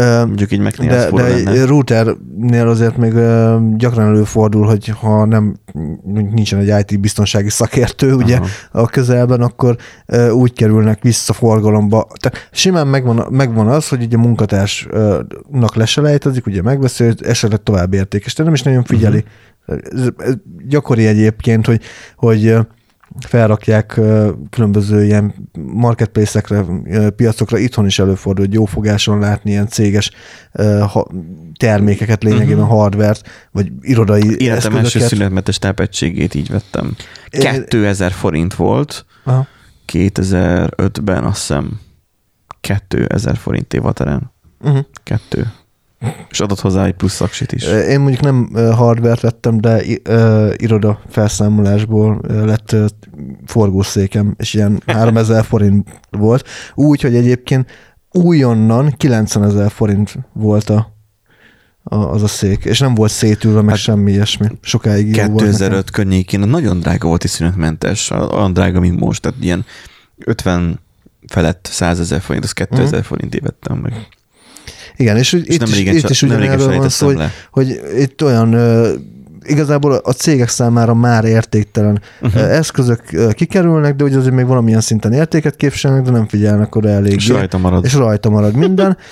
Mondjuk 0.00 0.50
Mac-nél 0.60 0.90
ez 0.90 1.10
De, 1.10 1.22
de 1.22 1.28
lenne. 1.28 1.64
routernél 1.64 2.68
azért 2.68 2.96
még 2.96 3.12
gyakran 3.76 4.06
előfordul, 4.06 4.66
hogy 4.66 4.88
ha 4.88 5.24
nem 5.24 5.56
nincsen 6.04 6.58
egy 6.58 6.90
IT 6.90 7.00
biztonsági 7.00 7.48
szakértő 7.48 8.14
ugye 8.14 8.36
Aha. 8.36 8.46
a 8.70 8.86
közelben, 8.86 9.40
akkor 9.40 9.76
úgy 10.32 10.52
kerülnek 10.52 11.02
vissza 11.02 11.32
forgalomba. 11.32 12.06
Tehát 12.20 12.48
simán 12.52 12.86
megvan, 12.86 13.26
megvan 13.30 13.68
az, 13.68 13.88
hogy 13.88 14.02
ugye 14.02 14.16
a 14.16 14.20
munkatársnak 14.20 15.74
leselejtezik, 15.74 16.46
ugye 16.46 16.62
megveszi, 16.62 17.04
hogy 17.04 17.24
esetleg 17.24 17.62
tovább 17.62 17.94
értékes, 17.94 18.34
de 18.34 18.42
nem 18.42 18.52
is 18.52 18.62
nagyon 18.62 18.84
figyeli. 18.84 19.24
Mhm. 19.66 19.78
Ez, 19.92 20.08
ez 20.16 20.34
gyakori 20.68 21.06
egyébként, 21.06 21.66
hogy, 21.66 21.80
hogy 22.16 22.56
felrakják 23.26 24.00
különböző 24.50 25.04
ilyen 25.04 25.34
marketplace-ekre, 25.58 26.64
piacokra, 27.16 27.58
itthon 27.58 27.86
is 27.86 27.98
előfordul, 27.98 28.44
hogy 28.44 28.54
jó 28.54 28.64
fogáson 28.64 29.18
látni 29.18 29.50
ilyen 29.50 29.68
céges 29.68 30.10
termékeket, 31.58 32.22
lényegében 32.22 32.64
Mhm. 32.64 32.72
hardvert, 32.72 33.28
vagy 33.50 33.72
irodai 33.80 34.36
Életem 34.38 34.76
első 34.76 34.98
szünetmentes 35.00 35.58
tápegységét 35.58 36.34
így 36.34 36.48
vettem. 36.50 36.96
Én- 37.30 37.40
2000 37.40 38.12
forint 38.12 38.54
volt, 38.54 39.04
Aha. 39.24 39.46
2005-ben 39.86 41.24
azt 41.24 41.38
hiszem 41.40 41.80
2000 42.60 43.36
forint 43.36 43.74
évateren. 43.74 44.32
Uh-huh. 44.60 44.84
Kettő. 45.02 45.52
És 46.30 46.40
adott 46.40 46.60
hozzá 46.60 46.84
egy 46.84 46.92
plusz 46.94 47.12
szaksit 47.14 47.52
is. 47.52 47.64
Én 47.64 48.00
mondjuk 48.00 48.20
nem 48.20 48.50
hardvert 48.74 49.20
vettem, 49.20 49.60
de 49.60 49.82
iroda 50.56 51.00
felszámolásból 51.08 52.20
lett 52.28 52.76
forgószékem, 53.46 54.34
és 54.38 54.54
ilyen 54.54 54.82
3000 54.86 55.44
forint 55.44 56.00
volt. 56.10 56.48
Úgy, 56.74 57.00
hogy 57.00 57.14
egyébként 57.14 57.70
újonnan 58.10 58.94
90 58.96 59.44
ezer 59.44 59.70
forint 59.70 60.18
volt 60.32 60.70
a, 60.70 60.92
a, 61.82 61.94
az 61.96 62.22
a 62.22 62.26
szék, 62.28 62.64
és 62.64 62.78
nem 62.78 62.94
volt 62.94 63.10
szétülve, 63.10 63.60
meg 63.60 63.68
Hát 63.70 63.78
semmi 63.78 64.10
ilyesmi. 64.12 64.46
Sokáig 64.60 65.06
jó 65.06 65.12
volt 65.12 65.28
nekem. 65.34 65.50
2005 65.50 65.90
környékén 65.90 66.40
nagyon 66.40 66.80
drága 66.80 67.08
volt 67.08 67.24
és 67.24 67.30
szünetmentes, 67.30 68.10
olyan 68.10 68.52
drága, 68.52 68.80
mint 68.80 69.00
most, 69.00 69.20
tehát 69.20 69.38
ilyen 69.40 69.64
50 70.24 70.80
felett 71.26 71.68
100 71.70 72.00
ezer 72.00 72.20
forint, 72.20 72.44
az 72.44 72.52
2000 72.52 72.92
Mhm. 72.98 73.00
forint 73.08 73.38
vettem 73.40 73.78
meg. 73.78 74.08
Igen, 75.02 75.16
és, 75.16 75.32
És 75.32 75.54
itt, 75.54 75.58
nem 75.58 75.68
is, 75.68 75.76
régen, 75.76 75.96
itt 75.96 76.08
is 76.08 76.22
ugyanerről 76.22 76.76
van 76.76 76.88
szó, 76.88 77.06
hogy, 77.06 77.20
hogy 77.50 77.80
itt 77.98 78.22
olyan 78.24 78.54
igazából 79.44 79.92
a 79.92 80.12
cégek 80.12 80.48
számára 80.48 80.94
már 80.94 81.24
értéktelen 81.24 82.00
uh-huh. 82.20 82.42
eszközök 82.42 83.02
kikerülnek, 83.34 83.96
de 83.96 84.04
ugye 84.04 84.18
azért 84.18 84.34
még 84.34 84.46
valamilyen 84.46 84.80
szinten 84.80 85.12
értéket 85.12 85.56
képviselnek, 85.56 86.02
de 86.02 86.10
nem 86.10 86.26
figyelnek 86.26 86.74
oda 86.74 86.88
eléggé. 86.88 87.14
És 87.14 87.28
rajta 87.28 87.58
marad. 87.58 87.84
És 87.84 87.94
rajta 87.94 88.30
marad 88.30 88.54
minden. 88.54 88.96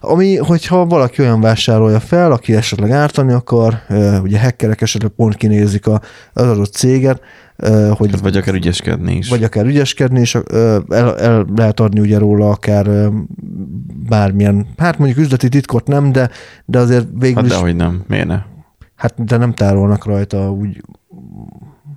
Ami, 0.00 0.36
hogyha 0.36 0.86
valaki 0.86 1.20
olyan 1.22 1.40
vásárolja 1.40 2.00
fel, 2.00 2.32
aki 2.32 2.54
esetleg 2.54 2.90
ártani 2.90 3.32
akar, 3.32 3.82
ugye 4.22 4.40
hackerek 4.40 4.80
esetleg 4.80 5.10
pont 5.10 5.34
kinézik 5.34 5.86
a, 5.86 6.00
az 6.32 6.46
adott 6.46 6.72
céget, 6.72 7.22
hogy 7.90 8.10
Hát 8.10 8.20
vagy 8.20 8.36
akár 8.36 8.54
ügyeskedni 8.54 9.16
is. 9.16 9.28
vagy 9.28 9.44
akár 9.44 9.66
ügyeskedni, 9.66 10.20
és 10.20 10.38
ö, 10.44 10.78
el, 10.88 11.18
el 11.18 11.46
lehet 11.56 11.80
adni 11.80 12.00
ugye 12.00 12.18
róla 12.18 12.50
akár 12.50 13.10
bármilyen, 14.08 14.66
hát 14.76 14.98
mondjuk 14.98 15.18
üzleti 15.18 15.48
titkot 15.48 15.86
nem, 15.86 16.12
de, 16.12 16.30
de 16.64 16.78
azért 16.78 17.06
végül 17.18 17.36
hát 17.36 17.44
is, 17.44 17.50
dehogy 17.50 17.76
nem, 17.76 18.04
miért 18.06 18.26
ne? 18.26 18.42
hát 18.94 19.24
de 19.24 19.36
nem 19.36 19.52
tárolnak 19.52 20.04
rajta 20.04 20.50
úgy, 20.50 20.82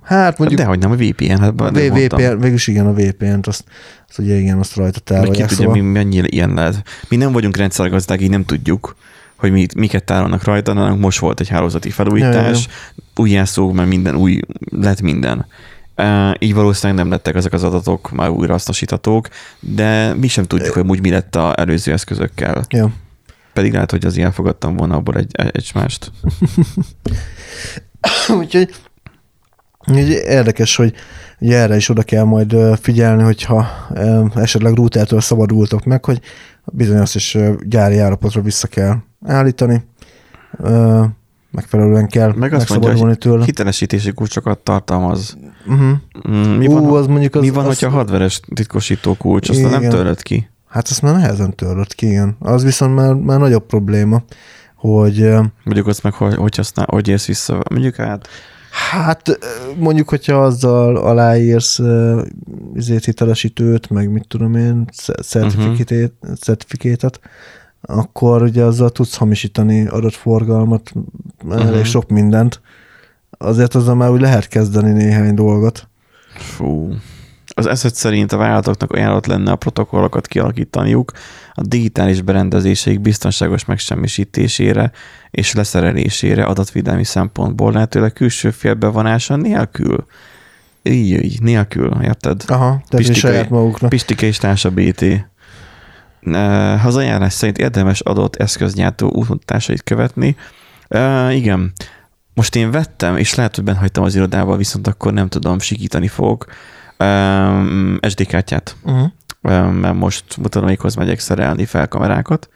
hát 0.04 0.38
mondjuk 0.38 0.60
dehogy 0.60 0.78
nem, 0.78 0.90
a 0.90 0.94
VPN, 0.94 1.38
hát 1.38 1.60
a 1.60 1.70
mondtam. 1.70 2.18
VPN, 2.18 2.38
végülis 2.38 2.66
igen, 2.66 2.86
a 2.86 2.92
VPN-t, 2.92 3.46
azt, 3.46 3.64
azt 4.08 4.18
ugye 4.18 4.34
igen, 4.34 4.58
azt 4.58 4.74
rajta 4.74 5.00
Meg 5.04 5.04
ki 5.04 5.14
tárolják. 5.14 5.48
tudja, 5.48 5.64
Szóval, 5.64 5.82
mi 5.82 5.90
mennyi 5.90 6.22
ilyen 6.24 6.54
lehet. 6.54 6.82
Mi 7.08 7.16
nem 7.16 7.32
vagyunk 7.32 7.56
rendszergazdák, 7.56 8.20
így 8.20 8.30
nem 8.30 8.44
tudjuk, 8.44 8.96
hogy 9.36 9.52
mi, 9.52 9.66
miket 9.76 10.04
tárolnak 10.04 10.44
rajta, 10.44 10.72
nálunk 10.72 11.00
most 11.00 11.18
volt 11.18 11.40
egy 11.40 11.48
hálózati 11.48 11.90
felújítás, 11.90 12.68
újjászók, 13.16 13.72
mert 13.72 13.88
minden 13.88 14.16
új, 14.16 14.40
lett 14.70 15.00
minden. 15.00 15.46
Uh, 15.96 16.30
így 16.38 16.54
valószínűleg 16.54 17.02
nem 17.02 17.10
lettek 17.10 17.34
ezek 17.34 17.52
az 17.52 17.64
adatok 17.64 18.10
már 18.10 18.30
újra 18.30 18.52
hasznosíthatók, 18.52 19.28
de 19.60 20.14
mi 20.14 20.28
sem 20.28 20.44
tudjuk, 20.44 20.74
hogy 20.74 20.88
úgy 20.88 21.00
mi 21.00 21.10
lett 21.10 21.36
az 21.36 21.56
előző 21.56 21.92
eszközökkel. 21.92 22.64
ja. 22.68 22.90
Pedig 23.52 23.72
lehet, 23.72 23.90
hogy 23.90 24.04
az 24.04 24.16
ilyen 24.16 24.32
fogadtam 24.32 24.76
volna 24.76 24.96
abból 24.96 25.14
egy, 25.16 25.30
egy 25.52 25.70
mást. 25.74 26.12
Úgyhogy 28.38 28.74
úgy 29.88 30.08
érdekes, 30.08 30.76
hogy 30.76 30.94
ugye 31.40 31.58
erre 31.58 31.76
is 31.76 31.88
oda 31.88 32.02
kell 32.02 32.24
majd 32.24 32.56
figyelni, 32.80 33.22
hogyha 33.22 33.66
esetleg 34.34 34.74
routertől 34.74 35.20
szabadultok 35.20 35.84
meg, 35.84 36.04
hogy 36.04 36.20
bizony 36.64 36.98
azt 36.98 37.14
is 37.14 37.38
gyári 37.62 37.98
állapotra 37.98 38.40
vissza 38.40 38.66
kell 38.66 38.96
állítani, 39.26 39.84
megfelelően 41.50 42.06
kell 42.06 42.32
Meg 42.36 42.52
azt 42.52 42.68
mondja, 42.68 42.88
megszabadulni 42.88 43.16
tőle. 43.16 43.44
Hitelesítési 43.44 44.12
kulcsokat 44.12 44.58
tartalmaz. 44.58 45.38
Uh-huh. 45.66 46.56
Mi 46.56 46.66
Ú, 46.66 46.72
van, 46.72 47.00
az 47.00 47.06
mondjuk 47.06 47.34
az, 47.34 47.42
mi 47.42 47.50
van 47.50 47.66
az, 47.66 47.78
hogyha 47.78 47.96
hardveres 47.96 48.40
titkosító 48.54 49.14
kulcs, 49.14 49.48
azt 49.48 49.70
nem 49.70 49.88
töröd 49.88 50.22
ki? 50.22 50.48
Hát 50.68 50.88
azt 50.88 51.02
már 51.02 51.14
nehezen 51.14 51.54
törött 51.54 51.94
ki, 51.94 52.06
igen. 52.06 52.36
Az 52.38 52.64
viszont 52.64 52.94
már, 52.94 53.14
már 53.14 53.38
nagyobb 53.38 53.66
probléma, 53.66 54.22
hogy 54.76 55.28
Mondjuk 55.64 55.86
azt 55.86 56.02
meg, 56.02 56.12
hogy, 56.12 56.34
hogy, 56.34 56.56
használ, 56.56 56.86
hogy 56.90 57.08
érsz 57.08 57.26
vissza. 57.26 57.62
Mondjuk 57.70 57.94
hát, 57.94 58.28
Hát 58.74 59.38
mondjuk, 59.76 60.08
hogyha 60.08 60.42
azzal 60.42 60.96
aláírsz 60.96 61.80
izét 62.74 63.04
hitelesítőt, 63.04 63.90
meg 63.90 64.10
mit 64.10 64.28
tudom 64.28 64.54
én, 64.54 64.84
certifikét, 65.22 66.12
uh-huh. 66.20 66.36
certifikétet, 66.36 67.20
akkor 67.80 68.42
ugye 68.42 68.62
azzal 68.62 68.90
tudsz 68.90 69.16
hamisítani 69.16 69.86
adott 69.86 70.14
forgalmat, 70.14 70.92
uh-huh. 71.44 71.60
elég 71.60 71.80
Mhm. 71.80 71.88
sok 71.88 72.08
mindent. 72.08 72.60
Azért 73.30 73.74
azzal 73.74 73.94
már 73.94 74.10
úgy 74.10 74.20
lehet 74.20 74.48
kezdeni 74.48 74.92
néhány 74.92 75.34
dolgot. 75.34 75.88
fú. 76.36 76.94
Az 77.56 77.66
eset 77.66 77.94
szerint 77.94 78.32
a 78.32 78.36
vállalatoknak 78.36 78.92
ajánlott 78.92 79.26
lenne 79.26 79.50
a 79.50 79.56
protokollokat 79.56 80.26
kialakítaniuk 80.26 81.12
a 81.52 81.62
digitális 81.62 82.22
berendezéseik 82.22 83.00
biztonságos 83.00 83.64
megsemmisítésére 83.64 84.92
és 85.34 85.52
leszerelésére 85.52 86.44
adatvédelmi 86.44 87.04
szempontból 87.04 87.72
lehetőleg 87.72 88.12
külső 88.12 88.50
félbevonása 88.50 89.36
nélkül. 89.36 90.06
Így, 90.82 91.24
így, 91.24 91.42
nélkül, 91.42 91.98
érted? 92.02 92.42
Aha, 92.46 92.82
tehát 92.88 93.14
saját 93.14 93.50
maguknak. 93.50 93.90
Pistike 93.90 94.26
és 94.26 94.36
társa 94.36 94.70
BT. 94.70 95.02
Eh, 96.20 96.86
Az 96.86 96.96
ajánlás 96.96 97.32
szerint 97.32 97.58
érdemes 97.58 98.00
adott 98.00 98.36
eszközgyártó 98.36 99.10
útmutatásait 99.10 99.82
követni. 99.82 100.36
Uh, 100.88 101.36
igen, 101.36 101.72
most 102.34 102.56
én 102.56 102.70
vettem, 102.70 103.16
és 103.16 103.34
lehet, 103.34 103.54
hogy 103.54 103.64
benhagytam 103.64 104.04
az 104.04 104.14
irodával, 104.14 104.56
viszont 104.56 104.86
akkor 104.86 105.12
nem 105.12 105.28
tudom, 105.28 105.58
sikítani 105.58 106.08
fogok. 106.08 106.46
Um, 106.98 107.98
SD 108.08 108.26
kártyát. 108.26 108.76
Uh-huh. 108.82 109.10
Ö, 109.42 109.70
mert 109.70 109.94
most 109.94 110.36
mutatóikhoz 110.36 110.94
megyek 110.94 111.18
szerelni 111.18 111.64
felkamerákat, 111.64 112.48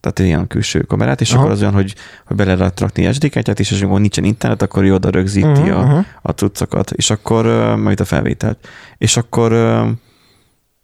tehát 0.00 0.18
ilyen 0.18 0.46
külső 0.46 0.80
kamerát, 0.80 1.20
és 1.20 1.30
Aha. 1.30 1.40
akkor 1.40 1.52
az 1.52 1.60
olyan, 1.60 1.72
hogy, 1.72 1.94
hogy 2.24 2.36
bele 2.36 2.54
lehet 2.54 2.80
rakni 2.80 3.12
SD 3.12 3.28
kártyát, 3.28 3.60
és 3.60 3.82
amikor 3.82 4.00
nincsen 4.00 4.24
internet, 4.24 4.62
akkor 4.62 4.84
ő 4.84 4.94
oda 4.94 5.10
rögzíti 5.10 5.46
Mhm, 5.46 5.70
a, 5.70 5.82
mhm. 5.84 5.98
a 6.22 6.30
cuccokat, 6.30 6.90
és 6.90 7.10
akkor 7.10 7.44
majd 7.76 8.00
a 8.00 8.04
felvételt. 8.04 8.68
És 8.98 9.16
akkor 9.16 9.52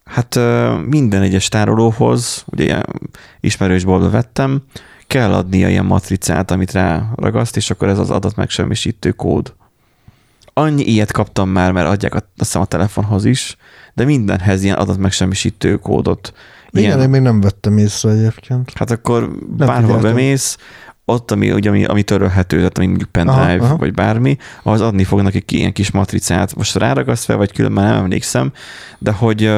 hát 0.05 0.39
minden 0.87 1.23
egyes 1.23 1.49
tárolóhoz, 1.49 2.45
ugye 2.47 2.65
ilyen 2.65 2.87
ismerősboltba 3.41 4.11
vettem, 4.11 4.63
kell 5.07 5.33
adnia 5.33 5.69
ilyen 5.69 5.85
matricát, 5.85 6.51
amit 6.51 6.73
rá 6.73 7.11
ragaszt, 7.17 7.57
és 7.57 7.71
akkor 7.71 7.89
ez 7.89 7.99
az 7.99 8.11
adatmegsemmisítő 8.11 9.11
kód. 9.11 9.55
Annyi 10.53 10.83
ilyet 10.83 11.13
kaptam 11.13 11.49
már, 11.49 11.73
mert 11.73 11.89
adják 11.89 12.15
a, 12.15 12.17
azt 12.17 12.33
hiszem 12.37 12.61
a 12.61 12.65
telefonhoz 12.65 13.25
is, 13.25 13.57
de 13.95 14.05
mindenhez 14.05 14.63
ilyen 14.63 14.77
adatmegsemmisítő 14.77 15.77
kódot. 15.77 16.33
Igen, 16.75 17.01
én 17.01 17.09
még 17.09 17.21
nem 17.21 17.41
vettem 17.41 17.79
észre 17.79 18.11
egyébként. 18.11 18.73
Hát 18.75 18.91
akkor 18.91 19.31
bárhol 19.57 19.81
figyeltem. 19.83 20.03
bemész, 20.03 20.59
ott, 21.05 21.31
ami, 21.31 21.53
ugye, 21.53 21.69
ami, 21.69 21.85
ami 21.85 22.03
törölhető, 22.03 22.57
tehát 22.57 22.79
ami 22.79 22.87
mondjuk 22.87 23.11
pendrive, 23.11 23.43
Aha, 23.43 23.53
aha, 23.53 23.65
aha. 23.65 23.77
vagy 23.77 23.95
bármi, 23.95 24.37
ahhoz 24.63 24.81
adni 24.81 25.05
fognak 25.05 25.35
egy 25.35 25.53
ilyen 25.53 25.73
kis 25.73 25.91
matricát. 25.91 26.57
Most 26.57 26.75
ráragaszt 26.75 27.25
fel, 27.25 27.37
vagy 27.37 27.53
külön 27.53 27.73
már 27.73 27.93
nem 27.93 28.03
emlékszem, 28.03 28.53
de 28.99 29.13
hogy, 29.13 29.51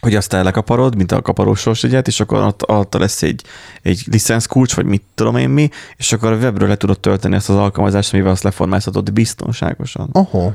hogy 0.00 0.14
azt 0.14 0.32
elekaparod, 0.32 0.96
mint 0.96 1.12
a 1.12 1.22
kaparós 1.22 1.82
ügyet, 1.82 2.06
és 2.06 2.20
akkor 2.20 2.42
ott 2.42 2.62
alatta 2.62 2.98
lesz 2.98 3.22
egy, 3.22 3.44
egy 3.82 4.02
licenszkulcs, 4.10 4.74
vagy 4.74 4.86
mit 4.86 5.02
tudom 5.14 5.36
én 5.36 5.48
mi, 5.48 5.68
és 5.96 6.12
akkor 6.12 6.32
a 6.32 6.36
webről 6.36 6.68
le 6.68 6.76
tudod 6.76 7.00
tölteni 7.00 7.34
azt 7.34 7.48
az 7.48 7.56
alkalmazást, 7.56 8.12
amivel 8.12 8.30
azt 8.30 8.42
leformázhatod 8.42 9.12
biztonságosan. 9.12 10.08
Oho. 10.12 10.50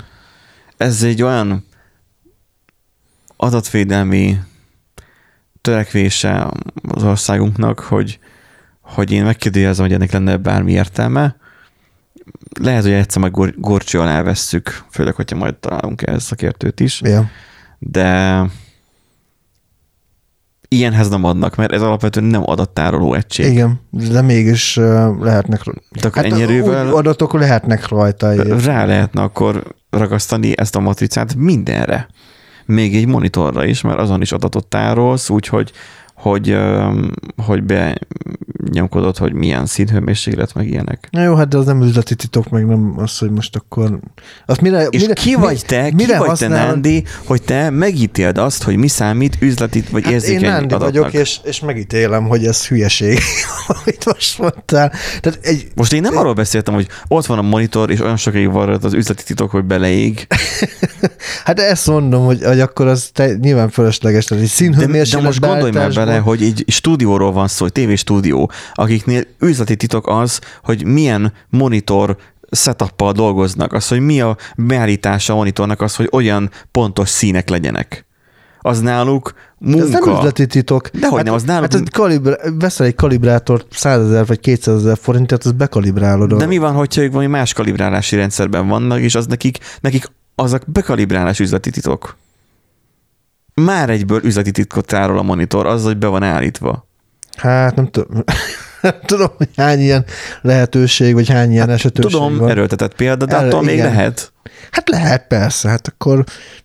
Ez 0.78 1.04
egy 1.04 1.22
olyan 1.22 1.66
adatvédelmi 3.38 4.40
törekvése 5.66 6.48
az 6.88 7.04
országunknak, 7.04 7.80
hogy, 7.80 8.20
hogy 8.82 9.12
én 9.12 9.24
megkérdezem, 9.24 9.86
hogy 9.86 9.94
ennek 9.94 10.12
lenne 10.12 10.38
bármi 10.38 10.72
értelme. 10.72 11.36
Lehet, 12.60 12.84
hogy 12.84 12.92
egyszer 12.92 13.22
majd 13.22 13.34
gor- 13.34 13.60
gorcső 13.60 14.00
alá 14.00 14.22
vesszük, 14.22 14.84
főleg, 14.92 15.14
hogyha 15.16 15.36
majd 15.36 15.56
találunk 15.56 16.02
ehhez 16.02 16.24
szakértőt 16.24 16.80
is, 16.80 17.02
Ja. 17.02 17.30
de 17.80 18.42
ilyenhez 20.68 21.10
nem 21.10 21.24
adnak, 21.24 21.56
mert 21.56 21.72
ez 21.72 21.82
alapvetően 21.82 22.26
nem 22.26 22.42
adattároló 22.50 23.14
egység. 23.14 23.52
Igen, 23.52 23.80
de 23.90 24.22
mégis 24.22 24.76
lehetnek... 25.20 25.62
De 26.02 26.08
akkor 26.08 26.26
ennyi 26.26 26.42
erővel- 26.42 26.94
adatok 26.94 27.34
lehetnek 27.34 27.88
rajta. 27.88 28.32
egyébként. 28.32 28.64
rá 28.66 28.86
lehetne 28.86 29.22
akkor 29.22 29.64
ragasztani 29.90 30.54
ezt 30.58 30.76
a 30.76 30.80
matricát 30.80 31.36
mindenre. 31.36 32.08
Még 32.66 32.96
egy 32.96 33.08
monitorra 33.08 33.66
is, 33.66 33.82
mert 33.82 34.00
azon 34.00 34.22
is 34.22 34.32
adatot 34.32 34.68
tárolsz, 34.68 35.30
úgyhogy 35.30 35.72
hogy, 36.16 36.58
hogy 37.46 37.64
benyomkodod, 37.64 39.18
hogy 39.18 39.34
milyen 39.34 39.66
színhőmérséklet, 39.66 40.54
meg 40.54 40.68
ilyenek. 40.68 41.08
Na 41.12 41.24
jó, 41.24 41.36
hát 41.36 41.48
de 41.48 41.58
az 41.58 41.66
nem 41.66 41.82
üzleti 41.82 42.16
titok, 42.16 42.50
meg 42.50 42.66
nem 42.66 42.94
az, 42.98 43.18
hogy 43.18 43.32
most 43.32 43.56
akkor... 43.56 44.00
Azt 44.46 44.62
mire, 44.62 44.86
És 44.90 45.02
mire, 45.02 45.14
ki 45.14 45.36
vagy 45.36 45.64
te, 45.66 45.90
ki 45.90 45.96
mire 45.96 46.14
vagy 46.18 46.24
te, 46.24 46.30
használod? 46.30 46.68
Nándi, 46.72 47.04
hogy 47.26 47.42
te 47.42 47.70
megítéld 47.70 48.38
azt, 48.38 48.64
hogy 48.64 48.76
mi 48.76 48.88
számít 48.88 49.38
üzleti 49.40 49.84
vagy 49.92 50.04
Hát 50.04 50.12
én 50.12 50.18
érzékeny 50.20 50.50
Nándi 50.50 50.74
adatnak. 50.74 50.90
vagyok, 51.02 51.14
és, 51.14 51.40
és 51.44 51.60
megítélem, 51.60 52.28
hogy 52.28 52.46
ez 52.46 52.68
hülyeség, 52.68 53.20
amit 53.68 54.06
most 54.06 54.40
mondtál. 54.40 54.92
Tehát 55.22 55.40
egy, 55.42 55.68
Most 55.76 55.94
én 55.94 56.02
nem 56.02 56.18
arról 56.18 56.34
beszéltem, 56.34 56.74
hogy 56.74 56.88
ott 57.08 57.26
van 57.26 57.38
a 57.38 57.42
monitor, 57.42 57.92
és 57.92 58.00
olyan 58.02 58.18
sokáig 58.18 58.52
van 58.52 58.80
az 58.82 58.94
üzleti 58.94 59.24
titok, 59.24 59.52
hogy 59.52 59.64
beleég. 59.64 60.28
hát 61.46 61.60
ezt 61.60 61.88
mondom, 61.88 62.26
hogy, 62.26 62.44
hogy 62.44 62.60
akkor 62.60 62.88
az 62.88 63.10
te, 63.14 63.34
nyilván 63.42 63.70
fölösleges, 63.70 64.26
tehát 64.26 64.44
egy 64.44 64.50
De, 64.50 64.56
de 64.56 64.64
színhőmérséklet 64.74 65.24
most 65.26 65.40
gondolj 65.40 65.62
már 65.62 65.72
beállításból- 65.72 66.06
bele, 66.16 66.28
hogy 66.30 66.44
egy 66.44 66.64
stúdióról 66.68 67.32
van 67.32 67.48
szó, 67.48 67.66
egy 67.66 67.72
tévéstúdió, 67.72 68.52
akiknél 68.74 69.24
üzleti 69.40 69.76
titok 69.76 70.08
az, 70.08 70.40
hogy 70.64 70.86
milyen 70.86 71.34
monitor 71.50 72.18
setup 72.52 73.12
dolgoznak, 73.12 73.74
az, 73.74 73.88
hogy 73.88 74.00
mi 74.00 74.22
a 74.22 74.38
beállítása 74.58 75.34
a 75.34 75.36
monitornak, 75.36 75.82
az, 75.82 75.96
hogy 75.96 76.10
olyan 76.12 76.50
pontos 76.72 77.10
színek 77.10 77.50
legyenek. 77.50 78.06
Az 78.60 78.80
náluk 78.82 79.34
De 79.58 79.70
munka. 79.70 79.84
Ez 79.84 79.90
nem 80.06 80.16
üzleti 80.16 80.46
titok. 80.46 80.88
Dehogy 80.88 81.24
nem, 81.24 81.34
az 81.34 81.44
náluk- 81.44 81.74
Hát 81.74 81.82
ez 81.96 82.20
veszel 82.60 82.86
egy 82.86 82.96
kalibrátort 82.96 83.66
100 83.70 84.06
ezer 84.06 84.26
vagy 84.26 84.40
200 84.40 84.76
ezer 84.76 84.98
forintért, 85.02 85.46
azt 85.46 85.56
bekalibrálod. 85.56 86.34
De 86.34 86.46
mi 86.46 86.58
van, 86.58 86.74
hogyha 86.74 87.02
ők 87.02 87.12
valami 87.12 87.30
más 87.30 87.54
kalibrálási 87.54 88.16
rendszerben 88.16 88.68
vannak, 88.68 89.00
és 89.00 89.16
az 89.16 89.26
nekik, 89.26 89.58
nekik 89.80 90.12
az 90.36 90.54
a 90.54 90.60
bekalibrálás 90.68 91.40
üzleti 91.40 91.70
titok. 91.70 92.16
Már 93.62 93.90
egyből 93.90 94.20
üzleti 94.24 94.52
titkot 94.52 94.86
tárol 94.86 95.18
a 95.18 95.22
monitor, 95.22 95.66
az, 95.66 95.84
hogy 95.84 95.98
be 95.98 96.08
van 96.08 96.24
állítva. 96.24 96.88
Hát 97.38 97.76
nem 97.76 97.88
tudom. 97.88 98.24
nem 98.82 98.94
tudom, 99.06 99.30
hogy 99.38 99.50
hány 99.56 99.80
ilyen 99.80 100.06
lehetőség, 100.42 101.14
vagy 101.14 101.30
hány 101.30 101.52
ilyen 101.52 101.68
hát, 101.68 101.76
esetőség 101.76 102.12
Tudom, 102.12 102.38
van. 102.38 102.50
erőltetett 102.50 102.96
példa, 102.96 103.26
de 103.26 103.36
El- 103.36 103.46
attól 103.46 103.64
még 103.64 103.80
lehet. 103.80 104.34
Hát 104.72 104.90
lehet, 104.90 105.28
persze, 105.28 105.70
hát 105.70 105.88
akkor 105.88 106.24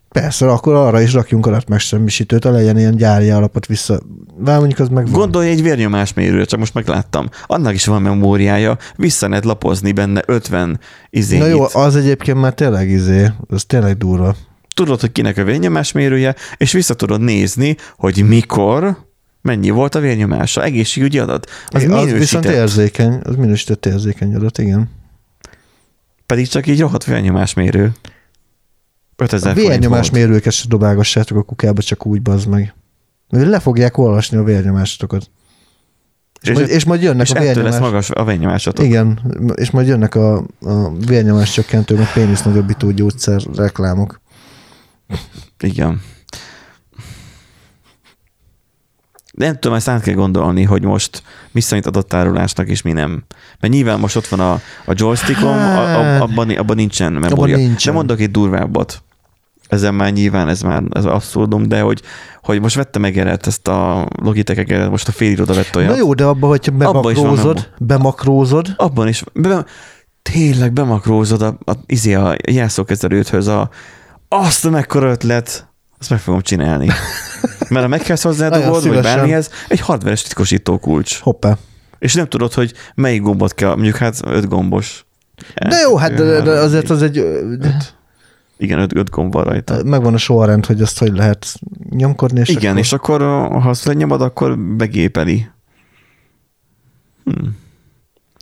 persze, 0.09 0.51
akkor 0.51 0.73
arra 0.73 1.01
is 1.01 1.13
rakjunk 1.13 1.45
adatmegsemmisítőt, 1.45 2.43
ha 2.43 2.51
legyen 2.51 2.77
ilyen 2.77 2.95
gyári 2.95 3.29
alapot 3.29 3.65
vissza. 3.65 3.99
Vár 4.37 4.57
mondjuk 4.57 4.79
az 4.79 4.87
meg 4.87 5.03
van. 5.03 5.13
Gondolj 5.13 5.49
egy 5.49 5.63
vérnyomásmérőre, 5.63 6.45
csak 6.45 6.59
most 6.59 6.73
megláttam. 6.73 7.29
Annak 7.45 7.73
is 7.73 7.85
van 7.85 8.01
memóriája, 8.01 8.77
vissza 8.95 9.27
lehet 9.27 9.45
lapozni 9.45 9.91
benne 9.91 10.21
50 10.25 10.79
izét. 11.09 11.39
Na 11.39 11.45
jó, 11.45 11.65
az 11.73 11.95
egyébként 11.95 12.41
már 12.41 12.53
tényleg 12.53 12.89
izé, 12.89 13.31
az 13.47 13.63
tényleg 13.63 13.97
durva. 13.97 14.35
Tudod, 14.73 14.99
hogy 14.99 15.11
kinek 15.11 15.37
a 15.37 15.43
vérnyomásmérője, 15.43 16.35
és 16.57 16.71
vissza 16.71 16.93
tudod 16.93 17.21
nézni, 17.21 17.75
hogy 17.97 18.23
mikor, 18.27 18.97
mennyi 19.41 19.69
volt 19.69 19.95
a 19.95 19.99
vérnyomása. 19.99 20.63
Egészségügyi 20.63 21.19
adat. 21.19 21.49
Az, 21.67 21.83
Az, 21.83 21.89
az 21.91 22.11
viszont 22.11 22.45
érzékeny, 22.45 23.19
az 23.23 23.35
minősített 23.35 23.85
érzékeny 23.85 24.35
adat, 24.35 24.57
igen. 24.57 24.89
pedig 26.25 26.47
csak 26.47 26.67
így 26.67 26.79
rohadt 26.79 27.03
vérnyomásmérő. 27.05 27.91
5000 29.15 29.51
A 29.51 29.53
forint 29.53 29.69
vérnyomás 29.71 30.09
volt. 30.09 30.23
mérőket 30.25 30.53
se 30.53 30.65
dobálgassátok 30.67 31.37
a 31.37 31.41
kukába, 31.43 31.81
csak 31.81 32.05
úgy 32.05 32.21
bazd 32.21 32.47
meg. 32.47 32.73
Le 33.29 33.59
fogják 33.59 33.97
olvasni 33.97 34.37
a 34.37 34.43
vérnyomásotokat. 34.43 35.29
És, 36.41 36.49
És- 36.49 36.55
majd, 36.55 36.69
és 36.69 36.83
majd 36.85 37.01
jönnek 37.01 37.25
És 37.25 37.31
a 37.31 37.35
ettől 37.35 37.45
lesz 37.47 37.55
vérnyomás... 37.55 37.79
magas 37.79 38.09
a 38.09 38.23
vérnyomásatok. 38.25 38.85
Igen, 38.85 39.19
és 39.55 39.71
majd 39.71 39.87
jönnek 39.87 40.15
a, 40.15 40.35
a 40.61 40.91
vérnyomás 41.05 41.51
csökkentő, 41.51 41.95
meg 41.95 42.13
pénisz 42.13 42.41
nagyobbító 42.43 42.91
gyógyszer 42.91 43.41
reklámok. 43.55 44.20
Igen. 45.59 46.01
De 49.33 49.45
nem 49.45 49.59
tudom, 49.59 49.77
ezt 49.77 49.87
át 49.87 50.01
kell 50.01 50.13
gondolni, 50.13 50.63
hogy 50.63 50.83
most 50.83 51.23
mi 51.51 51.61
számít 51.61 51.85
adattárolásnak, 51.85 52.67
és 52.67 52.81
mi 52.81 52.91
nem. 52.91 53.23
Mert 53.59 53.73
nyilván 53.73 53.99
most 53.99 54.15
ott 54.15 54.27
van 54.27 54.39
a, 54.39 54.51
a 54.85 54.93
joystickom, 54.95 55.47
a, 55.47 55.95
a, 55.95 56.21
abban, 56.21 56.49
abban 56.49 56.75
nincsen 56.75 57.13
memória. 57.13 57.57
nincsen. 57.57 57.91
De 57.93 57.97
mondok 57.97 58.19
egy 58.19 58.31
durvábbat. 58.31 59.03
Ezen 59.67 59.93
már 59.93 60.11
nyilván 60.13 60.47
ez 60.47 60.61
már 60.61 60.83
ez 60.89 61.05
abszurdum, 61.05 61.67
de 61.67 61.81
hogy, 61.81 62.01
hogy 62.41 62.61
most 62.61 62.75
vette 62.75 62.99
meg 62.99 63.17
Eret, 63.17 63.47
ezt 63.47 63.67
a 63.67 64.07
Logitech 64.21 64.59
egeret, 64.59 64.89
most 64.89 65.07
a 65.07 65.11
fél 65.11 65.31
iroda 65.31 65.53
vett 65.53 65.75
olyat. 65.75 65.89
Na 65.89 65.97
jó, 65.97 66.13
de 66.13 66.23
abban, 66.23 66.49
hogyha 66.49 66.71
Abba 66.71 67.11
is 67.11 67.17
van 67.17 67.25
bemakrózod, 67.25 67.69
bemakrózod, 67.77 68.73
Abban 68.75 69.07
is, 69.07 69.23
be, 69.33 69.65
tényleg 70.21 70.73
bemakrózod 70.73 71.41
a, 71.41 71.57
a, 71.65 71.71
izé 71.85 72.13
a 72.13 72.35
jelszókezelőthöz 72.51 73.47
a, 73.47 73.69
azt 74.33 74.65
a 74.65 74.69
mekkora 74.69 75.09
ötlet, 75.09 75.67
azt 75.99 76.09
meg 76.09 76.19
fogom 76.19 76.41
csinálni. 76.41 76.87
Mert 77.69 77.83
ha 77.83 77.87
megkezd 77.87 78.23
hozzá 78.23 78.47
a 78.47 78.49
dolgot, 78.49 78.83
vagy 78.83 79.01
bármihez, 79.01 79.49
egy 79.67 79.79
hardveres 79.79 80.21
titkosító 80.21 80.77
kulcs. 80.77 81.19
hoppá. 81.19 81.57
És 81.99 82.13
nem 82.13 82.27
tudod, 82.27 82.53
hogy 82.53 82.73
melyik 82.95 83.21
gombot 83.21 83.53
kell, 83.53 83.69
mondjuk 83.69 83.95
hát 83.95 84.19
öt 84.25 84.47
gombos. 84.47 85.05
De 85.69 85.75
jó, 85.75 85.95
hát 85.95 86.13
de, 86.13 86.41
de 86.41 86.51
azért 86.51 86.89
az 86.89 87.01
egy... 87.01 87.17
Öt. 87.17 87.95
Igen, 88.57 88.79
öt, 88.79 88.95
öt 88.95 89.09
gomb 89.09 89.33
van 89.33 89.43
rajta. 89.43 89.83
Megvan 89.83 90.13
a 90.13 90.17
sorrend, 90.17 90.65
hogy 90.65 90.81
azt 90.81 90.99
hogy 90.99 91.13
lehet 91.13 91.45
nyomkodni, 91.89 92.39
és 92.39 92.49
Igen, 92.49 92.69
akkor... 92.69 92.79
és 92.79 92.93
akkor 92.93 93.21
ha 93.21 93.69
azt 93.69 93.85
lenyomod, 93.85 94.21
akkor 94.21 94.59
begépeli. 94.59 95.49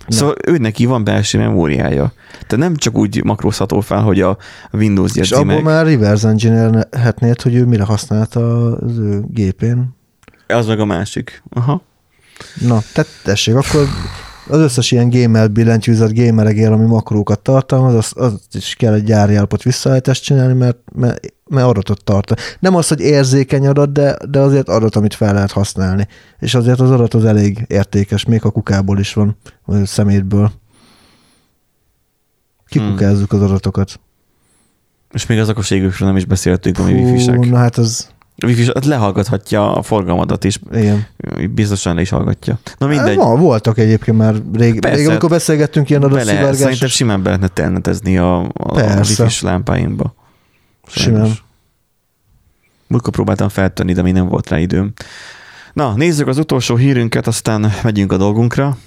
Szóval 0.08 0.34
ő 0.46 0.56
neki 0.56 0.86
van 0.86 1.04
belső 1.04 1.38
memóriája. 1.38 2.12
Tehát 2.30 2.56
nem 2.56 2.76
csak 2.76 2.96
úgy 2.96 3.24
makrózható 3.24 3.80
fel, 3.80 4.02
hogy 4.02 4.20
a 4.20 4.36
Windows 4.72 5.10
És 5.10 5.16
jegyzi 5.16 5.34
abból 5.34 5.54
meg. 5.54 5.62
már 5.62 5.86
reverse 5.86 6.28
engineerhetnéd, 6.28 7.42
hogy 7.42 7.54
ő 7.54 7.64
mire 7.64 7.84
használta 7.84 8.72
az 8.72 8.98
ő 8.98 9.22
gépén. 9.28 9.96
Az 10.46 10.66
meg 10.66 10.80
a 10.80 10.84
másik. 10.84 11.42
Aha. 11.50 11.82
Na, 12.60 12.78
tehát 12.92 13.10
tessék, 13.24 13.54
akkor 13.54 13.88
az 14.48 14.58
összes 14.58 14.90
ilyen 14.90 15.10
gamer 15.10 15.50
billentyűzet, 15.50 16.14
gameregér, 16.14 16.70
ami 16.70 16.86
makrókat 16.86 17.40
tartalmaz, 17.40 17.94
az, 17.94 18.12
az 18.14 18.40
is 18.52 18.74
kell 18.74 18.94
egy 18.94 19.04
gyári 19.04 19.34
állapot 19.34 19.62
visszaállítást 19.62 20.24
csinálni, 20.24 20.52
mert, 20.52 20.78
mert, 20.94 21.34
mert 21.50 21.66
adatot 21.66 22.04
tart. 22.04 22.34
Nem 22.60 22.74
az, 22.74 22.88
hogy 22.88 23.00
érzékeny 23.00 23.66
adat, 23.66 23.92
de, 23.92 24.16
de 24.28 24.38
azért 24.38 24.68
adat, 24.68 24.96
amit 24.96 25.14
fel 25.14 25.34
lehet 25.34 25.50
használni. 25.52 26.08
És 26.38 26.54
azért 26.54 26.80
az 26.80 26.90
adat 26.90 27.14
az 27.14 27.24
elég 27.24 27.64
értékes, 27.66 28.24
még 28.24 28.44
a 28.44 28.50
kukából 28.50 28.98
is 28.98 29.12
van, 29.14 29.36
vagy 29.64 29.80
a 29.80 29.86
szemétből. 29.86 30.52
Kikukázzuk 32.66 33.32
az 33.32 33.42
adatokat. 33.42 34.00
És 35.12 35.26
még 35.26 35.38
az 35.38 35.48
okos 35.48 35.70
égőkről 35.70 36.08
nem 36.08 36.16
is 36.16 36.24
beszéltünk, 36.24 36.78
ami 36.78 36.92
wifi-sek. 36.92 37.38
na 37.38 37.56
hát 37.56 37.76
az, 37.76 38.08
A 38.36 38.46
wifi 38.46 38.64
hát 38.64 38.84
lehallgathatja 38.84 39.74
a 39.74 39.82
forgalmadat 39.82 40.44
is, 40.44 40.58
igen. 40.72 41.06
biztosan 41.50 41.94
le 41.94 42.00
is 42.00 42.10
hallgatja. 42.10 42.58
Na 42.78 42.86
mindegy. 42.86 43.16
Ma, 43.16 43.36
voltak 43.36 43.78
egyébként 43.78 44.16
már 44.16 44.34
rég, 44.52 44.80
Persze. 44.80 44.96
rég 44.96 45.08
amikor 45.08 45.28
beszélgettünk 45.28 45.90
ilyen 45.90 46.00
bele, 46.00 46.52
szerintem 46.52 46.88
simán 46.88 47.22
be 47.22 47.28
lehetne 47.28 47.48
telnetezni 47.48 48.18
a, 48.18 48.38
a, 48.38 48.48
a 48.54 48.96
wifi-s 48.96 49.42
lámpáimba. 49.42 50.14
Simán. 50.94 51.32
Múltkor 52.86 53.12
próbáltam 53.12 53.48
feltenni, 53.48 53.92
de 53.92 54.02
még 54.02 54.12
nem 54.12 54.28
volt 54.28 54.48
rá 54.48 54.58
időm. 54.58 54.92
Na, 55.72 55.94
nézzük 55.94 56.26
az 56.26 56.38
utolsó 56.38 56.76
hírünket, 56.76 57.26
aztán 57.26 57.72
megyünk 57.82 58.12
a 58.12 58.16
dolgunkra. 58.16 58.78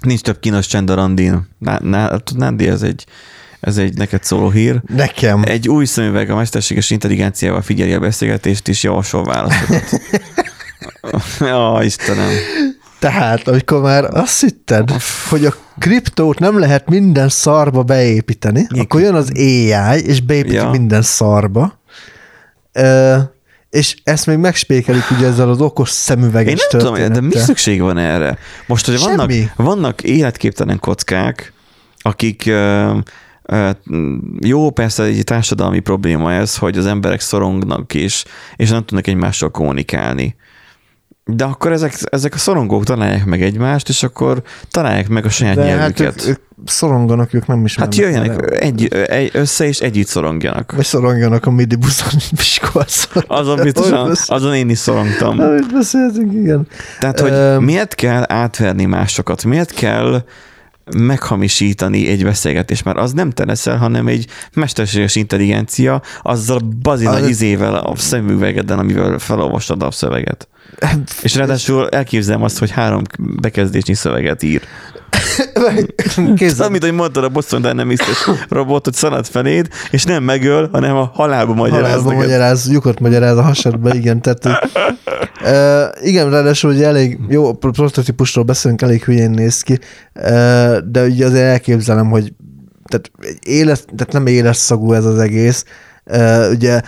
Nincs 0.00 0.20
több 0.20 0.40
kínos 0.40 0.66
csend 0.66 0.90
a 0.90 0.94
randin. 0.94 1.48
Ná- 1.58 1.80
ná- 1.82 2.32
Nándi, 2.36 2.68
ez 2.68 2.82
egy, 2.82 3.06
ez 3.60 3.76
egy 3.76 3.96
neked 3.96 4.24
szóló 4.24 4.50
hír. 4.50 4.80
Nekem. 4.86 5.42
Egy 5.44 5.68
új 5.68 5.84
szemüveg 5.84 6.30
a 6.30 6.36
mesterséges 6.36 6.90
intelligenciával 6.90 7.62
figyeli 7.62 7.92
a 7.92 8.00
beszélgetést, 8.00 8.68
és 8.68 8.82
javasol 8.82 9.24
válaszokat. 9.24 9.84
Ja, 11.40 11.78
Istenem. 11.82 12.30
Tehát, 13.10 13.48
amikor 13.48 13.80
már 13.80 14.04
azt 14.04 14.40
hitted, 14.40 14.90
hogy 15.28 15.44
a 15.44 15.54
kriptót 15.78 16.38
nem 16.38 16.58
lehet 16.58 16.88
minden 16.88 17.28
szarba 17.28 17.82
beépíteni, 17.82 18.66
Igen. 18.70 18.84
akkor 18.84 19.00
jön 19.00 19.14
az 19.14 19.30
AI, 19.34 20.06
és 20.06 20.20
beépíti 20.20 20.54
Ja. 20.54 20.70
minden 20.70 21.02
szarba. 21.02 21.78
Ö, 22.72 23.16
és 23.70 23.96
ezt 24.04 24.26
még 24.26 24.36
megspékelik 24.36 25.10
ugye 25.10 25.26
ezzel 25.26 25.48
az 25.48 25.60
okos 25.60 25.90
szemüveges 25.90 26.52
Én 26.52 26.58
nem 26.70 26.80
tudom, 26.80 27.12
de 27.12 27.20
mi 27.20 27.36
szükség 27.36 27.80
van 27.80 27.98
erre? 27.98 28.38
Most, 28.66 28.86
hogy 28.86 28.98
vannak, 29.00 29.30
Semmi. 29.30 29.48
vannak 29.56 30.02
életképtelen 30.02 30.78
kockák, 30.80 31.52
akik 31.98 32.42
ö, 32.46 32.96
ö, 33.42 33.70
jó, 34.40 34.70
persze 34.70 35.02
egy 35.02 35.24
társadalmi 35.24 35.80
probléma 35.80 36.32
ez, 36.32 36.56
hogy 36.56 36.78
az 36.78 36.86
emberek 36.86 37.20
szorongnak 37.20 37.94
és, 37.94 38.24
és 38.56 38.70
nem 38.70 38.84
tudnak 38.84 39.06
egymással 39.06 39.50
kommunikálni. 39.50 40.36
De 41.26 41.44
akkor 41.44 41.72
ezek, 41.72 41.94
ezek 42.04 42.34
a 42.34 42.38
szorongók 42.38 42.84
találják 42.84 43.24
meg 43.24 43.42
egymást, 43.42 43.88
és 43.88 44.02
akkor 44.02 44.42
találják 44.70 45.08
meg 45.08 45.24
a 45.24 45.28
saját 45.28 45.54
De 45.54 45.62
hát 45.62 45.76
nyelvüket. 45.76 46.26
ők, 46.26 46.28
ők 46.28 46.38
szoronganak, 46.64 47.34
ők 47.34 47.46
nem 47.46 47.64
is 47.64 47.76
Hát 47.76 47.94
jöjjenek 47.94 48.60
egy, 48.60 48.88
egy, 48.94 49.30
össze, 49.32 49.66
és 49.66 49.80
együtt 49.80 50.06
szorongjanak. 50.06 50.72
Vagy 50.76 50.84
szorongjanak 50.84 51.46
a 51.46 51.50
midi 51.50 51.76
buszon 51.76 52.20
Miskolcon. 52.30 53.22
Azon 53.26 53.60
biztosan, 53.62 54.16
azon 54.26 54.54
én 54.54 54.68
is 54.68 54.78
szorongtam. 54.78 55.40
Amit 55.40 55.72
beszéltünk, 55.72 56.32
igen. 56.32 56.66
Tehát, 56.98 57.20
hogy 57.20 57.32
Öm. 57.32 57.62
miért 57.64 57.94
kell 57.94 58.24
átverni 58.26 58.84
másokat? 58.84 59.44
Miért 59.44 59.70
kell 59.74 60.24
meghamisítani 60.96 62.08
egy 62.08 62.24
beszélgetést, 62.24 62.84
mert 62.84 62.98
az 62.98 63.12
nem 63.12 63.30
te 63.30 63.44
leszel, 63.44 63.76
hanem 63.76 64.06
egy 64.06 64.26
mesterséges 64.54 65.14
intelligencia, 65.16 66.02
azzal 66.22 66.56
a 66.56 66.68
bazi 66.82 67.04
nagy 67.04 67.22
Az- 67.22 67.28
izével 67.28 67.74
a 67.74 67.96
szemüvegeden, 67.96 68.78
amivel 68.78 69.18
felolvastad 69.18 69.82
a 69.82 69.90
szöveget. 69.90 70.48
És 71.22 71.34
ráadásul 71.34 71.88
elképzelem 71.88 72.42
azt, 72.42 72.58
hogy 72.58 72.70
három 72.70 73.02
bekezdésnyi 73.18 73.94
szöveget 73.94 74.42
ír. 74.42 74.62
Kézzel, 76.36 76.66
Amit, 76.66 76.82
hogy 76.82 76.92
mondtad 76.92 77.24
a 77.24 77.28
Boston 77.28 77.62
Dynamics 77.62 78.02
robot, 78.48 78.84
hogy 78.84 78.94
szalad 78.94 79.26
feléd, 79.26 79.68
és 79.90 80.04
nem 80.04 80.22
megöl, 80.22 80.68
hanem 80.72 80.96
a 80.96 81.10
halálba 81.14 81.54
magyaráz 81.54 81.82
Halálba 81.82 82.10
neked. 82.10 82.24
magyaráz, 82.24 82.70
lyukot 82.70 83.00
magyaráz 83.00 83.36
a 83.36 83.42
hasadba, 83.42 83.94
igen. 83.94 84.20
Tehát, 84.22 84.44
uh, 85.44 86.06
igen, 86.06 86.30
ráadásul 86.30 86.70
ugye 86.70 86.86
elég 86.86 87.18
jó 87.28 87.52
pro- 87.52 87.74
prototípusról 87.74 88.44
beszélünk, 88.44 88.82
elég 88.82 89.04
hülyén 89.04 89.30
néz 89.30 89.60
ki, 89.60 89.78
uh, 90.14 90.78
de 90.78 91.04
ugye 91.04 91.26
azért 91.26 91.44
elképzelem, 91.44 92.10
hogy 92.10 92.32
tehát, 92.84 93.10
éles, 93.42 93.78
tehát 93.96 94.12
nem 94.12 94.26
éles 94.26 94.56
szagú 94.56 94.92
ez 94.92 95.04
az 95.04 95.18
egész. 95.18 95.64
Uh, 96.04 96.50
ugye 96.50 96.80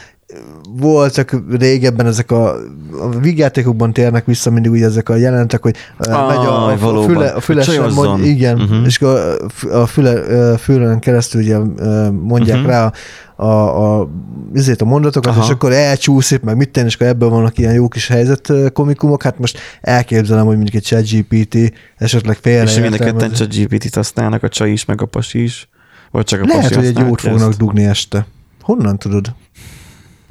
voltak 0.76 1.36
régebben 1.58 2.06
ezek 2.06 2.30
a, 2.30 2.54
a 3.00 3.08
vígjátékokban 3.20 3.92
térnek 3.92 4.24
vissza 4.24 4.50
mindig 4.50 4.70
ugye 4.70 4.84
ezek 4.84 5.08
a 5.08 5.16
jelentek, 5.16 5.62
hogy 5.62 5.76
Ah, 5.98 6.28
megy 6.28 6.36
a, 6.46 6.68
a, 6.70 6.76
valóban. 6.78 7.08
füle, 7.08 7.28
a 7.28 7.40
fülesen 7.40 7.74
Csajozzon. 7.74 8.04
mond, 8.08 8.24
igen, 8.24 8.54
Mhm. 8.56 8.64
uh-huh. 8.64 8.86
és 8.86 9.00
a, 9.00 9.34
a 9.82 9.86
füle, 9.86 10.50
a 10.52 10.58
fülen 10.58 10.98
keresztül 10.98 11.40
ugye 11.40 11.58
mondják 12.10 12.58
Mhm. 12.58 12.66
uh-huh. 12.66 12.80
rá 12.80 12.92
a, 13.36 13.44
a, 13.44 14.00
a, 14.00 14.08
izét 14.54 14.80
a 14.80 14.84
mondatokat, 14.84 15.32
Aha. 15.36 15.44
és 15.44 15.50
akkor 15.50 15.72
elcsúszik, 15.72 16.40
meg 16.42 16.56
mit 16.56 16.70
tenni, 16.70 16.86
és 16.86 16.94
akkor 16.94 17.06
ebből 17.06 17.28
vannak 17.28 17.58
ilyen 17.58 17.74
jó 17.74 17.88
kis 17.88 18.08
helyzet 18.08 18.52
komikumok. 18.72 19.22
Hát 19.22 19.38
most 19.38 19.58
elképzelem, 19.80 20.46
hogy 20.46 20.54
mondjuk 20.56 20.74
egy 20.74 20.82
ChatGPT 20.82 21.72
esetleg 21.96 22.36
félre 22.40 22.62
És 22.70 22.78
mind 22.80 22.94
a 22.94 22.96
ketten 22.96 23.32
csak 23.32 23.48
GPT-t 23.54 23.94
használnak, 23.94 24.42
a 24.42 24.48
csaj 24.48 24.70
is, 24.70 24.84
meg 24.84 25.02
a 25.02 25.06
pasi 25.06 25.42
is. 25.42 25.68
Vagy 26.10 26.24
csak 26.24 26.40
a 26.42 26.44
Lehet, 26.46 26.62
pasi 26.62 26.74
hogy 26.74 26.84
egy 26.84 26.98
jót 26.98 27.20
fognak 27.20 27.48
ezt? 27.48 27.58
dugni 27.58 27.84
este. 27.84 28.26
Honnan 28.62 28.98
tudod? 28.98 29.34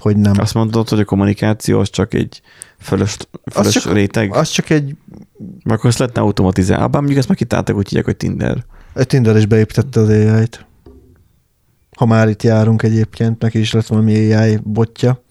Hogy 0.05 0.17
nem. 0.17 0.33
Azt 0.37 0.53
mondod, 0.53 0.89
hogy 0.89 0.99
a 0.99 1.05
kommunikáció 1.05 1.79
az 1.79 1.89
csak 1.89 2.13
egy 2.13 2.41
fölös, 2.79 3.17
fölös 3.51 3.73
csak- 3.73 3.93
réteg, 3.93 4.35
Az 4.35 4.49
csak 4.49 4.69
egy, 4.69 4.95
meg 5.63 5.77
akkor 5.77 5.89
ezt 5.89 5.99
lehetne 5.99 6.21
automatizálni. 6.21 6.83
Abban 6.83 6.97
mondjuk 6.97 7.19
ezt 7.19 7.27
már 7.27 7.37
kitáltak, 7.37 7.75
úgy 7.75 7.87
hívják, 7.87 8.05
hogy 8.05 8.17
Tinder. 8.17 8.65
egy 8.93 9.07
Tinder 9.07 9.35
is 9.35 9.45
beépítette 9.45 9.99
az 9.99 10.09
AI-t. 10.09 10.65
Ha 11.97 12.05
már 12.05 12.29
itt 12.29 12.43
járunk 12.43 12.83
egyébként, 12.83 13.41
neki 13.41 13.59
is 13.59 13.73
lett 13.73 13.87
valami 13.87 14.33
AI 14.33 14.59
botja. 14.63 15.23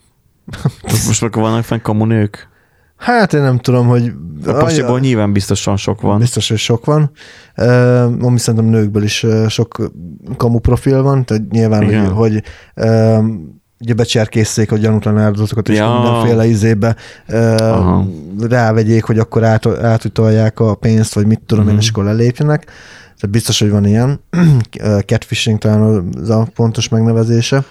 Most, 1.07 1.23
akkor 1.23 1.43
vannak 1.43 1.65
fenn 1.65 1.81
kamunők? 1.83 2.49
Hát 2.97 3.33
én 3.33 3.41
nem 3.43 3.59
tudom, 3.59 3.87
hogy... 3.87 4.13
A 4.47 4.53
pasiból 4.53 5.01
nyilván 5.01 5.33
biztosan 5.33 5.77
sok 5.77 6.01
van. 6.01 6.19
Biztos, 6.19 6.49
hogy 6.49 6.59
sok 6.59 6.85
van. 6.85 7.11
Uh, 7.57 8.03
ami 8.03 8.39
szerintem 8.39 8.71
nőkből 8.71 9.03
is 9.03 9.23
uh, 9.23 9.49
sok 9.49 9.91
kamu 10.37 10.59
profil 10.59 11.03
van, 11.03 11.25
tehát 11.25 11.51
nyilván, 11.51 11.83
Igen. 11.83 12.13
hogy, 12.13 12.43
hogy 12.77 12.87
um, 12.87 13.63
ugye 13.85 13.95
becserkészték 13.95 14.73
a 14.73 14.77
gyanútlan 14.77 15.19
áldozatokat, 15.19 15.69
és 15.69 15.77
Ja. 15.77 15.93
mindenféle 16.03 16.47
izébe 16.47 16.97
uh, 17.29 18.05
rávegyék, 18.49 19.05
hogy 19.05 19.19
akkor 19.19 19.45
át, 19.45 19.67
átutalják 19.67 20.61
a 20.61 20.75
pénzt, 20.75 21.15
vagy 21.15 21.27
mit 21.27 21.41
tudom 21.47 21.65
én, 21.65 21.71
Mhm. 21.73 21.81
és 21.81 21.89
akkor 21.89 22.05
lelépjenek. 22.05 22.65
Tehát 23.21 23.31
biztos, 23.31 23.59
hogy 23.61 23.71
van 23.71 23.85
ilyen. 23.85 24.21
Catfishing 25.07 25.59
talán 25.59 26.09
az 26.21 26.31
a 26.31 26.47
pontos 26.55 26.89
megnevezése. 26.89 27.65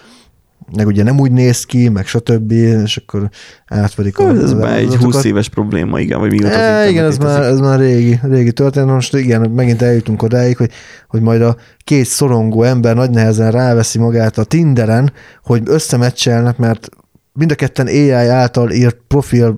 Meg 0.75 0.87
ugye 0.87 1.03
nem 1.03 1.19
úgy 1.19 1.31
néz 1.31 1.63
ki, 1.63 1.89
meg 1.89 2.05
stb. 2.05 2.51
És 2.51 2.97
akkor 2.97 3.29
átverik 3.67 4.19
a 4.19 4.29
Ez 4.29 4.53
már 4.53 4.71
egy 4.71 4.77
áldozatokat. 4.77 5.13
20 5.13 5.23
éves 5.23 5.49
probléma, 5.49 5.99
igen, 5.99 6.19
vagy 6.19 6.31
mióta 6.31 6.59
E, 6.59 6.89
igen, 6.89 7.05
ez 7.05 7.17
már, 7.17 7.41
ez 7.41 7.59
már 7.59 7.79
régi, 7.79 8.19
régi 8.21 8.51
történet. 8.51 8.93
Most 8.93 9.15
igen, 9.15 9.49
megint 9.49 9.81
eljutunk 9.81 10.23
odáig, 10.23 10.57
hogy, 10.57 10.71
hogy 11.07 11.21
majd 11.21 11.41
a 11.41 11.55
két 11.83 12.05
szorongó 12.05 12.63
ember 12.63 12.95
nagy 12.95 13.09
nehezen 13.09 13.51
ráveszi 13.51 13.99
magát 13.99 14.37
a 14.37 14.43
Tinderen, 14.43 15.13
hogy 15.43 15.61
összemecselnek, 15.65 16.57
mert 16.57 16.89
mind 17.33 17.51
a 17.51 17.55
ketten 17.55 17.87
AI 17.87 18.11
által 18.11 18.71
írt 18.71 18.97
profillal 19.07 19.57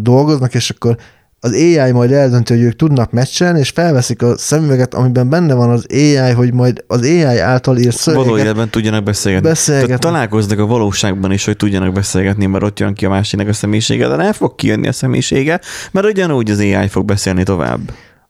dolgoznak, 0.00 0.54
és 0.54 0.70
akkor 0.70 0.96
az 1.44 1.52
AI 1.52 1.92
majd 1.92 2.12
eldönti, 2.12 2.52
hogy 2.52 2.62
ők 2.62 2.76
tudnak 2.76 3.10
meccselni, 3.10 3.58
és 3.58 3.70
felveszik 3.70 4.22
a 4.22 4.38
szemüveget, 4.38 4.94
amiben 4.94 5.28
benne 5.28 5.54
van 5.54 5.70
az 5.70 5.86
AI, 5.90 6.30
hogy 6.30 6.52
majd 6.52 6.84
az 6.86 7.00
AI 7.00 7.38
által 7.38 7.78
írt 7.78 8.04
Való 8.04 8.22
szöveget 8.22 8.44
életben 8.44 8.70
tudjanak 8.70 9.02
beszélgetni. 9.04 9.48
beszélgetni. 9.48 9.86
Tehát 9.86 10.02
találkoznak 10.02 10.58
a 10.58 10.66
valóságban 10.66 11.32
is, 11.32 11.44
hogy 11.44 11.56
tudjanak 11.56 11.92
beszélgetni, 11.92 12.46
mert 12.46 12.64
ott 12.64 12.78
jön 12.78 12.94
ki 12.94 13.04
a 13.04 13.08
másiknak 13.08 13.48
a 13.48 13.52
személyisége, 13.52 14.08
de 14.08 14.16
nem 14.16 14.32
fog 14.32 14.54
kijönni 14.54 14.88
a 14.88 14.92
személyisége, 14.92 15.60
mert 15.90 16.06
ugyanúgy 16.06 16.50
az 16.50 16.58
AI 16.58 16.88
fog 16.88 17.04
beszélni 17.04 17.42
tovább. 17.42 17.80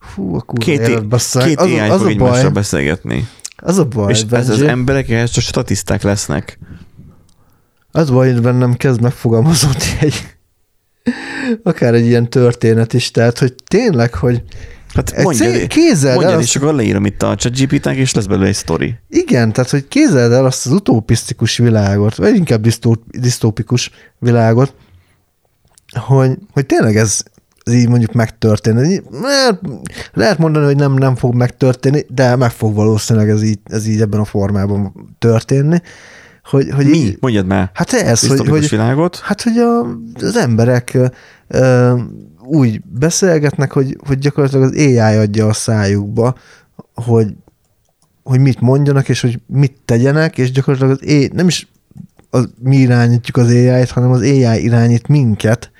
Fú, 0.00 0.34
a 0.34 0.40
kurva 0.40 0.64
Két, 0.64 0.80
élet, 0.80 1.04
két 1.44 1.60
az, 1.60 1.66
AI 1.66 1.78
az, 1.78 2.00
fog 2.00 2.08
egymással 2.10 2.50
beszélgetni. 2.50 3.28
az 3.56 3.78
a 3.78 3.84
baj, 3.84 4.12
És 4.12 4.22
ez 4.30 4.48
az 4.48 4.62
emberek 4.62 5.10
ehhez 5.10 5.30
csak 5.30 5.42
statiszták 5.42 6.02
lesznek. 6.02 6.58
Az 7.90 8.10
baj, 8.10 8.32
hogy 8.32 8.42
bennem 8.42 8.74
kezd 8.74 9.00
megfogalmazódni 9.00 9.96
egy 10.00 10.14
akár 11.62 11.94
egy 11.94 12.06
ilyen 12.06 12.30
történet 12.30 12.92
is, 12.92 13.10
tehát, 13.10 13.38
hogy 13.38 13.54
tényleg, 13.68 14.14
hogy 14.14 14.42
Hát 14.94 15.10
egy 15.10 15.24
mondja, 15.24 15.50
szé- 15.50 15.66
kézzel 15.66 16.14
mondja 16.14 16.32
el 16.32 16.40
és 16.40 16.44
azt, 16.44 16.56
akkor 16.56 16.74
leírom 16.74 17.04
itt 17.04 17.22
a 17.22 17.34
chat 17.34 17.58
és 17.86 18.14
lesz 18.14 18.26
belőle 18.26 18.46
egy 18.46 18.54
sztori. 18.54 18.94
igen, 19.08 19.52
tehát, 19.52 19.70
hogy 19.70 19.88
kézzel 19.88 20.32
el 20.32 20.44
azt 20.44 20.66
az 20.66 20.72
utopisztikus 20.72 21.56
világot, 21.56 22.14
vagy 22.14 22.34
inkább 22.36 22.60
disztó, 22.60 22.96
disztópikus 23.06 23.90
világot, 24.18 24.74
hogy, 26.00 26.38
hogy 26.52 26.66
tényleg 26.66 26.96
ez, 26.96 27.22
ez 27.64 27.72
így 27.72 27.88
mondjuk 27.88 28.12
megtörténni. 28.12 29.02
Mert 29.20 29.60
lehet 30.12 30.38
mondani, 30.38 30.64
hogy 30.64 30.76
nem, 30.76 30.92
nem 30.92 31.16
fog 31.16 31.34
megtörténni, 31.34 32.04
de 32.08 32.36
meg 32.36 32.50
fog 32.50 32.74
valószínűleg 32.74 33.28
ez 33.28 33.42
így, 33.42 33.58
ez 33.64 33.86
így 33.86 34.00
ebben 34.00 34.20
a 34.20 34.24
formában 34.24 35.08
történni. 35.18 35.78
Hogy, 36.44 36.70
hogy 36.70 36.86
Mi? 36.86 36.96
Így, 36.96 37.16
Mondjad 37.20 37.46
már. 37.46 37.70
hát 37.74 37.92
ez, 37.92 38.26
hogy, 38.26 38.48
hogy, 38.48 38.68
világot. 38.68 39.18
Hát, 39.18 39.42
hogy 39.42 39.58
a, 39.58 39.80
az 40.14 40.36
emberek 40.36 40.98
ö, 41.48 41.94
úgy 42.44 42.80
beszélgetnek, 42.84 43.72
hogy, 43.72 43.96
hogy 44.06 44.18
gyakorlatilag 44.18 44.64
az 44.64 44.78
AI 44.78 45.16
adja 45.16 45.46
a 45.46 45.52
szájukba, 45.52 46.34
hogy, 46.94 47.34
hogy 48.22 48.40
mit 48.40 48.60
mondjanak, 48.60 49.08
és 49.08 49.20
hogy 49.20 49.40
mit 49.46 49.76
tegyenek, 49.84 50.38
és 50.38 50.50
gyakorlatilag 50.50 50.98
az 51.00 51.08
AI, 51.08 51.30
nem 51.34 51.48
is 51.48 51.68
az, 52.30 52.48
mi 52.62 52.76
irányítjuk 52.76 53.36
az 53.36 53.48
AI-t, 53.48 53.90
hanem 53.90 54.10
az 54.10 54.20
AI 54.20 54.62
irányít 54.62 55.08
minket, 55.08 55.70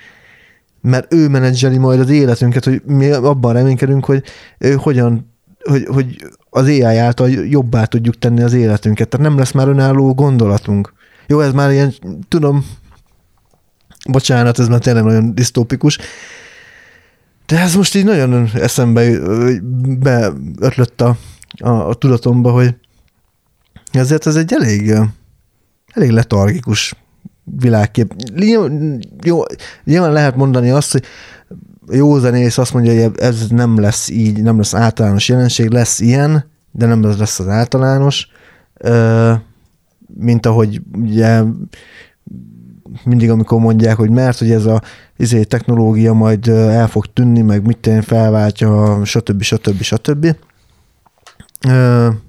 mert 0.81 1.13
ő 1.13 1.27
menedzseli 1.27 1.77
majd 1.77 1.99
az 1.99 2.09
életünket, 2.09 2.63
hogy 2.63 2.81
mi 2.85 3.11
abban 3.11 3.53
reménykedünk, 3.53 4.05
hogy 4.05 4.23
ő 4.57 4.73
hogyan, 4.73 5.33
hogy, 5.63 5.85
hogy 5.85 6.15
az 6.53 6.65
AI 6.65 6.83
által 6.83 7.29
jobbá 7.29 7.85
tudjuk 7.85 8.17
tenni 8.17 8.41
az 8.41 8.53
életünket, 8.53 9.09
tehát 9.09 9.25
nem 9.27 9.37
lesz 9.37 9.51
már 9.51 9.67
önálló 9.67 10.13
gondolatunk. 10.13 10.93
Jó, 11.27 11.39
ez 11.39 11.53
már 11.53 11.71
ilyen, 11.71 11.93
tudom, 12.27 12.65
bocsánat, 14.09 14.59
ez 14.59 14.67
már 14.67 14.79
tényleg 14.79 15.03
nagyon 15.03 15.35
disztópikus, 15.35 15.97
de 17.45 17.59
ez 17.59 17.75
most 17.75 17.95
így 17.95 18.05
nagyon 18.05 18.49
eszembe 18.53 19.19
beötlött 19.99 21.01
a, 21.01 21.17
a, 21.57 21.69
a 21.69 21.93
tudatomba, 21.93 22.51
hogy 22.51 22.75
ezért 23.91 24.27
ez 24.27 24.35
egy 24.35 24.53
elég, 24.53 24.93
elég 25.93 26.09
letargikus 26.09 26.95
világkép. 27.43 28.13
Jó, 29.23 29.43
nyilván 29.83 30.11
lehet 30.11 30.35
mondani 30.35 30.69
azt, 30.69 30.91
hogy 30.91 31.03
jó 31.91 32.17
zenész 32.17 32.57
azt 32.57 32.73
mondja, 32.73 33.03
hogy 33.03 33.11
ez 33.15 33.47
nem 33.49 33.79
lesz 33.79 34.09
így, 34.09 34.43
nem 34.43 34.57
lesz 34.57 34.73
általános 34.73 35.29
jelenség, 35.29 35.69
lesz 35.69 35.99
ilyen, 35.99 36.51
de 36.71 36.85
nem 36.85 37.03
lesz 37.17 37.39
az 37.39 37.47
általános, 37.47 38.27
mint 40.17 40.45
ahogy 40.45 40.81
ugye 40.93 41.41
mindig, 43.03 43.29
amikor 43.29 43.59
mondják, 43.59 43.95
hogy 43.95 44.09
mert, 44.09 44.37
hogy 44.37 44.51
ez 44.51 44.65
a 44.65 44.81
izé, 45.17 45.43
technológia 45.43 46.13
majd 46.13 46.47
el 46.47 46.87
fog 46.87 47.05
tűnni, 47.13 47.41
meg 47.41 47.65
mit 47.65 47.87
én 47.87 48.01
felváltja, 48.01 48.99
stb. 49.05 49.41
stb. 49.41 49.81
stb. 49.81 50.35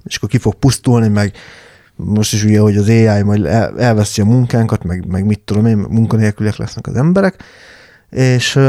És 0.03 0.15
akkor 0.15 0.29
ki 0.29 0.37
fog 0.37 0.53
pusztulni, 0.53 1.07
meg 1.07 1.33
most 1.95 2.33
is 2.33 2.43
ugye, 2.43 2.59
hogy 2.59 2.77
az 2.77 2.89
AI 2.89 3.21
majd 3.21 3.45
elveszi 3.77 4.21
a 4.21 4.25
munkánkat, 4.25 4.83
meg, 4.83 5.07
meg 5.07 5.25
mit 5.25 5.39
tudom 5.39 5.65
én, 5.65 5.77
munkanélküliek 5.77 6.57
lesznek 6.57 6.87
az 6.87 6.95
emberek, 6.95 7.43
és 8.09 8.59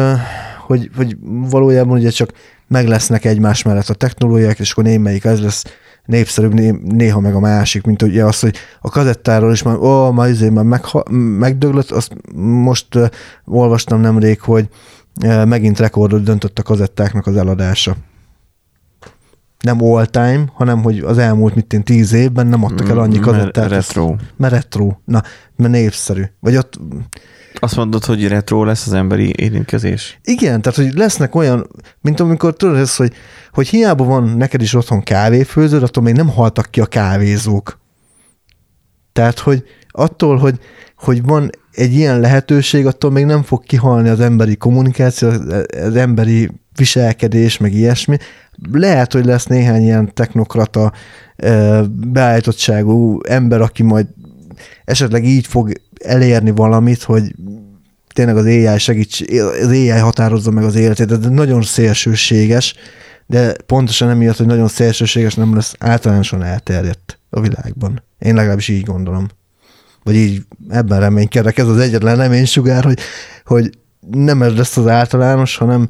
hogy, 0.67 0.91
hogy 0.97 1.17
valójában 1.51 1.99
ugye 1.99 2.11
csak 2.11 2.31
meg 2.69 2.87
lesznek 2.87 3.25
egymás 3.25 3.63
mellett 3.63 3.89
a 3.89 3.95
technológiák, 3.95 4.59
és 4.59 4.71
akkor 4.71 4.85
némelyik 4.85 5.25
ez 5.25 5.41
lesz 5.41 5.65
népszerűbb, 6.05 6.53
néha 6.83 7.21
meg 7.21 7.35
a 7.35 7.41
másik, 7.41 7.85
mint 7.85 8.03
ugye 8.03 8.25
az, 8.25 8.41
hogy 8.41 8.57
a 8.81 8.89
kazettáról 8.89 9.53
is 9.53 9.63
már, 9.63 9.77
ó, 9.77 10.11
már 10.11 10.29
izé 10.29 10.49
már 10.49 10.65
megha- 10.65 11.09
megdöglött, 11.39 11.91
azt 11.91 12.13
most 12.35 12.95
uh, 12.95 13.07
olvastam 13.45 14.01
nemrég, 14.01 14.41
hogy 14.41 14.69
uh, 15.25 15.45
megint 15.45 15.79
rekordot 15.79 16.23
döntött 16.23 16.59
a 16.59 16.63
kazettáknak 16.63 17.27
az 17.27 17.37
eladása. 17.37 17.97
Nem 19.61 19.83
all 19.83 20.07
time, 20.07 20.45
hanem 20.55 20.83
hogy 20.83 20.99
az 20.99 21.19
elmúlt, 21.19 21.55
mit 21.55 21.73
én, 21.73 21.83
tíz 21.83 22.13
évben 22.13 22.47
nem 22.47 22.65
adtak 22.65 22.89
el 22.89 22.99
annyi 22.99 23.19
kazettát. 23.19 23.69
Retro. 23.69 24.15
Mert 24.37 24.53
retro. 24.53 24.93
Na, 25.05 25.23
mert 25.57 25.73
népszerű. 25.73 26.23
Vagy 26.41 26.57
ott 26.57 26.79
azt 27.61 27.77
mondod, 27.77 28.05
hogy 28.05 28.29
retro 28.29 28.65
lesz 28.65 28.87
az 28.87 28.93
emberi 28.93 29.33
érintkezés? 29.37 30.19
Igen, 30.25 30.63
tehát 30.63 30.79
hogy 30.79 30.95
lesznek 30.95 31.35
olyan, 31.35 31.69
mint 32.01 32.21
amikor 32.21 32.57
tudod 32.57 32.77
ez, 32.77 32.97
hogy, 32.97 33.13
hogy 33.53 33.69
hiába 33.69 34.05
van 34.05 34.25
neked 34.25 34.63
is 34.63 34.75
otthon 34.75 35.03
kávéfőződ, 35.03 35.83
attól 35.83 36.03
még 36.03 36.15
nem 36.15 36.29
haltak 36.29 36.71
ki 36.71 36.81
a 36.81 36.87
kávézók. 36.87 37.79
Tehát, 39.13 39.39
hogy 39.39 39.65
attól, 39.89 40.37
hogy, 40.37 40.59
hogy 40.97 41.23
van 41.23 41.51
egy 41.73 41.93
ilyen 41.93 42.21
lehetőség, 42.21 42.87
attól 42.87 43.11
még 43.11 43.25
nem 43.25 43.43
fog 43.43 43.65
kihalni 43.65 44.09
az 44.09 44.21
emberi 44.21 44.57
kommunikáció, 44.57 45.29
az 45.83 45.97
emberi 45.97 46.51
viselkedés, 46.77 47.59
meg 47.59 47.73
ilyesmi. 47.73 48.17
Lehet, 48.73 49.13
hogy 49.13 49.25
lesz 49.25 49.47
néhány 49.47 49.83
ilyen 49.83 50.15
technokrata 50.15 50.93
beállítottságú 51.89 53.21
ember, 53.29 53.61
aki 53.61 53.83
majd 53.83 54.07
esetleg 54.85 55.25
így 55.25 55.47
fog 55.47 55.73
elérni 56.05 56.51
valamit, 56.51 57.03
hogy 57.03 57.35
tényleg 58.15 58.37
az 58.37 58.45
AI 58.45 58.79
segíts, 58.79 59.21
az 59.63 59.69
AI 59.69 59.89
határozza 59.89 60.51
meg 60.51 60.65
az 60.65 60.75
életét, 60.75 61.19
de 61.19 61.29
nagyon 61.29 61.63
szélsőséges, 61.63 62.75
de 63.27 63.55
pontosan 63.67 64.09
emiatt, 64.09 64.37
hogy 64.37 64.47
nagyon 64.47 64.69
szélsőséges, 64.69 65.35
nem 65.35 65.55
lesz 65.55 65.75
általánosan 65.79 66.43
elterjedt 66.43 67.19
a 67.31 67.41
világban. 67.41 68.03
Én 68.19 68.35
legalábbis 68.35 68.69
így 68.69 68.85
gondolom. 68.85 69.29
Vagy 70.03 70.15
így 70.15 70.43
ebben 70.69 71.01
reménykedek. 71.01 71.59
Ez 71.59 71.69
az 71.69 71.79
egyetlen 71.79 72.17
reménysugár, 72.17 72.85
hogy, 72.85 72.99
hogy 73.45 73.71
nem 74.11 74.43
ez 74.43 74.57
lesz 74.57 74.77
az 74.77 74.87
általános, 74.87 75.57
hanem 75.57 75.89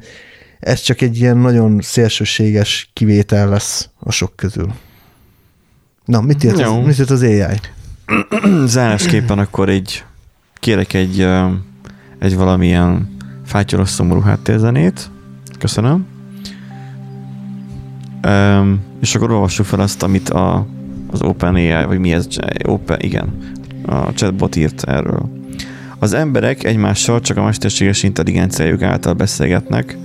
ez 0.59 0.81
csak 0.81 1.01
egy 1.01 1.19
ilyen 1.19 1.37
nagyon 1.37 1.79
szélsőséges 1.81 2.89
kivétel 2.93 3.49
lesz 3.49 3.89
a 3.99 4.11
sok 4.11 4.35
közül. 4.35 4.73
Na, 6.05 6.21
mit 6.21 6.43
írt 6.43 6.59
az, 6.59 6.85
mit 6.85 6.99
írt 6.99 7.09
az 7.09 7.21
AI? 7.21 7.59
Zárásképpen 8.65 9.39
akkor 9.39 9.69
egy 9.69 10.03
kérek 10.53 10.93
egy, 10.93 11.27
egy 12.19 12.35
valamilyen 12.35 13.17
fátyolos 13.45 13.89
szomorú 13.89 14.19
háttérzenét. 14.19 15.09
Köszönöm. 15.59 16.05
Um, 18.27 18.79
és 19.01 19.15
akkor 19.15 19.31
olvassuk 19.31 19.65
fel 19.65 19.79
azt, 19.79 20.03
amit 20.03 20.29
a, 20.29 20.67
az 21.11 21.21
OpenAI, 21.21 21.85
vagy 21.85 21.99
mi 21.99 22.13
ez? 22.13 22.27
Open, 22.65 22.99
igen, 22.99 23.37
a 23.85 24.13
chatbot 24.13 24.55
írt 24.55 24.83
erről. 24.83 25.29
Az 25.99 26.13
emberek 26.13 26.63
egymással 26.63 27.21
csak 27.21 27.37
a 27.37 27.43
mesterséges 27.43 28.03
intelligenciájuk 28.03 28.81
által 28.81 29.13
beszélgetnek. 29.13 29.97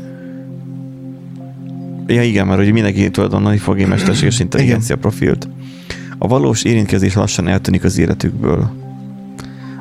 Ja 2.06 2.22
igen, 2.22 2.46
mert 2.46 2.60
ugye 2.60 2.72
mindenki 2.72 3.10
tulajdonolni 3.10 3.58
fog 3.58 3.80
egy 3.80 3.88
mesterséges 3.88 4.40
intelligencia 4.40 4.96
profilt. 4.96 5.48
A 6.24 6.28
valós 6.28 6.64
érintkezés 6.64 7.14
lassan 7.14 7.48
eltűnik 7.48 7.84
az 7.84 7.98
életükből. 7.98 8.70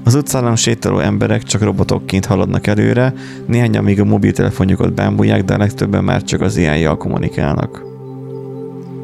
Az 0.04 0.16
utcán 0.16 0.56
sétáló 0.56 1.00
emberek 1.00 1.44
csak 1.44 1.62
robotokként 1.62 2.26
haladnak 2.26 2.68
előre, 2.68 3.14
néhányan 3.48 3.84
még 3.84 4.00
a 4.00 4.06
mobiltelefonjukat 4.06 4.94
bámulják, 4.94 5.44
de 5.44 5.54
a 5.54 5.58
legtöbben 5.58 6.04
már 6.04 6.24
csak 6.24 6.42
az 6.42 6.58
AI-jal 6.58 6.98
kommunikálnak. 6.98 7.84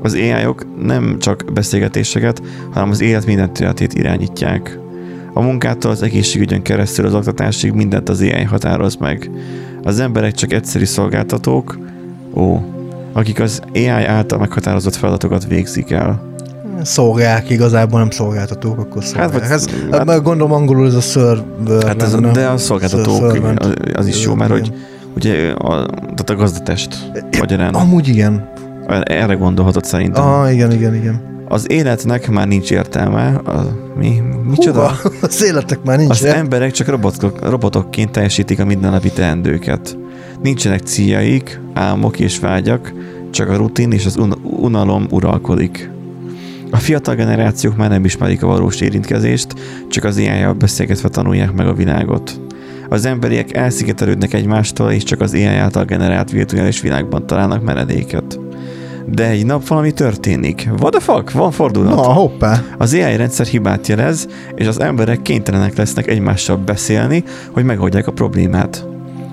Az 0.04 0.14
ai 0.14 0.46
-ok 0.46 0.66
nem 0.84 1.20
csak 1.20 1.44
beszélgetéseket, 1.54 2.42
hanem 2.74 2.90
az 2.90 3.02
élet 3.02 3.26
minden 3.26 3.54
területét 3.54 3.94
irányítják. 3.94 4.80
A 5.34 5.42
munkától 5.42 5.92
az 5.92 6.02
egészségügyön 6.02 6.62
keresztül 6.62 7.06
az 7.06 7.14
oktatásig 7.14 7.72
mindent 7.72 8.10
az 8.10 8.22
AI 8.22 8.44
határoz 8.44 8.96
meg. 8.96 9.30
Az 9.84 10.00
emberek 10.00 10.34
csak 10.34 10.54
egyszerű 10.54 10.86
szolgáltatók, 10.86 11.78
ó, 12.34 12.62
akik 13.14 13.40
az 13.40 13.62
AI 13.74 13.88
által 13.88 14.40
meghatározott 14.40 14.96
feladatokat 14.96 15.48
végzik 15.48 15.92
el 15.92 16.27
szolgálják, 16.84 17.50
igazából 17.50 18.00
nem 18.00 18.10
szolgáltatók, 18.10 18.80
akkor. 18.80 19.04
Hát, 19.16 19.36
ez, 19.36 19.66
hát, 19.92 20.10
hát, 20.10 20.24
gondolom 20.24 20.54
angolul 20.54 20.88
ez 20.88 20.94
a 20.94 21.02
server. 21.02 21.84
Hát 21.88 22.02
ez, 22.02 22.16
de 22.16 22.48
a 22.48 22.58
szolgáltatók 22.58 23.34
az, 23.58 23.74
az 23.94 24.08
is 24.08 24.26
jó, 24.26 24.34
mert 24.36 24.52
hogy 24.52 24.74
ugye 25.16 25.52
a, 25.52 25.86
tehát 25.86 26.30
a 26.30 26.36
gazdatest 26.36 27.12
magyarán. 27.40 27.74
Amúgy 27.74 28.08
igen. 28.08 28.50
Erre 29.04 29.34
gondolhatott 29.34 29.84
szerintem. 29.84 30.24
Ah, 30.24 30.54
igen, 30.54 30.72
igen, 30.72 30.96
igen. 30.96 31.36
Az 31.50 31.72
életnek 31.72 32.30
már 32.30 32.48
nincs 32.48 32.72
értelme. 32.72 33.28
A, 33.28 33.68
mi? 33.98 34.22
Micsoda? 34.50 34.80
Húha, 34.80 35.16
az 35.28 35.44
életnek 35.44 35.84
már 35.84 35.98
nincs 35.98 36.10
Az 36.10 36.18
értelme. 36.18 36.40
emberek 36.40 36.72
csak 36.72 36.88
robotok, 36.88 37.50
robotokként 37.50 38.12
teljesítik 38.12 38.60
a 38.60 38.66
mindennapi 38.66 39.10
teendőket. 39.12 39.98
Nincsenek 40.42 40.80
céljaik, 40.80 41.62
álmok 41.74 42.20
és 42.20 42.40
vágyak, 42.40 42.94
csak 43.32 43.50
a 43.50 43.56
rutin 43.56 43.92
és 43.92 44.06
az 44.06 44.18
un- 44.18 44.40
unalom 44.44 45.08
uralkodik. 45.10 45.90
A 46.72 46.78
fiatal 46.78 47.16
generációk 47.16 47.78
már 47.78 47.90
nem 47.90 48.06
ismerik 48.06 48.44
a 48.44 48.48
valós 48.48 48.82
érintkezést, 48.82 49.54
csak 49.90 50.04
az 50.04 50.18
ai 50.18 50.54
beszélgetve 50.58 51.10
tanulják 51.10 51.54
meg 51.54 51.68
a 51.68 51.74
világot. 51.74 52.40
Az 52.90 53.06
emberiek 53.06 53.56
elszigetelődnek 53.56 54.34
egymástól, 54.34 54.92
és 54.92 55.04
csak 55.04 55.22
az 55.22 55.34
AI 55.34 55.46
által 55.46 55.86
generált 55.86 56.32
virtuális 56.32 56.82
világban 56.82 57.26
találnak 57.26 57.64
menedéket. 57.64 58.40
De 59.10 59.30
egy 59.30 59.46
nap 59.46 59.68
valami 59.68 59.92
történik. 59.92 60.70
What 60.80 60.92
the 60.92 61.00
fuck? 61.00 61.32
Van 61.32 61.52
fordulat. 61.52 61.96
Na, 61.96 62.02
hoppá. 62.02 62.62
Az 62.78 62.94
AI 62.94 63.16
rendszer 63.16 63.46
hibát 63.46 63.88
jelez, 63.88 64.28
és 64.56 64.68
az 64.68 64.80
emberek 64.80 65.22
kénytelenek 65.22 65.78
lesznek 65.78 66.08
egymással 66.08 66.58
beszélni, 66.58 67.24
hogy 67.52 67.64
megoldják 67.64 68.08
a 68.08 68.12
problémát. 68.12 68.86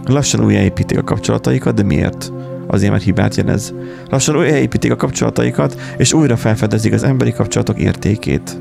Lassan 0.05 0.45
újjáépítik 0.45 0.99
a 0.99 1.03
kapcsolataikat, 1.05 1.75
de 1.75 1.83
miért? 1.83 2.33
Azért, 2.67 2.93
mert 2.93 3.05
hibát 3.05 3.35
jelez. 3.35 3.75
Lassan 4.11 4.37
újraépítik 4.37 4.93
a 4.93 4.97
kapcsolataikat, 4.97 5.81
és 5.97 6.13
újra 6.13 6.37
felfedezik 6.37 6.93
az 6.93 7.03
emberi 7.03 7.33
kapcsolatok 7.33 7.79
értékét. 7.79 8.59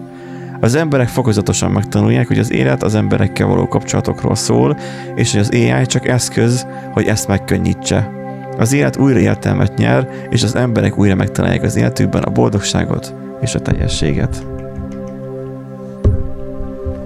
Az 0.64 0.76
emberek 0.76 1.08
fokozatosan 1.08 1.72
megtanulják, 1.72 2.28
hogy 2.28 2.40
az 2.40 2.52
élet 2.52 2.84
az 2.84 2.96
emberekkel 2.96 3.48
való 3.48 3.68
kapcsolatokról 3.68 4.36
szól, 4.36 4.78
és 5.16 5.32
hogy 5.32 5.40
az 5.40 5.50
AI 5.54 5.86
csak 5.86 6.08
eszköz, 6.08 6.68
hogy 6.92 7.06
ezt 7.06 7.28
megkönnyítse. 7.28 8.12
Az 8.58 8.74
élet 8.74 8.98
újra 8.98 9.20
értelmet 9.20 9.78
nyer, 9.78 10.08
és 10.30 10.44
az 10.44 10.56
emberek 10.56 10.98
újra 10.98 11.16
megtalálják 11.16 11.64
az 11.64 11.76
életükben 11.76 12.24
a 12.24 12.32
boldogságot 12.32 13.14
és 13.42 13.56
a 13.56 13.60
teljességet. 13.60 14.46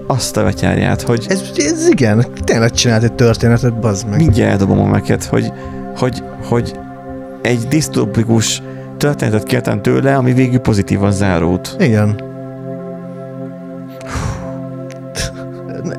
Azt 0.06 0.36
a 0.36 0.42
vetyárját, 0.42 1.02
hogy... 1.02 1.26
Ez, 1.28 1.42
ez 1.56 1.88
igen, 1.88 2.24
tényleg 2.44 2.70
csinált 2.70 3.02
egy 3.02 3.12
történetet, 3.12 3.80
bazd 3.80 4.08
meg. 4.08 4.18
Mindjárt 4.18 4.50
eldobom 4.50 4.78
a 4.78 4.86
meket, 4.86 5.24
hogy, 5.24 5.52
hogy, 5.96 6.22
hogy 6.44 6.78
egy 7.48 7.68
disztópikus 7.68 8.62
történetet 8.96 9.42
kértem 9.42 9.82
tőle, 9.82 10.16
ami 10.16 10.32
végül 10.32 10.58
pozitívan 10.58 11.12
zárult. 11.12 11.76
Igen. 11.78 12.20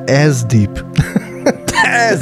Ez 0.04 0.44
deep. 0.44 0.84
ez, 2.10 2.20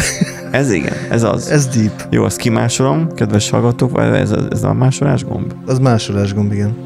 ez 0.50 0.70
igen, 0.70 0.92
ez 1.10 1.22
az. 1.22 1.50
Ez 1.50 1.66
deep. 1.66 2.06
Jó, 2.10 2.24
azt 2.24 2.36
kimásolom, 2.36 3.14
kedves 3.14 3.50
hallgatók, 3.50 4.00
ez, 4.00 4.30
ez 4.50 4.62
a 4.62 4.72
másolás 4.72 5.24
gomb? 5.24 5.52
Az 5.66 5.78
másolás 5.78 6.34
gomb, 6.34 6.52
igen. 6.52 6.76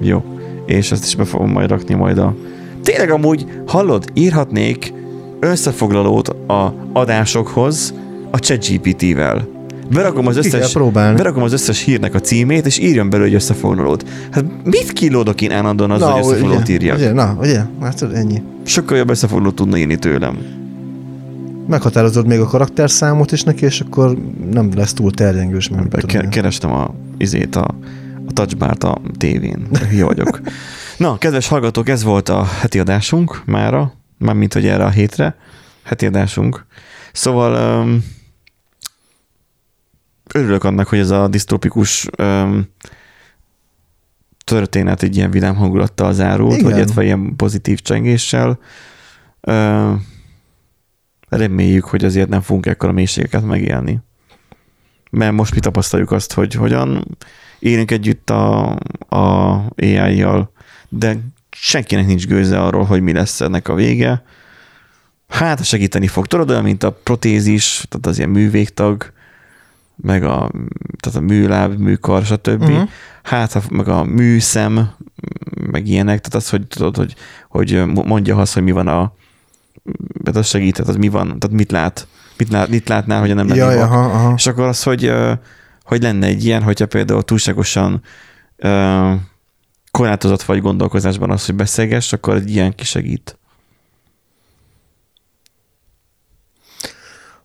Jó. 0.00 0.24
És 0.66 0.90
ezt 0.92 1.04
is 1.04 1.14
be 1.14 1.24
fogom 1.24 1.50
majd 1.50 1.70
rakni 1.70 1.94
majd 1.94 2.18
a... 2.18 2.34
Tényleg 2.82 3.10
amúgy, 3.10 3.46
hallod, 3.66 4.04
írhatnék 4.14 4.92
összefoglalót 5.40 6.28
a 6.28 6.74
adásokhoz 6.92 7.94
a 8.30 8.38
ChatGPT-vel. 8.38 9.57
Berakom 9.90 10.26
az, 10.26 10.36
összes, 10.36 10.72
berakom 10.92 11.42
az 11.42 11.52
összes 11.52 11.80
hírnek 11.80 12.14
a 12.14 12.20
címét, 12.20 12.66
és 12.66 12.78
írjon 12.78 13.10
belőle 13.10 13.28
egy 13.28 13.34
összefoglalót. 13.34 14.08
Hát 14.30 14.44
mit 14.64 14.92
kilódok 14.92 15.40
én 15.40 15.52
állandóan 15.52 15.90
azzal, 15.90 16.10
hogy 16.12 16.20
összefoglalót 16.20 16.62
ugye, 16.62 16.72
írjak? 16.72 16.96
ugye, 16.96 17.12
na, 17.12 17.36
ugye, 17.40 17.62
hát 17.80 18.02
ennyi. 18.02 18.42
Sokkal 18.64 18.96
jobb 18.96 19.10
összefoglalót 19.10 19.54
tudna 19.54 19.76
írni 19.76 19.96
tőlem. 19.96 20.38
Meghatározod 21.68 22.26
még 22.26 22.40
a 22.40 22.46
karakterszámot 22.46 23.32
is 23.32 23.42
neki, 23.42 23.64
és 23.64 23.80
akkor 23.80 24.18
nem 24.50 24.70
lesz 24.74 24.92
túl 24.92 25.10
terjengős, 25.10 25.66
tudom 25.66 25.88
Ke- 26.06 26.28
kerestem 26.28 26.72
a, 26.72 26.94
izét, 27.16 27.56
a, 27.56 27.74
a 28.28 28.32
touchbart 28.32 28.84
a 28.84 29.00
tévén. 29.18 29.66
Hülye 29.90 30.04
vagyok. 30.04 30.40
Na, 30.96 31.18
kedves 31.18 31.48
hallgatók, 31.48 31.88
ez 31.88 32.02
volt 32.02 32.28
a 32.28 32.44
heti 32.60 32.78
adásunk 32.78 33.42
mára, 33.46 33.92
mármint, 34.18 34.52
hogy 34.52 34.66
erre 34.66 34.84
a 34.84 34.90
hétre. 34.90 35.36
Heti 35.82 36.06
adásunk. 36.06 36.66
Szóval 37.12 37.82
um, 37.82 38.04
örülök 40.34 40.64
annak, 40.64 40.88
hogy 40.88 40.98
ez 40.98 41.10
a 41.10 41.28
disztópikus 41.28 42.06
um, 42.18 42.68
történet 44.44 45.02
egy 45.02 45.16
ilyen 45.16 45.30
vidám 45.30 45.54
hangulattal 45.54 46.12
zárult, 46.12 46.52
Igen. 46.52 46.64
vagy 46.64 46.76
illetve 46.76 47.04
ilyen 47.04 47.36
pozitív 47.36 47.80
csengéssel. 47.80 48.58
Uh, 49.42 49.92
reméljük, 51.28 51.84
hogy 51.84 52.04
azért 52.04 52.28
nem 52.28 52.40
fogunk 52.40 52.66
ekkora 52.66 52.92
mélységeket 52.92 53.44
megélni. 53.44 54.00
Mert 55.10 55.32
most 55.32 55.54
mi 55.54 55.60
tapasztaljuk 55.60 56.10
azt, 56.10 56.32
hogy 56.32 56.54
hogyan 56.54 57.18
élünk 57.58 57.90
együtt 57.90 58.30
a, 58.30 58.70
a 59.08 59.54
AI-jal, 59.76 60.52
de 60.88 61.16
senkinek 61.50 62.06
nincs 62.06 62.26
gőze 62.26 62.62
arról, 62.62 62.84
hogy 62.84 63.00
mi 63.00 63.12
lesz 63.12 63.40
ennek 63.40 63.68
a 63.68 63.74
vége. 63.74 64.22
Hát 65.28 65.64
segíteni 65.64 66.06
fog. 66.06 66.26
Tudod, 66.26 66.50
olyan, 66.50 66.62
mint 66.62 66.82
a 66.82 66.92
protézis, 66.92 67.84
tehát 67.88 68.06
az 68.06 68.18
ilyen 68.18 68.30
művégtag, 68.30 69.12
meg 70.02 70.24
a, 70.24 70.50
tehát 71.00 71.18
a 71.18 71.20
műláb, 71.20 71.78
műkar, 71.78 72.24
stb. 72.24 72.62
Uh-huh. 72.62 72.88
Hát, 73.22 73.70
meg 73.70 73.88
a 73.88 74.04
műszem, 74.04 74.90
meg 75.70 75.86
ilyenek, 75.86 76.18
tehát 76.18 76.34
az, 76.34 76.50
hogy 76.50 76.66
tudod, 76.66 76.96
hogy, 76.96 77.14
hogy 77.48 77.84
mondja 77.84 78.36
azt, 78.36 78.54
hogy 78.54 78.62
mi 78.62 78.70
van 78.70 78.86
a, 78.88 79.12
tehát 80.22 80.40
az 80.40 80.46
segít, 80.46 80.74
tehát 80.74 80.90
az 80.90 80.96
mi 80.96 81.08
van, 81.08 81.26
tehát 81.26 81.56
mit 81.56 81.70
lát, 81.70 82.06
mit, 82.36 82.50
lát, 82.50 82.68
mit 82.68 82.88
látnál, 82.88 83.20
hogy 83.20 83.34
nem 83.34 83.48
lennél 83.48 83.78
aha, 83.78 84.04
aha. 84.04 84.32
És 84.36 84.46
akkor 84.46 84.64
az, 84.64 84.82
hogy, 84.82 85.12
hogy 85.84 86.02
lenne 86.02 86.26
egy 86.26 86.44
ilyen, 86.44 86.62
hogyha 86.62 86.86
például 86.86 87.22
túlságosan 87.22 88.02
korlátozott 89.90 90.42
vagy 90.42 90.60
gondolkozásban 90.60 91.30
az, 91.30 91.46
hogy 91.46 91.54
beszélgess, 91.54 92.12
akkor 92.12 92.34
egy 92.34 92.50
ilyen 92.50 92.74
kisegít. 92.74 93.38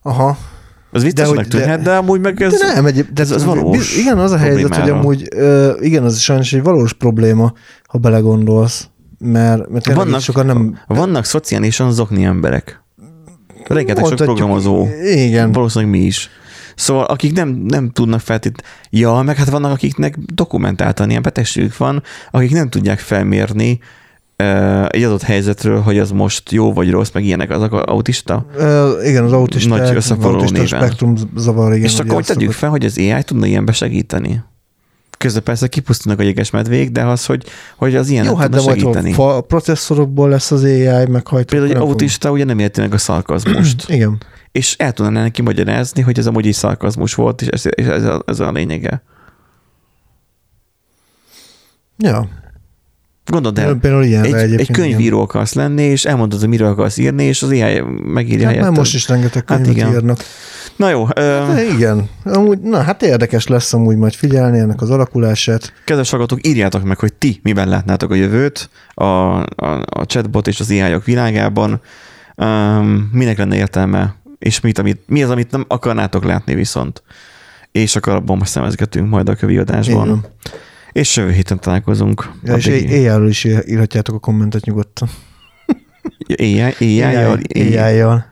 Aha. 0.02 0.38
Az 0.94 1.02
viccesnek 1.02 1.36
hogy- 1.36 1.46
de- 1.48 1.58
tűnhet, 1.58 1.82
de 1.82 1.96
amúgy 1.96 2.20
meg 2.20 2.42
ez... 2.42 2.58
De 2.58 2.72
nem, 2.72 2.86
egy, 2.86 3.06
de 3.12 3.22
ez- 3.22 3.30
ez 3.30 3.44
valós 3.44 3.96
Igen, 3.96 4.18
az 4.18 4.30
a 4.32 4.36
helyzet, 4.36 4.60
hogy 4.60 4.70
problémára. 4.70 4.98
amúgy, 5.00 5.28
ö, 5.34 5.72
igen, 5.80 6.04
az 6.04 6.18
sajnos 6.18 6.52
egy 6.52 6.62
valós 6.62 6.92
probléma, 6.92 7.52
ha 7.86 7.98
belegondolsz, 7.98 8.88
mert, 9.18 9.68
mert 9.68 9.92
Vannak- 9.92 10.20
sokan 10.20 10.46
nem... 10.46 10.78
Vannak 10.86 11.24
szociálisan 11.24 11.92
zokni 11.92 12.24
emberek. 12.24 12.82
Rengeteg 13.68 14.04
sok 14.04 14.14
programozó. 14.14 14.86
Igen. 15.02 15.52
Valószínűleg 15.52 15.94
mi 15.94 16.04
is. 16.04 16.30
Szóval 16.76 17.04
akik 17.04 17.32
nem, 17.32 17.48
nem 17.48 17.90
tudnak 17.90 18.20
feltét... 18.20 18.62
Ja, 18.90 19.22
meg 19.24 19.36
hát 19.36 19.50
vannak, 19.50 19.70
akiknek 19.72 20.16
dokumentáltan 20.18 21.10
ilyen 21.10 21.22
betegségük 21.22 21.76
van, 21.76 22.02
akik 22.30 22.50
nem 22.50 22.68
tudják 22.68 22.98
felmérni 22.98 23.70
uh, 23.80 23.86
egy 24.88 25.02
adott 25.02 25.22
helyzetről, 25.22 25.80
hogy 25.80 25.98
az 25.98 26.10
most 26.10 26.50
jó 26.52 26.72
vagy 26.72 26.90
rossz, 26.90 27.10
meg 27.12 27.24
ilyenek, 27.24 27.50
azok 27.50 27.72
autista. 27.72 28.46
Ö, 28.56 29.02
igen, 29.02 29.24
az 29.24 29.32
autista, 29.32 29.76
Nagy 29.76 29.96
autista 30.22 30.66
spektrum 30.66 31.14
zavar, 31.36 31.72
igen. 31.72 31.84
és 31.84 31.98
akkor 31.98 32.14
hogy 32.14 32.24
tegyük 32.24 32.52
fel, 32.52 32.70
hogy 32.70 32.84
az 32.84 32.98
AI 32.98 33.22
tudna 33.22 33.46
ilyenbe 33.46 33.72
segíteni. 33.72 34.42
Közben 35.18 35.42
persze 35.42 35.68
kipusztulnak 35.68 36.20
a 36.20 36.22
jeges 36.22 36.50
medvék, 36.50 36.90
de 36.90 37.04
az, 37.04 37.26
hogy, 37.26 37.44
hogy 37.76 37.96
az 37.96 38.08
ilyen 38.08 38.24
Jó, 38.24 38.34
hát 38.36 38.50
de 38.50 38.60
majd 38.62 38.78
segíteni. 38.78 39.10
a 39.10 39.14
fa- 39.14 39.40
processzorokból 39.46 40.28
lesz 40.28 40.50
az 40.50 40.62
AI 40.62 41.06
meghajtó. 41.06 41.56
Például 41.56 41.70
egy 41.70 41.88
autista 41.88 42.30
ugye 42.30 42.44
nem 42.44 42.58
érti 42.58 42.80
meg 42.80 42.92
a 42.92 42.98
szarkazmust. 42.98 43.88
Igen. 43.90 44.18
és 44.52 44.76
el 44.78 44.92
tudná 44.92 45.22
neki 45.22 45.42
magyarázni, 45.42 46.02
hogy 46.02 46.18
ez 46.18 46.26
amúgy 46.26 46.46
egy 46.46 46.54
szarkazmus 46.54 47.14
volt, 47.14 47.42
és 47.42 47.48
ez, 47.48 47.62
és 47.74 47.86
ez, 47.86 48.04
a, 48.04 48.22
ez 48.26 48.40
a 48.40 48.50
lényege. 48.52 49.02
Ja. 51.98 52.28
Gondold 53.26 53.58
el, 53.58 53.74
Például 53.74 54.04
ilyenre 54.04 54.38
egy, 54.38 54.54
egy 54.54 54.70
könyvíró 54.70 55.20
akarsz 55.20 55.54
lenni, 55.54 55.82
és 55.82 56.04
elmondod, 56.04 56.40
hogy 56.40 56.48
miről 56.48 56.68
akarsz 56.68 56.96
írni, 56.96 57.24
és 57.24 57.42
az 57.42 57.48
AI 57.50 57.80
megírja 58.04 58.50
Igen. 58.50 58.62
Hát 58.62 58.68
már 58.70 58.78
most 58.78 58.94
is 58.94 59.08
rengeteg 59.08 59.42
Hát 59.46 59.56
könyvet 59.58 59.76
igen. 59.76 59.92
írnak. 59.92 60.18
Na 60.76 60.88
jó, 60.88 61.06
ö, 61.14 61.20
De 61.54 61.64
igen. 61.72 62.08
Amúgy, 62.24 62.58
na 62.58 62.82
hát 62.82 63.02
érdekes 63.02 63.46
lesz 63.46 63.72
amúgy 63.72 63.96
majd 63.96 64.12
figyelni 64.12 64.58
ennek 64.58 64.82
az 64.82 64.90
alakulását. 64.90 65.72
kedves 65.84 66.10
hallgatók, 66.10 66.46
írjátok 66.46 66.84
meg, 66.84 66.98
hogy 66.98 67.12
ti 67.12 67.40
miben 67.42 67.68
látnátok 67.68 68.10
a 68.10 68.14
jövőt 68.14 68.70
a, 68.94 69.04
a, 69.04 69.44
a 69.84 70.06
chatbot 70.06 70.46
és 70.46 70.60
az 70.60 70.70
ai 70.70 70.96
világában, 71.04 71.80
um, 72.36 73.10
minek 73.12 73.38
lenne 73.38 73.56
értelme, 73.56 74.14
és 74.38 74.60
mit, 74.60 74.78
amit, 74.78 75.00
mi 75.06 75.22
az, 75.22 75.30
amit 75.30 75.50
nem 75.50 75.64
akarnátok 75.68 76.24
látni 76.24 76.54
viszont. 76.54 77.02
És 77.72 77.96
akkor 77.96 78.12
abban 78.12 78.36
most 78.36 78.50
szemezgetünk 78.50 79.08
majd 79.10 79.28
a 79.28 79.34
kövi 79.34 79.58
adásban. 79.58 80.06
Igen. 80.06 80.24
És 80.94 81.16
jövő 81.16 81.32
héten 81.32 81.60
találkozunk. 81.60 82.30
Ja, 82.42 82.56
és 82.56 82.66
éjjelről 82.66 83.28
is 83.28 83.44
írhatjátok 83.44 84.14
a 84.14 84.18
kommentet 84.18 84.64
nyugodtan. 84.64 85.08
AI-jal? 86.38 86.72
AI-jal? 86.80 87.40
AI-jal. 87.54 88.24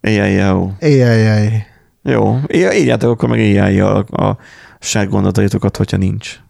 AI-jal. 0.00 0.76
AI. 0.80 1.62
Jó, 2.02 2.38
Í- 2.46 2.72
írjátok 2.74 3.10
akkor 3.10 3.28
meg 3.28 3.38
AI-jal 3.38 3.96
a 4.00 4.38
saját 4.80 5.08
gondolataitokat, 5.08 5.76
hogyha 5.76 5.96
nincs. 5.96 6.40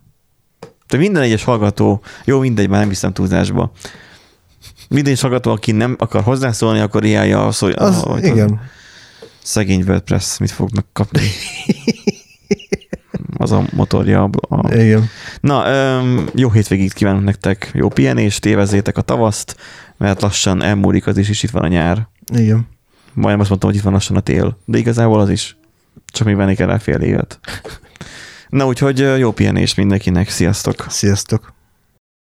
De 0.89 0.97
minden 0.97 1.23
egyes 1.23 1.45
hallgató, 1.45 2.03
jó, 2.25 2.41
mindegy, 2.41 2.69
már 2.69 2.81
nem 2.81 2.89
viszem 2.89 3.13
túlzásba. 3.13 3.73
Minden 4.89 5.07
egyes 5.07 5.21
hallgató, 5.21 5.51
aki 5.51 5.73
nem 5.73 5.97
akar 5.99 6.23
hozzászólni, 6.23 6.81
akkor 6.81 7.03
AI-jal 7.05 7.53
szólja. 7.53 7.77
Az, 7.77 8.25
igen. 8.25 8.61
Szegény 9.43 9.83
WordPress, 9.87 10.39
mit 10.39 10.51
fog 10.51 10.71
megkapni? 10.75 11.21
Az 13.37 13.53
a 13.53 13.65
motorja. 13.73 14.23
A... 14.49 14.75
Igen. 14.75 15.09
Na, 15.41 15.65
jó 16.35 16.51
hétvégét 16.51 16.93
kívánunk 16.93 17.25
nektek, 17.25 17.71
jó 17.75 17.89
pihenést, 17.89 18.47
évezzétek 18.47 18.97
a 18.97 19.03
tavaszt, 19.03 19.57
mert 19.97 20.21
lassan 20.21 20.63
elmúlik 20.63 21.07
az 21.07 21.19
is, 21.19 21.29
és 21.29 21.43
itt 21.43 21.51
van 21.51 21.63
a 21.63 21.69
nyár. 21.69 22.09
Igen. 22.35 22.69
Majdnem 23.13 23.41
azt 23.41 23.49
mondtam, 23.49 23.71
hogy 23.71 23.79
itt 23.79 23.85
van 23.85 23.93
lassan 23.93 24.17
a 24.17 24.21
tél, 24.21 24.59
de 24.65 24.79
igazából 24.79 25.21
az 25.21 25.31
is. 25.31 25.57
Csak 26.13 26.27
még 26.27 26.37
venni 26.37 26.55
kell 26.55 26.67
rá 26.67 26.79
fél 26.79 27.01
évet. 27.01 27.39
Na 28.49 28.67
úgyhogy 28.67 28.99
jó 29.19 29.33
pihenés 29.33 29.75
mindenkinek, 29.75 30.29
sziasztok! 30.29 30.87
Sziasztok. 30.89 31.56